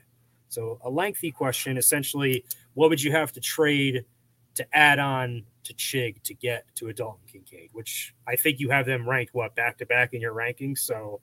[0.48, 2.46] So, a lengthy question essentially,
[2.76, 4.06] what would you have to trade
[4.54, 8.70] to add on to Chig to get to a Dalton Kincaid, which I think you
[8.70, 10.78] have them ranked what back to back in your rankings.
[10.78, 11.20] So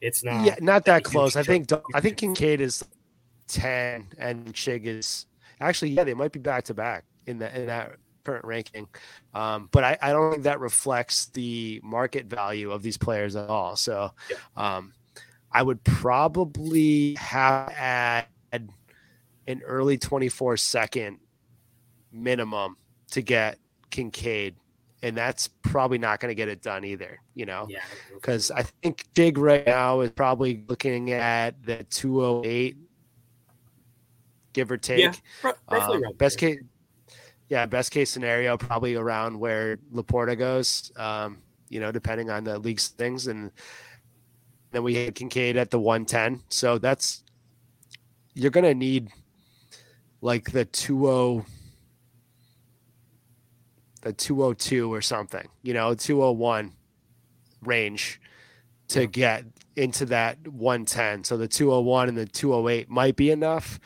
[0.00, 0.44] it's not.
[0.44, 1.36] yeah, not that close.
[1.36, 2.84] I think I think Kincaid is
[3.46, 5.26] ten and Chig is
[5.60, 8.86] Actually, yeah, they might be back to back in that in that current ranking.
[9.34, 13.48] Um, but I, I don't think that reflects the market value of these players at
[13.48, 13.74] all.
[13.76, 14.12] So
[14.56, 14.92] um,
[15.50, 21.18] I would probably have add an early 24 second
[22.12, 22.76] minimum
[23.12, 23.58] to get
[23.90, 24.56] Kincaid.
[25.02, 27.66] And that's probably not going to get it done either, you know?
[27.68, 27.82] Yeah.
[28.12, 32.76] Because I think Chig right now is probably looking at the 208,
[34.52, 34.98] give or take.
[35.44, 36.56] Yeah, Um, around best there.
[36.56, 36.64] case,
[37.48, 40.90] yeah, best case scenario probably around where LaPorta goes.
[40.96, 41.38] Um,
[41.68, 43.52] you know, depending on the league's things, and
[44.72, 46.42] then we had Kincaid at the 110.
[46.48, 47.22] So that's
[48.34, 49.10] you're gonna need
[50.20, 51.44] like the 20
[54.08, 56.72] the 202 or something, you know, 201
[57.62, 58.20] range
[58.88, 59.44] to get
[59.76, 61.24] into that 110.
[61.24, 63.78] So the 201 and the 208 might be enough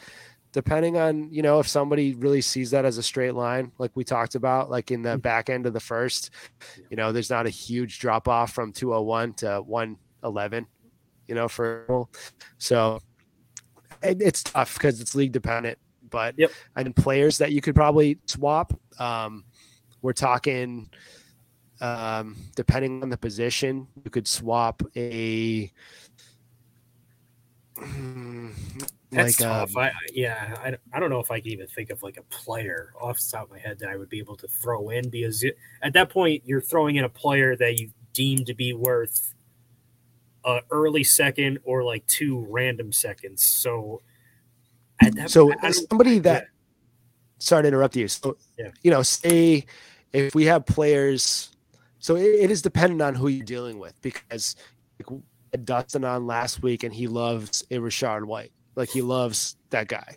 [0.52, 4.04] depending on, you know, if somebody really sees that as a straight line, like we
[4.04, 6.30] talked about, like in the back end of the first,
[6.90, 10.66] you know, there's not a huge drop off from 201 to 111,
[11.26, 12.06] you know, for
[12.58, 13.00] so
[14.02, 15.78] it, it's tough because it's league dependent.
[16.10, 16.50] But Yep.
[16.76, 19.44] and players that you could probably swap, um,
[20.02, 20.90] we're talking
[21.80, 25.72] um, depending on the position, you could swap a
[29.10, 29.76] That's like tough.
[29.76, 32.22] um, I, yeah, I, I don't know if I can even think of like a
[32.24, 35.08] player off the top of my head that I would be able to throw in
[35.10, 38.72] because it, at that point you're throwing in a player that you deem to be
[38.74, 39.34] worth
[40.44, 43.44] a early second or like two random seconds.
[43.44, 44.02] So
[45.00, 46.48] at that so don't- somebody that yeah.
[47.38, 48.08] sorry to interrupt you.
[48.08, 48.70] So Yeah.
[48.82, 49.66] you know, say
[50.12, 51.50] if we have players,
[51.98, 54.56] so it, it is dependent on who you're dealing with because
[54.98, 55.20] like,
[55.64, 58.52] Dustin on last week and he loves a Rachaad White.
[58.74, 60.16] Like he loves that guy.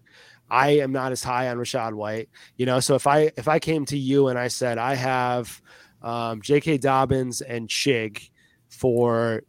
[0.50, 2.80] I am not as high on Rachaad White, you know.
[2.80, 5.62] So if I if I came to you and I said I have
[6.02, 6.78] um, J.K.
[6.78, 8.30] Dobbins and Chig
[8.70, 9.42] for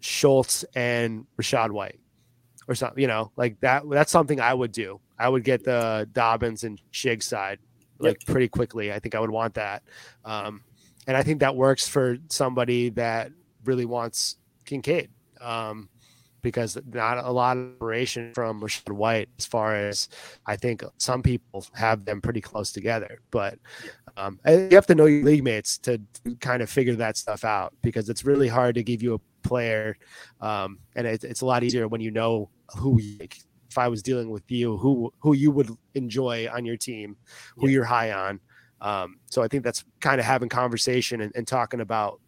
[0.00, 1.98] Schultz and Rachaad White,
[2.68, 3.88] or something, you know, like that.
[3.88, 5.00] That's something I would do.
[5.18, 7.58] I would get the Dobbins and Chig side
[8.02, 8.92] like pretty quickly.
[8.92, 9.82] I think I would want that,
[10.24, 10.62] um,
[11.06, 13.32] and I think that works for somebody that
[13.64, 15.10] really wants Kincaid.
[15.40, 15.88] Um,
[16.42, 20.08] because not a lot of separation from Rachaad White as far as
[20.44, 23.20] I think some people have them pretty close together.
[23.30, 23.58] But
[24.16, 26.00] um, you have to know your league mates to
[26.40, 29.96] kind of figure that stuff out because it's really hard to give you a player,
[30.40, 33.00] um, and it, it's a lot easier when you know who.
[33.00, 33.38] You, like,
[33.72, 37.16] if I was dealing with you, who who you would enjoy on your team,
[37.56, 38.38] who you're high on.
[38.80, 42.20] Um, so I think that's kind of having conversation and, and talking about.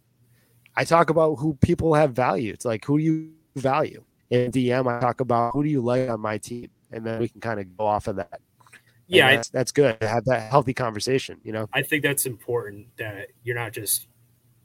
[0.77, 2.53] I talk about who people have value.
[2.53, 4.91] It's like who do you value in DM?
[4.91, 7.61] I talk about who do you like on my team, and then we can kind
[7.61, 8.41] of go off of that.
[8.73, 11.39] And yeah, I, that's, that's good to have that healthy conversation.
[11.45, 14.09] You know, I think that's important that you're not just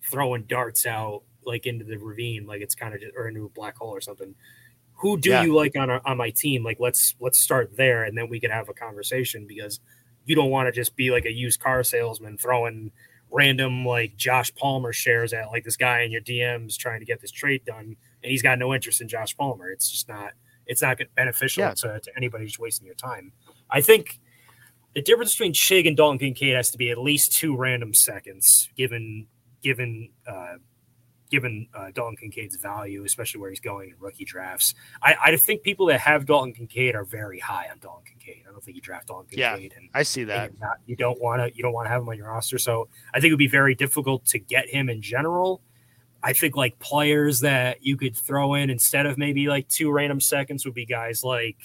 [0.01, 3.49] throwing darts out like into the ravine, like it's kind of just or into a
[3.49, 4.33] black hole or something.
[4.99, 5.43] Who do Yeah.
[5.43, 6.63] you like on our, on my team?
[6.63, 9.79] Like let's let's start there, and then we can have a conversation because
[10.25, 12.91] you don't want to just be like a used car salesman throwing
[13.31, 17.21] random like Josh Palmer shares at like this guy in your DMs trying to get
[17.21, 19.69] this trade done, and he's got no interest in Josh Palmer.
[19.69, 20.33] It's just not
[20.65, 21.73] it's not beneficial Yeah.
[21.75, 23.31] to, to anybody just wasting your time.
[23.71, 24.19] I think
[24.93, 28.69] the difference between Chig and Dalton Kincaid has to be at least two random seconds,
[28.75, 29.27] given
[29.63, 30.55] given uh,
[31.29, 34.73] given uh, Dalton Kincaid's value, especially where he's going in rookie drafts.
[35.01, 38.43] I, I think people that have Dalton Kincaid are very high on Dalton Kincaid.
[38.47, 40.59] I don't think you draft Dalton Yeah, Kincaid and, I see that.
[40.59, 42.57] not, you don't want to you don't want to have him on your roster.
[42.57, 45.61] So I think it would be very difficult to get him in general.
[46.21, 50.19] I think like players that you could throw in instead of maybe like two random
[50.19, 51.57] seconds would be guys like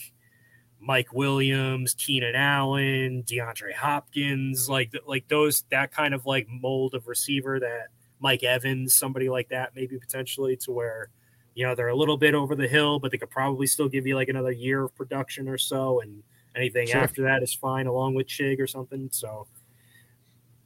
[0.78, 7.08] Mike Williams, Keenan Allen, DeAndre Hopkins, like like those that kind of like mold of
[7.08, 7.88] receiver that
[8.24, 11.10] Mike Evans, somebody like that, maybe potentially to where
[11.54, 14.06] you know they're a little bit over the hill, but they could probably still give
[14.06, 16.22] you like another year of production or so, and
[16.56, 17.02] anything Sure.
[17.02, 19.10] after that is fine, along with Chig or something.
[19.12, 19.46] So,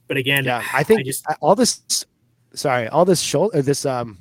[0.07, 2.05] but again, yeah, I think just all this.
[2.53, 4.19] Sorry, all this shoulder, this um,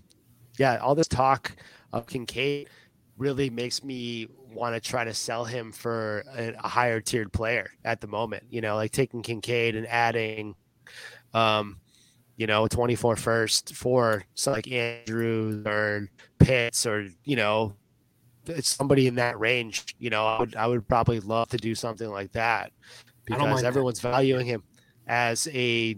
[0.59, 1.53] yeah, all this talk
[1.93, 2.69] of Kincaid
[3.17, 7.71] really makes me want to try to sell him for a, a higher tiered player
[7.85, 8.43] at the moment.
[8.51, 10.57] You know, like taking Kincaid and adding,
[11.35, 11.79] um,
[12.39, 16.09] you know, a 24 first for so like Andrews or
[16.39, 17.75] Pitts or you know,
[18.47, 19.95] it's somebody in that range.
[19.99, 22.73] You know, I would I would probably love to do something like that
[23.27, 23.67] because that.
[23.67, 24.63] everyone's valuing him
[25.07, 25.97] as a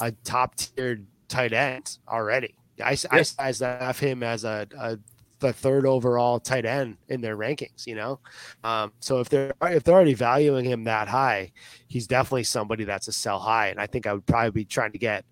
[0.00, 2.56] a top tiered tight end already.
[2.82, 4.98] I, I size that have him as a, a
[5.40, 7.86] the third overall tight end in their rankings.
[7.86, 8.20] You know,
[8.64, 11.52] um, so if they're if they're already valuing him that high,
[11.88, 13.68] he's definitely somebody that's a sell high.
[13.68, 15.24] And I think I would probably be trying to get.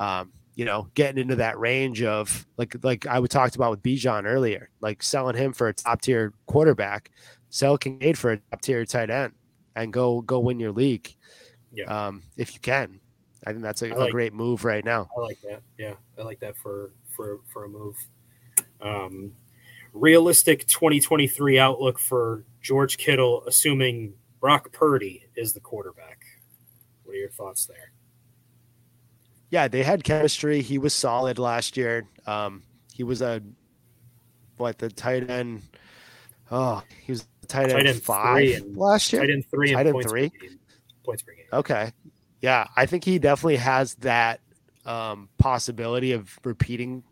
[0.00, 3.82] Um, you know, getting into that range of like like I would talked about with
[3.82, 7.10] Bijan earlier, like selling him for a top tier quarterback,
[7.50, 9.34] sell Kincaid for a top tier tight end,
[9.76, 11.14] and go go win your league.
[11.72, 11.84] Yeah.
[11.84, 12.98] Um, if you can,
[13.46, 15.08] I think that's a, I like- a great move right now.
[15.16, 15.62] I like that.
[15.78, 17.96] Yeah, I like that for for for a move.
[18.80, 19.32] Um,
[19.92, 26.24] realistic 2023 outlook for George Kittle, assuming Brock Purdy is the quarterback.
[27.04, 27.89] What are your thoughts there?
[29.50, 30.62] Yeah, they had chemistry.
[30.62, 32.06] He was solid last year.
[32.26, 32.62] Um,
[32.92, 33.42] he was a
[34.56, 35.62] what the tight end.
[36.50, 39.22] Oh, he was tight, Tight end, end five last year.
[39.22, 40.32] Tight end three Tight end points three?
[41.04, 41.44] Points per game.
[41.52, 41.92] Okay.
[42.40, 44.40] Yeah, I think he definitely has that
[44.86, 47.02] um, possibility of repeating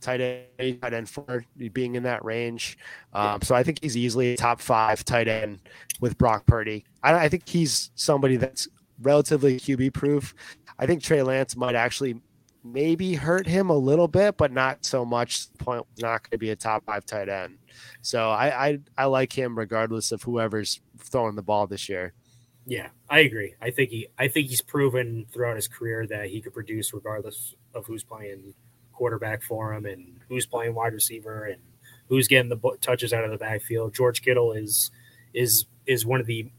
[0.00, 2.78] tight end, tight end four, being in that range.
[3.12, 5.60] Um, So I think he's easily top five tight end
[6.00, 6.84] with Brock Purdy.
[7.02, 8.68] I, I think he's somebody that's
[9.00, 10.34] relatively QB proof.
[10.78, 12.20] I think Trey Lance might actually
[12.64, 15.52] maybe hurt him a little bit, but not so much.
[15.58, 17.58] Point not going to be a top five tight end.
[18.02, 22.12] So I, I I like him regardless of whoever's throwing the ball this year.
[22.66, 23.54] Yeah, I agree.
[23.60, 27.54] I think he I think he's proven throughout his career that he could produce regardless
[27.74, 28.54] of who's playing
[28.92, 31.62] quarterback for him and who's playing wide receiver and
[32.08, 33.94] who's getting the touches out of the backfield.
[33.94, 34.90] George Kittle is
[35.32, 36.50] is is one of the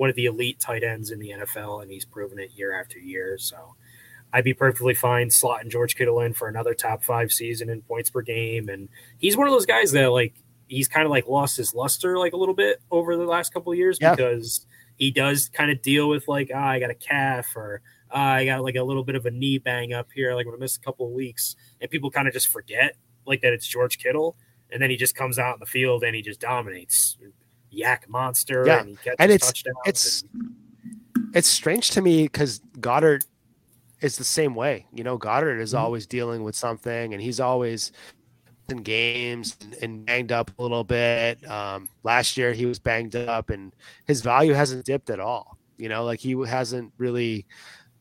[0.00, 2.98] one of the elite tight ends in the NFL and he's proven it year after
[2.98, 3.36] year.
[3.36, 3.74] So
[4.32, 8.08] I'd be perfectly fine slotting George Kittle in for another top 5 season in points
[8.08, 10.32] per game and he's one of those guys that like
[10.68, 13.72] he's kind of like lost his luster like a little bit over the last couple
[13.72, 14.14] of years Yeah.
[14.14, 14.64] because
[14.96, 18.46] he does kind of deal with like ah, I got a calf or ah, I
[18.46, 20.76] got like a little bit of a knee bang up here, like I'm gonna miss
[20.78, 22.96] a couple of weeks, and people kind of just forget
[23.26, 24.34] like that it's George Kittle,
[24.70, 27.16] and then he just comes out in the field and he just dominates,
[27.72, 29.52] YAC monster, Yeah, and and it's-
[29.86, 30.56] it's- and-
[31.34, 33.24] it's strange to me because Goedert
[34.00, 34.86] is the same way.
[34.92, 35.78] You know, Goedert is Mhm.
[35.78, 37.92] always dealing with something, and he's always
[38.68, 41.44] in games and, and banged up a little bit.
[41.48, 43.74] Um, last year he was banged up, and
[44.06, 45.58] his value hasn't dipped at all.
[45.76, 47.46] You know, like he hasn't really.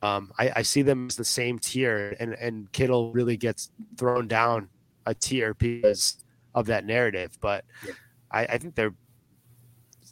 [0.02, 4.28] Um, I, I see them as the same tier, and and Kittle really gets thrown
[4.30, 4.70] down
[5.06, 6.24] a tier because
[6.56, 7.38] of that narrative.
[7.42, 7.94] But Yeah.
[8.32, 8.94] I, I think they're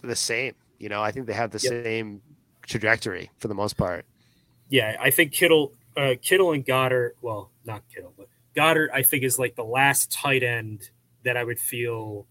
[0.02, 0.54] the same.
[0.80, 1.84] You know, I think they have the Yep.
[1.86, 2.22] same
[2.64, 4.06] trajectory for the most part.
[4.70, 7.12] yeah, I think Kittle, uh, Kittle and Goedert.
[7.22, 8.90] Well, not Kittle, but Goedert.
[8.94, 10.90] I think is like the last tight end
[11.24, 12.28] that I would feel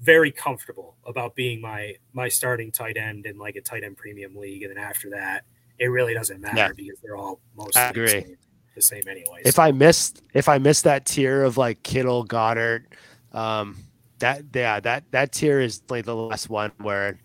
[0.00, 4.36] very comfortable about being my my starting tight end in like a tight end premium
[4.36, 5.44] league, and then after that,
[5.78, 6.72] it really doesn't matter Yeah.
[6.76, 8.08] because they're all mostly the agree.
[8.08, 8.36] same,
[8.74, 9.46] the same anyways.
[9.46, 12.84] If I missed if I missed that tier of like Kittle, Goedert,
[13.32, 13.76] um,
[14.22, 17.18] that yeah, that that tier is like the last one where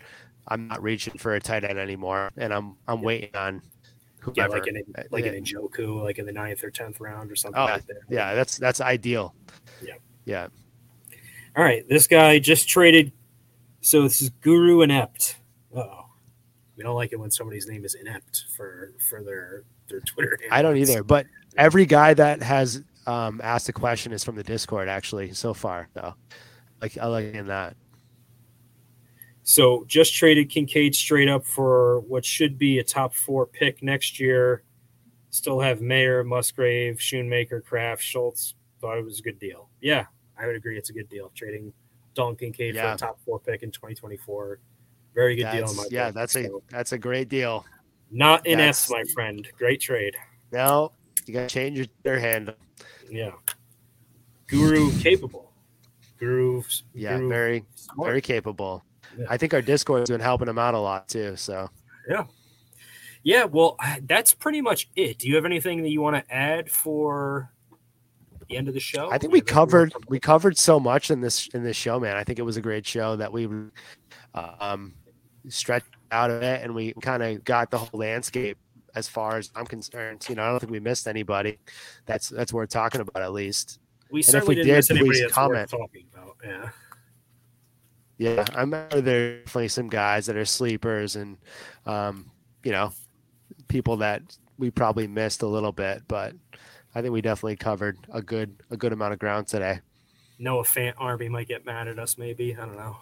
[0.47, 3.61] I'm not reaching for a tight end anymore, and I'm I'm waiting on
[4.35, 4.57] yeah, whoever.
[4.59, 5.31] like an Uh, like yeah.
[5.31, 7.97] an Njoku, like in the ninth or tenth round or something Oh, like that.
[8.09, 9.33] yeah, that's that's ideal.
[9.81, 9.95] Yeah.
[10.25, 10.47] yeah.
[11.55, 13.11] All right, this guy just traded.
[13.81, 15.37] So this is Guru Inept.
[15.75, 16.05] Oh,
[16.75, 20.37] we don't like it when somebody's name is inept for for their their Twitter.
[20.51, 21.03] I don't either.
[21.03, 21.25] But
[21.57, 25.87] every guy that has um, asked a question is from the Discord actually so far.
[25.93, 26.13] So
[26.81, 27.75] like I like in that.
[29.43, 34.19] So just traded Kincaid straight up for what should be a top four pick next
[34.19, 34.63] year.
[35.29, 38.55] Still have Mayer, Musgrave, Schoonmaker, Kraft, Schultz.
[38.81, 39.69] Thought it was a good deal.
[39.81, 40.05] Yeah,
[40.37, 40.77] I would agree.
[40.77, 41.31] It's a good deal.
[41.35, 41.71] Trading
[42.13, 44.59] Dalton Kincaid for a top four pick in 2024.
[45.15, 45.51] Very good deal.
[45.67, 47.65] That's- my yeah, that's a So, that's a great deal.
[48.11, 49.47] not inept, that's- my friend.
[49.57, 50.15] Great trade.
[50.51, 50.91] Now
[51.25, 52.55] you gotta change your Twitter handle.
[53.09, 53.31] Yeah.
[54.47, 55.46] Guru capable.
[56.19, 56.64] Guru.
[56.94, 58.07] Yeah, Guru very smart.
[58.07, 58.84] very capable.
[59.18, 59.26] Yeah.
[59.30, 61.35] I think our Discord's been helping him out a lot too.
[61.35, 61.69] So
[62.10, 62.26] Yeah,
[63.23, 63.45] yeah.
[63.45, 65.19] well, that's pretty much it.
[65.19, 67.52] Do you have anything that you want to add for
[68.48, 69.11] the end of the show?
[69.11, 72.15] I think we covered we covered so much in this in this show, man.
[72.15, 73.48] I think it was a great show that we
[74.34, 74.94] um
[75.49, 78.57] stretched out of it and we kind of got the whole landscape
[78.95, 80.26] as far as I'm concerned.
[80.30, 81.60] You know, I don't think we missed anybody.
[82.06, 83.80] That's that's worth talking about at least.
[84.11, 85.71] We if certainly we didn't miss anybody please comment.
[85.71, 86.35] worth talking about.
[86.43, 86.69] Yeah.
[88.19, 91.38] Yeah, I'm sure there's definitely some guys that are sleepers and
[91.85, 92.31] um,
[92.63, 92.91] you know,
[93.67, 94.23] people that
[94.57, 96.34] we probably missed a little bit, but
[96.95, 99.81] I think we definitely covered a good a good amount of ground today.
[100.39, 102.17] Noah Fant Army might get mad at us.
[102.17, 102.97] Maybe I don't know.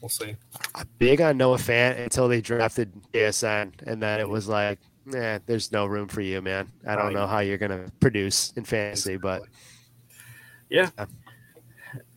[0.00, 0.36] We'll see.
[0.74, 5.38] I'm big on Noah Fant until they drafted JSN, and then it was like, nah,
[5.46, 6.70] there's no room for you, man.
[6.86, 9.42] I don't know how you're gonna produce in fantasy, but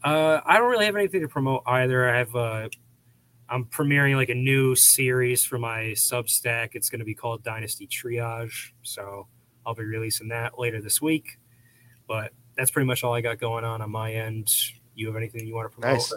[0.03, 2.09] Uh, I don't really have anything to promote either.
[2.09, 2.69] I have uh,
[3.51, 6.69] I'm premiering like a new series for my Substack.
[6.73, 8.71] It's going to be called Dynasty Triage.
[8.81, 9.27] So
[9.65, 11.37] I'll be releasing that later this week.
[12.07, 14.49] But that's pretty much all I got going on on my end.
[14.95, 15.97] You have anything you want to promote?
[15.97, 16.13] Nice.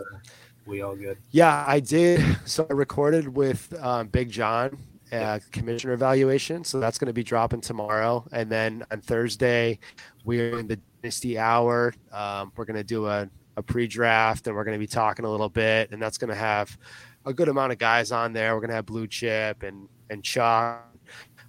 [0.67, 1.19] we all good?
[1.31, 2.21] Yeah, I did.
[2.47, 4.77] So I recorded with um, Big John,
[5.11, 6.63] uh, commissioner evaluation.
[6.63, 8.27] So that's going to be dropping tomorrow.
[8.33, 9.79] And then on Thursday,
[10.25, 11.93] we're in the Dynasty Hour.
[12.13, 13.29] Um, we're going to do a,
[13.59, 15.91] a pre draft and we're going to be talking a little bit.
[15.93, 16.79] And that's going to have
[17.27, 18.55] a good amount of guys on there.
[18.55, 20.83] We're going to have Blue Chip and, and Chuck.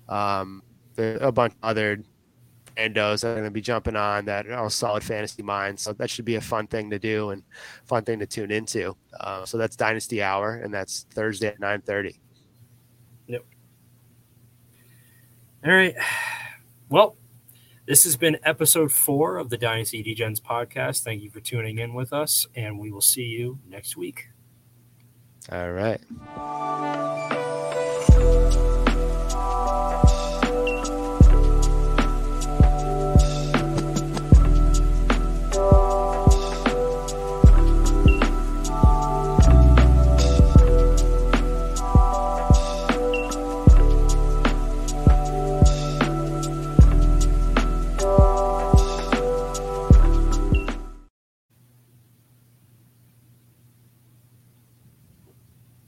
[0.09, 0.61] Um,
[0.97, 2.03] a bunch of other
[2.75, 5.83] endos that are going to be jumping on that are all solid fantasy minds.
[5.83, 7.41] So that should be a fun thing to do and
[7.85, 8.93] fun thing to tune into.
[9.17, 12.19] Uh, so that's Dynasty Hour, and that's Thursday at nine thirty.
[13.27, 13.45] Yep.
[15.65, 15.95] All right.
[16.89, 17.17] Well,
[17.85, 21.03] this has been episode four of the Dynasty Degens podcast.
[21.03, 24.29] Thank you for tuning in with us, and we will see you next week.
[25.51, 26.01] All right.